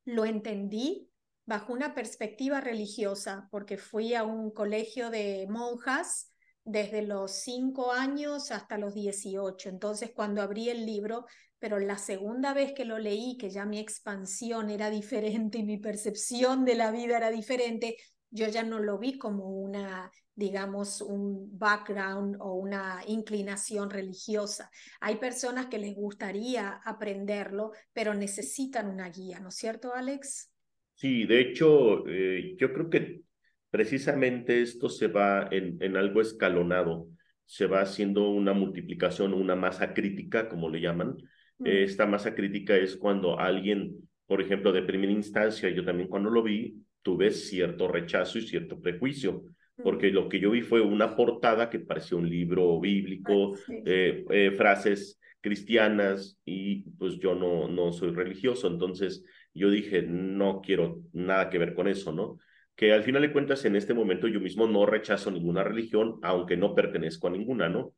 lo 0.04 0.24
entendí 0.24 1.10
bajo 1.44 1.72
una 1.72 1.92
perspectiva 1.92 2.60
religiosa, 2.60 3.48
porque 3.50 3.78
fui 3.78 4.14
a 4.14 4.22
un 4.22 4.52
colegio 4.52 5.10
de 5.10 5.48
monjas 5.50 6.29
desde 6.70 7.02
los 7.02 7.32
cinco 7.32 7.92
años 7.92 8.50
hasta 8.50 8.78
los 8.78 8.94
18. 8.94 9.68
Entonces, 9.68 10.12
cuando 10.14 10.42
abrí 10.42 10.68
el 10.68 10.86
libro, 10.86 11.26
pero 11.58 11.78
la 11.78 11.98
segunda 11.98 12.54
vez 12.54 12.72
que 12.72 12.84
lo 12.84 12.98
leí, 12.98 13.36
que 13.36 13.50
ya 13.50 13.66
mi 13.66 13.78
expansión 13.78 14.70
era 14.70 14.88
diferente 14.88 15.58
y 15.58 15.64
mi 15.64 15.78
percepción 15.78 16.64
de 16.64 16.76
la 16.76 16.90
vida 16.90 17.16
era 17.16 17.30
diferente, 17.30 17.96
yo 18.30 18.48
ya 18.48 18.62
no 18.62 18.78
lo 18.78 18.98
vi 18.98 19.18
como 19.18 19.48
una, 19.50 20.10
digamos, 20.34 21.02
un 21.02 21.58
background 21.58 22.36
o 22.38 22.54
una 22.54 23.02
inclinación 23.06 23.90
religiosa. 23.90 24.70
Hay 25.00 25.16
personas 25.16 25.66
que 25.66 25.78
les 25.78 25.94
gustaría 25.94 26.80
aprenderlo, 26.84 27.72
pero 27.92 28.14
necesitan 28.14 28.88
una 28.88 29.10
guía, 29.10 29.40
¿no 29.40 29.48
es 29.48 29.56
cierto, 29.56 29.92
Alex? 29.92 30.50
Sí, 30.94 31.26
de 31.26 31.40
hecho, 31.40 32.06
eh, 32.06 32.56
yo 32.58 32.72
creo 32.72 32.88
que 32.88 33.22
precisamente 33.70 34.62
esto 34.62 34.88
se 34.88 35.08
va 35.08 35.48
en, 35.50 35.76
en 35.80 35.96
algo 35.96 36.20
escalonado, 36.20 37.08
se 37.44 37.66
va 37.66 37.80
haciendo 37.80 38.30
una 38.30 38.52
multiplicación, 38.52 39.34
una 39.34 39.56
masa 39.56 39.94
crítica, 39.94 40.48
como 40.48 40.68
le 40.68 40.80
llaman, 40.80 41.16
esta 41.64 42.06
masa 42.06 42.34
crítica 42.34 42.76
es 42.76 42.96
cuando 42.96 43.38
alguien, 43.38 44.08
por 44.26 44.40
ejemplo, 44.40 44.72
de 44.72 44.82
primera 44.82 45.12
instancia, 45.12 45.68
yo 45.68 45.84
también 45.84 46.08
cuando 46.08 46.30
lo 46.30 46.42
vi, 46.42 46.82
tuve 47.02 47.30
cierto 47.30 47.88
rechazo 47.88 48.38
y 48.38 48.42
cierto 48.42 48.80
prejuicio, 48.80 49.44
porque 49.82 50.10
lo 50.10 50.28
que 50.28 50.40
yo 50.40 50.50
vi 50.50 50.62
fue 50.62 50.80
una 50.80 51.16
portada 51.16 51.70
que 51.70 51.80
parecía 51.80 52.18
un 52.18 52.28
libro 52.28 52.78
bíblico, 52.80 53.56
eh, 53.84 54.24
eh, 54.30 54.50
frases 54.52 55.18
cristianas 55.40 56.38
y 56.44 56.82
pues 56.98 57.18
yo 57.18 57.34
no, 57.34 57.68
no 57.68 57.92
soy 57.92 58.10
religioso, 58.10 58.68
entonces 58.68 59.24
yo 59.54 59.70
dije, 59.70 60.02
no 60.02 60.60
quiero 60.60 61.02
nada 61.12 61.48
que 61.50 61.58
ver 61.58 61.74
con 61.74 61.88
eso, 61.88 62.12
¿no? 62.12 62.38
Que 62.80 62.94
al 62.94 63.02
final 63.02 63.20
de 63.20 63.30
cuentas 63.30 63.66
en 63.66 63.76
este 63.76 63.92
momento 63.92 64.26
yo 64.26 64.40
mismo 64.40 64.66
no 64.66 64.86
rechazo 64.86 65.30
ninguna 65.30 65.62
religión, 65.62 66.18
aunque 66.22 66.56
no 66.56 66.74
pertenezco 66.74 67.28
a 67.28 67.30
ninguna, 67.30 67.68
¿no? 67.68 67.92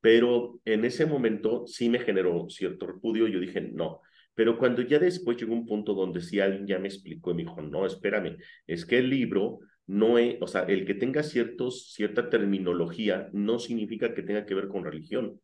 Pero 0.00 0.60
en 0.64 0.84
ese 0.84 1.06
momento 1.06 1.66
sí 1.66 1.88
me 1.88 1.98
generó 1.98 2.48
cierto 2.48 2.86
repudio. 2.86 3.26
Yo 3.26 3.40
dije, 3.40 3.60
no. 3.60 4.00
Pero 4.36 4.56
cuando 4.56 4.82
ya 4.82 5.00
después 5.00 5.36
llegó 5.36 5.54
un 5.54 5.66
punto 5.66 5.92
donde 5.92 6.20
sí 6.20 6.38
alguien 6.38 6.68
ya 6.68 6.78
me 6.78 6.86
explicó 6.86 7.32
y 7.32 7.34
me 7.34 7.42
dijo, 7.42 7.60
no, 7.62 7.84
espérame, 7.84 8.36
es 8.68 8.86
que 8.86 8.98
el 8.98 9.10
libro 9.10 9.58
no 9.88 10.18
es, 10.18 10.36
o 10.40 10.46
sea, 10.46 10.62
el 10.62 10.86
que 10.86 10.94
tenga 10.94 11.24
ciertos, 11.24 11.92
cierta 11.92 12.30
terminología 12.30 13.28
no 13.32 13.58
significa 13.58 14.14
que 14.14 14.22
tenga 14.22 14.46
que 14.46 14.54
ver 14.54 14.68
con 14.68 14.84
religión 14.84 15.40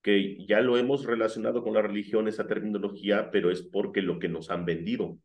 que 0.00 0.46
ya 0.46 0.62
lo 0.62 0.78
hemos 0.78 1.04
relacionado 1.04 1.62
con 1.62 1.74
la 1.74 1.82
religión, 1.82 2.26
esa 2.26 2.46
terminología, 2.46 3.30
pero 3.30 3.50
es 3.50 3.60
porque 3.60 4.00
lo 4.00 4.18
que 4.18 4.30
nos 4.30 4.48
han 4.48 4.64
vendido. 4.64 5.18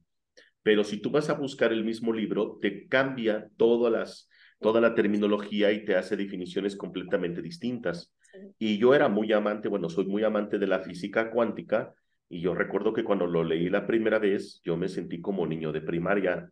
Pero 0.66 0.84
si 0.84 0.98
tú 0.98 1.12
vas 1.12 1.30
a 1.30 1.36
buscar 1.36 1.72
el 1.72 1.86
mismo 1.86 2.12
libro, 2.12 2.58
te 2.60 2.88
cambia 2.88 3.52
todas 3.56 3.94
las, 3.94 4.28
toda 4.60 4.82
la 4.82 4.96
terminología 4.96 5.72
y 5.72 5.86
te 5.86 5.96
hace 5.96 6.18
definiciones 6.18 6.76
completamente 6.76 7.44
distintas. 7.44 8.12
Y 8.58 8.80
yo 8.80 8.96
era 8.96 9.08
muy 9.08 9.32
amante, 9.32 9.68
bueno, 9.68 9.90
soy 9.90 10.08
muy 10.08 10.24
amante 10.24 10.58
de 10.58 10.66
la 10.66 10.80
física 10.80 11.30
cuántica 11.30 11.94
y 12.28 12.42
yo 12.42 12.56
recuerdo 12.56 12.94
que 12.94 13.04
cuando 13.04 13.28
lo 13.28 13.44
leí 13.44 13.70
la 13.70 13.86
primera 13.86 14.18
vez, 14.18 14.60
yo 14.64 14.76
me 14.76 14.90
sentí 14.90 15.22
como 15.22 15.46
niño 15.46 15.72
de 15.72 15.82
primaria 15.82 16.50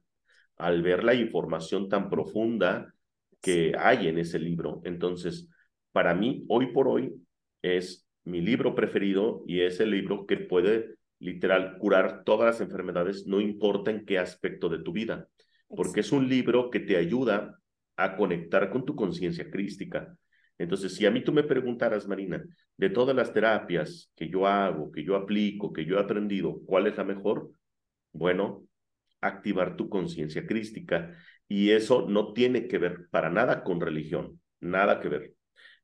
al 0.57 0.83
ver 0.83 1.03
la 1.03 1.15
información 1.15 1.89
tan 1.89 2.07
profunda 2.11 2.93
que 3.41 3.73
hay 3.75 4.09
en 4.09 4.19
ese 4.19 4.37
libro. 4.37 4.79
Entonces, 4.83 5.49
para 5.91 6.13
mí, 6.13 6.45
hoy 6.49 6.67
por 6.67 6.87
hoy, 6.87 7.15
es 7.63 8.05
mi 8.25 8.41
libro 8.41 8.75
preferido 8.75 9.43
y 9.47 9.61
es 9.61 9.79
el 9.79 9.89
libro 9.89 10.27
que 10.27 10.37
puede 10.37 10.97
literal 11.23 11.77
curar 11.77 12.23
todas 12.23 12.45
las 12.47 12.61
enfermedades, 12.61 13.25
no 13.25 13.41
importa 13.41 13.91
en 13.91 14.05
qué 14.05 14.19
aspecto 14.19 14.69
de 14.69 14.79
tu 14.79 14.91
vida, 14.91 15.27
porque 15.67 16.01
es 16.01 16.11
un 16.11 16.27
libro 16.27 16.69
que 16.69 16.79
te 16.79 16.97
ayuda 16.97 17.59
a 17.95 18.15
conectar 18.15 18.69
con 18.69 18.85
tu 18.85 18.95
conciencia 18.95 19.49
crística. 19.49 20.15
Entonces, 20.57 20.95
si 20.95 21.05
a 21.05 21.11
mí 21.11 21.23
tú 21.23 21.31
me 21.31 21.43
preguntaras, 21.43 22.07
Marina, 22.07 22.43
de 22.77 22.89
todas 22.89 23.15
las 23.15 23.33
terapias 23.33 24.11
que 24.15 24.29
yo 24.29 24.45
hago, 24.47 24.91
que 24.91 25.03
yo 25.03 25.15
aplico, 25.15 25.73
que 25.73 25.85
yo 25.85 25.97
he 25.97 26.01
aprendido, 26.01 26.59
¿cuál 26.65 26.87
es 26.87 26.97
la 26.97 27.03
mejor? 27.03 27.51
Bueno, 28.11 28.65
activar 29.21 29.75
tu 29.75 29.89
conciencia 29.89 30.45
crística. 30.45 31.15
Y 31.47 31.71
eso 31.71 32.07
no 32.07 32.33
tiene 32.33 32.67
que 32.67 32.77
ver 32.77 33.07
para 33.09 33.29
nada 33.29 33.63
con 33.63 33.81
religión, 33.81 34.39
nada 34.59 34.99
que 34.99 35.09
ver. 35.09 35.33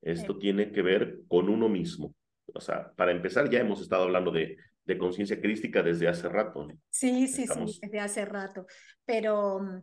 Esto 0.01 0.37
tiene 0.37 0.71
que 0.71 0.81
ver 0.81 1.19
con 1.27 1.49
uno 1.49 1.67
mismo. 1.69 2.15
O 2.53 2.61
sea, 2.61 2.91
para 2.95 3.11
empezar, 3.11 3.49
ya 3.49 3.59
hemos 3.59 3.81
estado 3.81 4.03
hablando 4.03 4.31
de, 4.31 4.57
de 4.85 4.97
conciencia 4.97 5.39
crística 5.39 5.83
desde 5.83 6.07
hace 6.07 6.27
rato. 6.29 6.67
Sí, 6.89 7.27
sí, 7.27 7.45
sí, 7.47 7.79
desde 7.81 7.99
hace 7.99 8.25
rato. 8.25 8.65
Pero 9.05 9.59
mm, 9.59 9.81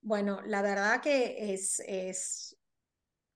bueno, 0.00 0.40
la 0.46 0.62
verdad 0.62 1.00
que 1.00 1.52
es, 1.52 1.80
es 1.86 2.58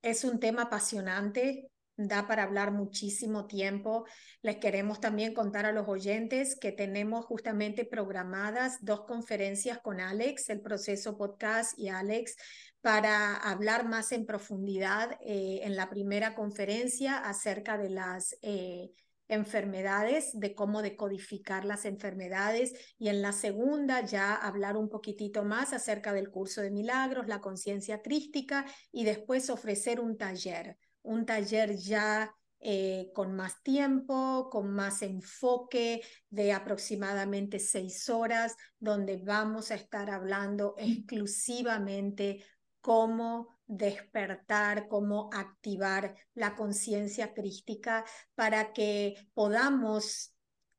es 0.02 0.24
un 0.24 0.40
tema 0.40 0.62
apasionante, 0.62 1.70
da 1.96 2.26
para 2.26 2.42
hablar 2.42 2.72
muchísimo 2.72 3.46
tiempo. 3.46 4.04
Les 4.42 4.56
queremos 4.56 5.00
también 5.00 5.32
contar 5.32 5.64
a 5.64 5.72
los 5.72 5.88
oyentes 5.88 6.58
que 6.58 6.72
tenemos 6.72 7.24
justamente 7.24 7.84
programadas 7.84 8.78
dos 8.80 9.04
conferencias 9.06 9.78
con 9.78 10.00
Alex, 10.00 10.50
el 10.50 10.60
proceso 10.60 11.16
podcast 11.16 11.78
y 11.78 11.88
Alex, 11.88 12.36
para 12.80 13.36
hablar 13.36 13.88
más 13.88 14.10
en 14.10 14.26
profundidad 14.26 15.12
eh, 15.20 15.60
en 15.62 15.76
la 15.76 15.88
primera 15.88 16.34
conferencia 16.34 17.18
acerca 17.18 17.78
de 17.78 17.90
las... 17.90 18.36
Eh, 18.42 18.90
enfermedades, 19.28 20.30
de 20.38 20.54
cómo 20.54 20.82
decodificar 20.82 21.64
las 21.64 21.84
enfermedades 21.84 22.72
y 22.98 23.08
en 23.08 23.22
la 23.22 23.32
segunda 23.32 24.04
ya 24.04 24.34
hablar 24.34 24.76
un 24.76 24.88
poquitito 24.88 25.44
más 25.44 25.72
acerca 25.72 26.12
del 26.12 26.30
curso 26.30 26.60
de 26.60 26.70
milagros, 26.70 27.28
la 27.28 27.40
conciencia 27.40 28.02
crística 28.02 28.66
y 28.90 29.04
después 29.04 29.50
ofrecer 29.50 30.00
un 30.00 30.16
taller, 30.18 30.76
un 31.02 31.24
taller 31.24 31.76
ya 31.76 32.34
eh, 32.64 33.10
con 33.12 33.34
más 33.34 33.60
tiempo, 33.64 34.48
con 34.48 34.70
más 34.72 35.02
enfoque 35.02 36.00
de 36.30 36.52
aproximadamente 36.52 37.58
seis 37.58 38.08
horas, 38.08 38.54
donde 38.78 39.16
vamos 39.16 39.72
a 39.72 39.74
estar 39.74 40.10
hablando 40.10 40.76
exclusivamente 40.78 42.44
cómo 42.80 43.48
despertar, 43.76 44.86
cómo 44.86 45.30
activar 45.32 46.14
la 46.34 46.54
conciencia 46.54 47.32
crística 47.32 48.04
para 48.34 48.72
que 48.74 49.14
podamos 49.32 50.34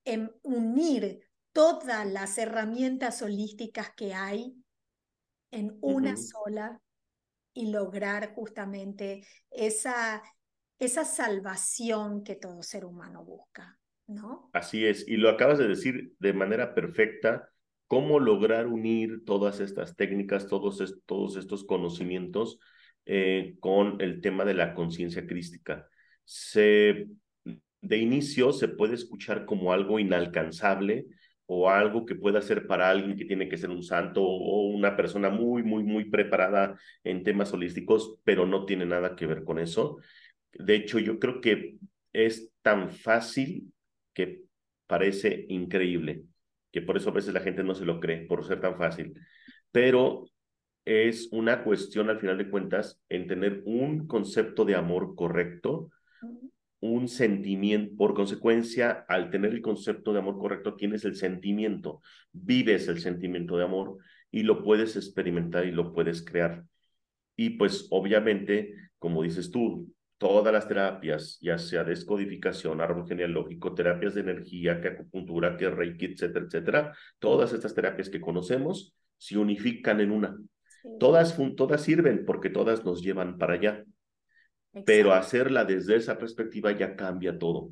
em, 0.05 0.29
unir 0.43 1.21
todas 1.53 2.05
las 2.05 2.37
herramientas 2.37 3.21
holísticas 3.23 3.91
que 3.95 4.13
hay 4.13 4.55
en 5.49 5.77
una 5.81 6.15
sola 6.17 6.79
y 7.53 7.71
lograr 7.71 8.33
justamente 8.35 9.25
esa, 9.49 10.21
esa 10.77 11.03
salvación 11.03 12.23
que 12.23 12.35
todo 12.35 12.61
ser 12.61 12.85
humano 12.85 13.23
busca, 13.23 13.79
¿no? 14.07 14.51
Así 14.53 14.85
es, 14.85 15.07
y 15.07 15.17
lo 15.17 15.29
acabas 15.29 15.57
de 15.57 15.67
decir 15.67 16.15
de 16.19 16.33
manera 16.33 16.75
perfecta, 16.75 17.49
cómo 17.87 18.19
lograr 18.19 18.67
unir 18.67 19.23
todas 19.25 19.59
estas 19.59 19.95
técnicas, 19.95 20.47
todos, 20.47 21.01
todos 21.05 21.37
estos 21.37 21.63
conocimientos 21.63 22.59
eh, 23.05 23.55
con 23.59 23.99
el 24.01 24.21
tema 24.21 24.45
de 24.45 24.53
la 24.53 24.73
conciencia 24.73 25.25
crística. 25.27 25.87
Se, 26.23 27.07
de 27.81 27.97
inicio 27.97 28.53
se 28.53 28.69
puede 28.69 28.95
escuchar 28.95 29.45
como 29.45 29.73
algo 29.73 29.99
inalcanzable 29.99 31.05
o 31.45 31.69
algo 31.69 32.05
que 32.05 32.15
pueda 32.15 32.41
ser 32.41 32.67
para 32.67 32.89
alguien 32.89 33.17
que 33.17 33.25
tiene 33.25 33.49
que 33.49 33.57
ser 33.57 33.69
un 33.69 33.83
santo 33.83 34.23
o 34.23 34.67
una 34.67 34.95
persona 34.95 35.29
muy, 35.29 35.63
muy, 35.63 35.83
muy 35.83 36.05
preparada 36.09 36.77
en 37.03 37.23
temas 37.23 37.53
holísticos, 37.53 38.19
pero 38.23 38.45
no 38.45 38.65
tiene 38.65 38.85
nada 38.85 39.15
que 39.15 39.27
ver 39.27 39.43
con 39.43 39.59
eso. 39.59 39.97
De 40.53 40.75
hecho, 40.75 40.99
yo 40.99 41.19
creo 41.19 41.41
que 41.41 41.77
es 42.13 42.51
tan 42.61 42.89
fácil 42.91 43.73
que 44.13 44.43
parece 44.87 45.45
increíble, 45.49 46.23
que 46.71 46.81
por 46.81 46.97
eso 46.97 47.09
a 47.09 47.13
veces 47.13 47.33
la 47.33 47.41
gente 47.41 47.63
no 47.63 47.75
se 47.75 47.85
lo 47.85 47.99
cree, 47.99 48.25
por 48.25 48.45
ser 48.45 48.61
tan 48.61 48.77
fácil. 48.77 49.13
Pero 49.71 50.25
es 50.85 51.29
una 51.31 51.63
cuestión, 51.63 52.09
al 52.09 52.19
final 52.19 52.37
de 52.37 52.49
cuentas, 52.49 53.01
en 53.09 53.27
tener 53.27 53.61
un 53.65 54.07
concepto 54.07 54.65
de 54.65 54.75
amor 54.75 55.15
correcto, 55.15 55.89
un 56.79 57.07
sentimiento, 57.07 57.95
por 57.95 58.13
consecuencia, 58.13 59.05
al 59.07 59.29
tener 59.29 59.51
el 59.53 59.61
concepto 59.61 60.11
de 60.11 60.19
amor 60.19 60.37
correcto, 60.37 60.75
tienes 60.75 61.05
el 61.05 61.15
sentimiento, 61.15 62.01
vives 62.33 62.89
el 62.89 62.99
sentimiento 62.99 63.55
de 63.57 63.63
amor 63.63 63.97
y 64.31 64.43
lo 64.43 64.63
puedes 64.63 64.97
experimentar 64.97 65.65
y 65.65 65.71
lo 65.71 65.93
puedes 65.93 66.23
crear. 66.25 66.65
Y 67.37 67.51
pues 67.51 67.87
obviamente, 67.89 68.75
como 68.99 69.23
dices 69.23 69.49
tú, 69.49 69.93
todas 70.17 70.53
las 70.53 70.67
terapias, 70.67 71.37
ya 71.41 71.57
sea 71.57 71.83
descodificación, 71.83 72.81
árbol 72.81 73.07
genealógico, 73.07 73.73
terapias 73.73 74.15
de 74.15 74.21
energía, 74.21 74.81
que 74.81 74.89
acupuntura, 74.89 75.55
que 75.55 75.69
reiki, 75.69 76.05
etcétera, 76.05 76.45
etcétera, 76.45 76.97
todas 77.19 77.53
estas 77.53 77.73
terapias 77.73 78.09
que 78.09 78.21
conocemos 78.21 78.93
se 79.17 79.37
unifican 79.37 80.01
en 80.01 80.11
una. 80.11 80.37
Todas, 80.99 81.35
todas 81.55 81.81
sirven 81.81 82.25
porque 82.25 82.49
todas 82.49 82.83
nos 82.83 83.01
llevan 83.01 83.37
para 83.37 83.55
allá. 83.55 83.83
Pero 84.85 85.13
hacerla 85.13 85.65
desde 85.65 85.95
esa 85.95 86.17
perspectiva 86.17 86.71
ya 86.71 86.95
cambia 86.95 87.37
todo. 87.37 87.71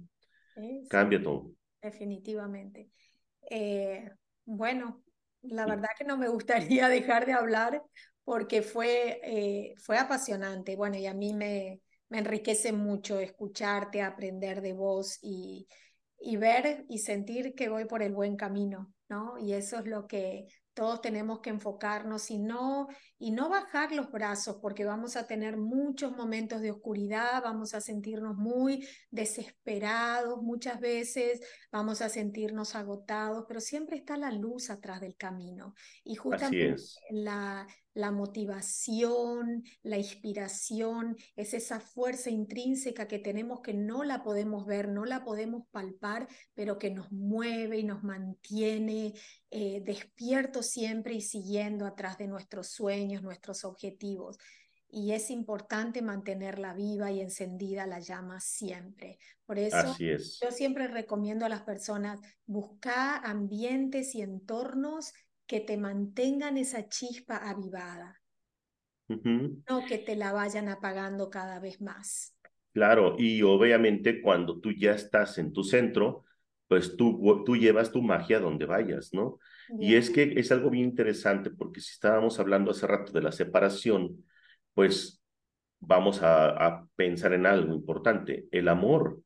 Cambia 0.90 1.22
todo. 1.22 1.52
Definitivamente. 1.82 2.90
Eh, 3.50 4.10
bueno, 4.46 5.04
la 5.42 5.66
verdad 5.66 5.90
que 5.98 6.06
no 6.06 6.18
me 6.18 6.30
gustaría 6.30 6.88
dejar 6.90 7.26
de 7.26 7.34
hablar 7.34 7.82
porque 8.24 8.62
fue, 8.62 9.20
eh, 9.24 9.74
fue 9.78 9.98
apasionante. 9.98 10.76
Bueno, 10.76 10.98
y 10.98 11.08
a 11.08 11.14
mí 11.14 11.34
me, 11.34 11.82
me 12.10 12.20
enriquece 12.20 12.72
mucho 12.72 13.20
escucharte, 13.20 14.02
aprender 14.02 14.62
de 14.62 14.74
vos 14.74 15.18
y, 15.22 15.68
y 16.20 16.38
ver 16.38 16.86
y 16.88 17.00
sentir 17.00 17.56
que 17.56 17.70
voy 17.70 17.86
por 17.86 18.04
el 18.04 18.14
buen 18.14 18.36
camino, 18.36 18.94
¿no? 19.10 19.38
Y 19.40 19.54
eso 19.54 19.80
es 19.80 19.86
lo 19.86 20.08
que 20.08 20.46
todos 20.74 21.02
tenemos 21.02 21.40
que 21.40 21.50
enfocarnos 21.50 22.32
y 22.32 22.40
no, 22.40 22.88
y 23.22 23.30
no 23.30 23.50
bajar 23.50 23.92
los 23.92 24.12
brazos 24.12 24.58
porque 24.60 24.84
vamos 24.84 25.16
a 25.16 25.28
tener 25.28 25.56
muchos 25.56 26.12
momentos 26.12 26.60
de 26.60 26.72
oscuridad, 26.72 27.44
vamos 27.44 27.76
a 27.76 27.80
sentirnos 27.80 28.36
muy 28.36 28.88
desesperados 29.12 30.42
muchas 30.42 30.80
veces, 30.80 31.40
vamos 31.72 32.02
a 32.02 32.10
sentirnos 32.10 32.74
agotados, 32.74 33.46
pero 33.48 33.62
siempre 33.62 33.98
está 33.98 34.18
la 34.18 34.32
luz 34.32 34.72
atrás 34.72 35.02
del 35.02 35.16
camino. 35.16 35.76
Y 36.04 36.16
justamente 36.16 36.82
la, 37.12 37.68
la 37.94 38.12
motivación, 38.12 39.64
la 39.84 39.98
inspiración, 39.98 41.18
es 41.36 41.54
esa 41.54 41.80
fuerza 41.80 42.30
intrínseca 42.30 43.08
que 43.08 43.20
tenemos 43.20 43.62
que 43.62 43.74
no 43.74 44.04
la 44.04 44.24
podemos 44.24 44.66
ver, 44.66 44.88
no 44.88 45.06
la 45.06 45.24
podemos 45.24 45.68
palpar, 45.72 46.28
pero 46.54 46.78
que 46.78 46.92
nos 46.92 47.12
mueve 47.12 47.80
y 47.80 47.84
nos 47.84 48.04
mantiene 48.04 49.14
eh, 49.50 49.82
despiertos 49.86 50.68
siempre 50.68 51.14
y 51.14 51.22
siguiendo 51.22 51.86
atrás 51.86 52.18
de 52.18 52.28
nuestros 52.28 52.68
sueños, 52.68 53.11
nuestros 53.20 53.66
objetivos. 53.66 54.38
Y 54.88 55.12
es 55.12 55.30
importante 55.32 56.02
mantenerla 56.02 56.74
viva 56.74 57.12
y 57.12 57.22
encendida 57.22 57.88
la 57.88 58.00
llama 58.00 58.40
siempre. 58.40 59.20
Por 59.46 59.58
eso 59.58 59.96
yo 59.98 60.52
siempre 60.52 60.88
recomiendo 60.88 61.46
a 61.46 61.50
las 61.50 61.64
personas 61.64 62.20
buscar 62.46 63.22
ambientes 63.26 64.16
y 64.16 64.22
entornos 64.22 65.14
que 65.48 65.60
te 65.60 65.78
mantengan 65.78 66.58
esa 66.58 66.88
chispa 66.88 67.36
avivada, 67.36 68.22
no 69.08 69.86
que 69.86 69.98
te 69.98 70.16
la 70.16 70.32
vayan 70.32 70.70
apagando 70.70 71.30
cada 71.30 71.60
vez 71.60 71.82
más. 71.82 72.36
Claro, 72.74 73.16
y 73.18 73.42
obviamente 73.42 74.22
cuando 74.22 74.62
tú 74.62 74.72
ya 74.72 74.94
estás 74.94 75.38
en 75.38 75.52
tu 75.52 75.64
centro, 75.64 76.24
pues 76.68 76.96
tú, 76.96 77.44
tú 77.46 77.58
llevas 77.58 77.92
tu 77.92 78.02
magia 78.02 78.40
donde 78.40 78.66
vayas, 78.66 79.14
¿no? 79.14 79.40
Y 79.80 79.96
es 79.96 80.10
que 80.10 80.34
es 80.38 80.52
algo 80.52 80.70
bien 80.70 80.86
interesante 80.86 81.50
porque 81.50 81.82
si 81.82 81.92
estábamos 81.92 82.40
hablando 82.40 82.72
hace 82.72 82.88
rato 82.88 83.12
de 83.12 83.22
la 83.22 83.32
separación, 83.32 84.24
pues 84.74 85.22
vamos 85.80 86.22
a, 86.22 86.50
a 86.50 86.88
pensar 86.96 87.34
en 87.34 87.46
algo 87.46 87.74
importante. 87.74 88.46
El 88.52 88.68
amor 88.68 89.22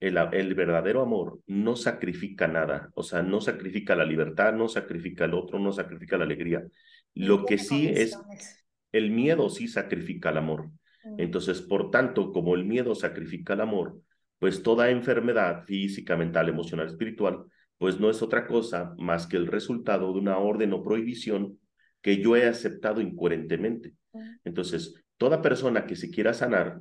el, 0.00 0.54
verdadero 0.54 1.02
amor 1.02 1.40
no 1.46 1.74
sacrifica 1.74 2.46
nada, 2.46 2.90
o 2.94 3.02
sea, 3.02 3.22
no 3.22 3.40
sacrifica 3.40 3.96
la 3.96 4.04
libertad, 4.04 4.52
no 4.52 4.68
sacrifica 4.68 5.24
el 5.24 5.34
otro, 5.34 5.58
no 5.58 5.72
sacrifica 5.72 6.16
la 6.16 6.24
alegría. 6.24 6.64
Lo 7.14 7.44
que 7.44 7.58
sí 7.58 7.88
es, 7.88 8.16
el 8.92 9.10
miedo 9.10 9.50
sí 9.50 9.66
sacrifica 9.66 10.30
el 10.30 10.38
amor. 10.38 10.70
Mm. 11.04 11.20
Entonces, 11.20 11.60
por 11.60 11.90
tanto, 11.90 12.32
como 12.32 12.54
el 12.54 12.64
miedo 12.64 12.94
sacrifica 12.94 13.54
el 13.54 13.60
amor, 13.60 14.00
pues 14.38 14.62
toda 14.62 14.90
enfermedad 14.90 15.64
física, 15.64 16.16
mental, 16.16 16.48
emocional, 16.48 16.86
espiritual, 16.86 17.44
pues 17.78 18.00
no 18.00 18.10
es 18.10 18.22
otra 18.22 18.46
cosa 18.46 18.94
más 18.98 19.26
que 19.26 19.36
el 19.36 19.46
resultado 19.46 20.12
de 20.12 20.18
una 20.18 20.38
orden 20.38 20.72
o 20.72 20.82
prohibición 20.82 21.58
que 22.02 22.20
yo 22.20 22.36
he 22.36 22.46
aceptado 22.46 23.00
incoherentemente. 23.00 23.94
Entonces, 24.44 24.94
toda 25.16 25.42
persona 25.42 25.86
que 25.86 25.96
se 25.96 26.10
quiera 26.10 26.34
sanar 26.34 26.80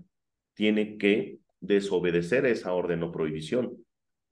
tiene 0.54 0.98
que 0.98 1.40
desobedecer 1.60 2.46
esa 2.46 2.74
orden 2.74 3.04
o 3.04 3.12
prohibición. 3.12 3.78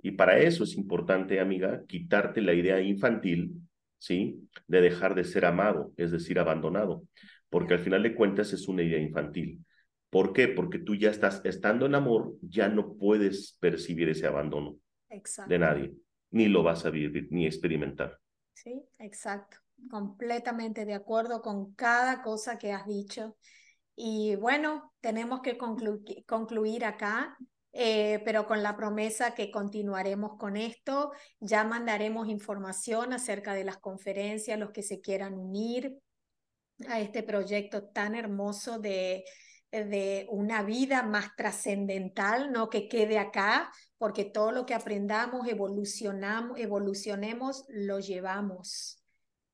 Y 0.02 0.12
para 0.12 0.40
eso 0.40 0.64
es 0.64 0.76
importante, 0.76 1.40
amiga, 1.40 1.84
quitarte 1.88 2.42
la 2.42 2.54
idea 2.54 2.82
infantil, 2.82 3.62
¿sí? 3.98 4.48
De 4.68 4.82
dejar 4.82 5.16
de 5.16 5.24
ser 5.24 5.46
amado, 5.46 5.94
es 5.98 6.12
decir, 6.12 6.40
abandonado, 6.40 7.04
porque 7.50 7.74
al 7.74 7.80
final 7.80 8.04
de 8.04 8.16
cuentas 8.16 8.54
es 8.54 8.68
una 8.68 8.84
idea 8.84 9.00
infantil. 9.00 9.64
¿Por 10.10 10.32
qué? 10.34 10.48
Porque 10.48 10.80
tú 10.80 10.96
ya 10.96 11.10
estás, 11.10 11.42
estando 11.44 11.86
en 11.86 11.96
amor, 11.96 12.36
ya 12.42 12.70
no 12.70 12.96
puedes 12.96 13.58
percibir 13.60 14.10
ese 14.10 14.28
abandono 14.28 14.78
de 15.48 15.60
nadie, 15.60 15.94
ni 16.36 16.50
lo 16.50 16.64
vas 16.64 16.86
a 16.86 16.90
vivir, 16.90 17.30
ni 17.32 17.46
experimentar. 17.46 18.20
Sí, 18.54 18.84
exacto. 19.00 19.58
Completamente 19.90 20.84
de 20.84 20.94
acuerdo 20.94 21.42
con 21.42 21.74
cada 21.76 22.22
cosa 22.22 22.58
que 22.58 22.74
has 22.74 22.86
dicho. 22.86 23.38
Y 23.96 24.36
bueno, 24.36 24.94
tenemos 25.00 25.40
que 25.40 25.58
concluir 25.58 26.84
acá, 26.84 27.38
eh, 27.72 28.22
pero 28.26 28.48
con 28.48 28.62
la 28.64 28.76
promesa 28.76 29.34
que 29.34 29.50
continuaremos 29.50 30.38
con 30.38 30.58
esto. 30.58 31.14
Ya 31.40 31.64
mandaremos 31.64 32.28
información 32.28 33.14
acerca 33.14 33.54
de 33.54 33.64
las 33.64 33.78
conferencias, 33.78 34.60
los 34.60 34.72
que 34.72 34.84
se 34.84 35.00
quieran 35.00 35.36
unir 35.36 35.98
a 36.90 37.00
este 37.00 37.24
proyecto 37.24 37.86
tan 37.86 38.14
hermoso 38.14 38.78
de, 38.78 39.24
de 39.72 40.28
una 40.30 40.64
vida 40.64 41.04
más 41.04 41.36
trascendental, 41.36 42.52
no 42.52 42.70
que 42.70 42.88
quede 42.88 43.20
acá, 43.20 43.72
porque 43.98 44.26
todo 44.26 44.52
lo 44.52 44.66
que 44.66 44.74
aprendamos, 44.74 45.48
evolucionamos, 45.48 46.60
evolucionemos, 46.60 47.66
lo 47.70 48.00
llevamos 48.00 49.02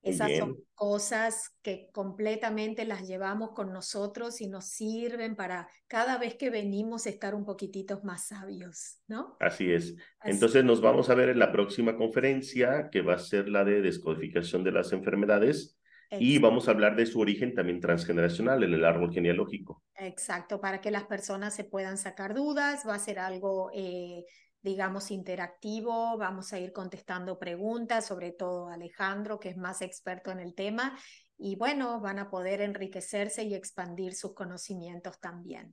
esas 0.04 0.36
son 0.38 0.58
cosas 0.74 1.56
que 1.62 1.90
completamente 1.92 2.86
las 2.86 3.08
llevamos 3.08 3.52
con 3.52 3.72
nosotros 3.72 4.42
y 4.42 4.48
nos 4.48 4.66
sirven 4.66 5.36
para 5.36 5.70
cada 5.88 6.18
vez 6.18 6.36
que 6.36 6.50
venimos 6.50 7.06
estar 7.06 7.36
un 7.36 7.46
poquitito 7.46 8.02
más 8.04 8.28
sabios, 8.28 9.00
¿no? 9.08 9.38
Así 9.40 9.72
es. 9.72 9.96
Entonces 10.24 10.64
nos 10.64 10.82
vamos 10.82 11.12
a 11.12 11.16
ver 11.16 11.30
en 11.30 11.38
la 11.38 11.52
próxima 11.52 11.96
conferencia, 11.96 12.90
que 12.90 13.02
va 13.02 13.14
a 13.14 13.20
ser 13.20 13.48
la 13.48 13.64
de 13.64 13.82
descodificación 13.82 14.64
de 14.64 14.72
las 14.72 14.92
enfermedades. 14.92 15.78
Y 16.20 16.40
vamos 16.40 16.68
a 16.68 16.72
hablar 16.72 16.96
de 16.96 17.06
su 17.06 17.20
origen 17.20 17.54
también 17.56 17.80
transgeneracional 17.80 18.64
en 18.64 18.74
el 18.74 18.84
árbol 18.84 19.14
genealógico. 19.14 19.84
Exacto, 19.96 20.60
para 20.60 20.82
que 20.82 20.92
las 20.92 21.06
personas 21.06 21.56
se 21.56 21.64
puedan 21.64 21.98
sacar 21.98 22.34
dudas, 22.34 22.84
va 22.88 22.96
a 22.96 23.00
ser 23.00 23.20
algo 23.20 23.72
eh, 23.74 24.26
digamos, 24.62 25.12
interactivo. 25.12 26.18
Vamos 26.18 26.54
a 26.54 26.60
ir 26.60 26.72
contestando 26.72 27.40
preguntas, 27.40 28.06
sobre 28.06 28.32
todo 28.32 28.70
Alejandro, 28.70 29.40
que 29.40 29.50
es 29.50 29.58
más 29.58 29.82
experto 29.82 30.32
en 30.32 30.40
el 30.40 30.54
tema. 30.54 30.98
Y 31.38 31.56
bueno, 31.56 32.00
van 32.00 32.20
a 32.20 32.30
poder 32.30 32.62
enriquecerse 32.62 33.44
y 33.44 33.56
expandir 33.56 34.14
sus 34.14 34.34
conocimientos 34.34 35.20
también. 35.20 35.72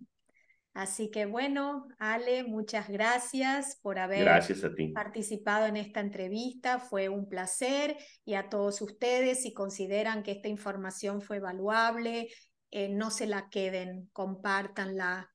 Así 0.74 1.10
que 1.10 1.26
bueno, 1.26 1.88
Ale, 1.98 2.44
muchas 2.44 2.88
gracias 2.88 3.78
por 3.82 3.98
haber 3.98 4.28
participado 4.94 5.66
en 5.66 5.76
esta 5.76 6.00
entrevista. 6.00 6.78
Fue 6.78 7.08
un 7.08 7.28
placer 7.28 7.96
y 8.24 8.34
a 8.34 8.48
todos 8.48 8.80
ustedes, 8.80 9.42
si 9.42 9.52
consideran 9.52 10.22
que 10.22 10.32
esta 10.32 10.48
información 10.48 11.20
fue 11.20 11.40
valuable, 11.40 12.28
eh, 12.70 12.88
no 12.88 13.10
se 13.10 13.26
la 13.26 13.48
queden, 13.48 14.08
compártanla, 14.12 15.30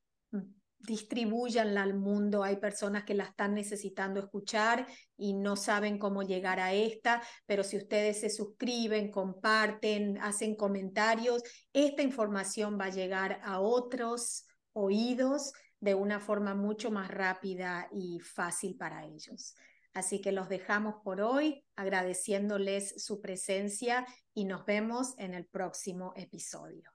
distribuyanla 0.84 1.82
al 1.82 1.96
mundo. 1.96 2.44
Hay 2.44 2.58
personas 2.58 3.04
que 3.04 3.14
la 3.14 3.26
están 3.26 3.54
necesitando 3.54 4.20
escuchar 4.20 4.86
y 5.18 5.34
no 5.34 5.56
saben 5.56 5.98
cómo 5.98 6.24
llegar 6.24 6.60
a 6.60 6.74
esta, 6.74 7.22
pero 7.46 7.64
si 7.64 7.78
ustedes 7.78 8.20
se 8.20 8.30
suscriben, 8.30 9.10
comparten, 9.10 10.18
hacen 10.22 10.56
comentarios, 10.56 11.42
esta 11.72 12.02
información 12.02 12.78
va 12.80 12.86
a 12.86 12.92
llegar 12.92 13.40
a 13.44 13.60
otros 13.62 14.46
oídos 14.74 15.53
de 15.80 15.95
una 15.95 16.19
forma 16.19 16.55
mucho 16.55 16.91
más 16.91 17.09
rápida 17.09 17.89
y 17.91 18.19
fácil 18.19 18.76
para 18.78 19.05
ellos. 19.05 19.55
Así 19.93 20.21
que 20.21 20.32
los 20.32 20.49
dejamos 20.49 20.95
por 21.03 21.21
hoy, 21.21 21.63
agradeciéndoles 21.76 23.03
su 23.03 23.21
presencia 23.21 24.05
y 24.34 24.45
nos 24.45 24.65
vemos 24.65 25.13
en 25.19 25.34
el 25.34 25.45
próximo 25.45 26.13
episodio. 26.15 26.89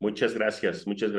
Muchas 0.00 0.34
gracias, 0.34 0.86
muchas 0.86 1.12
gracias. 1.12 1.18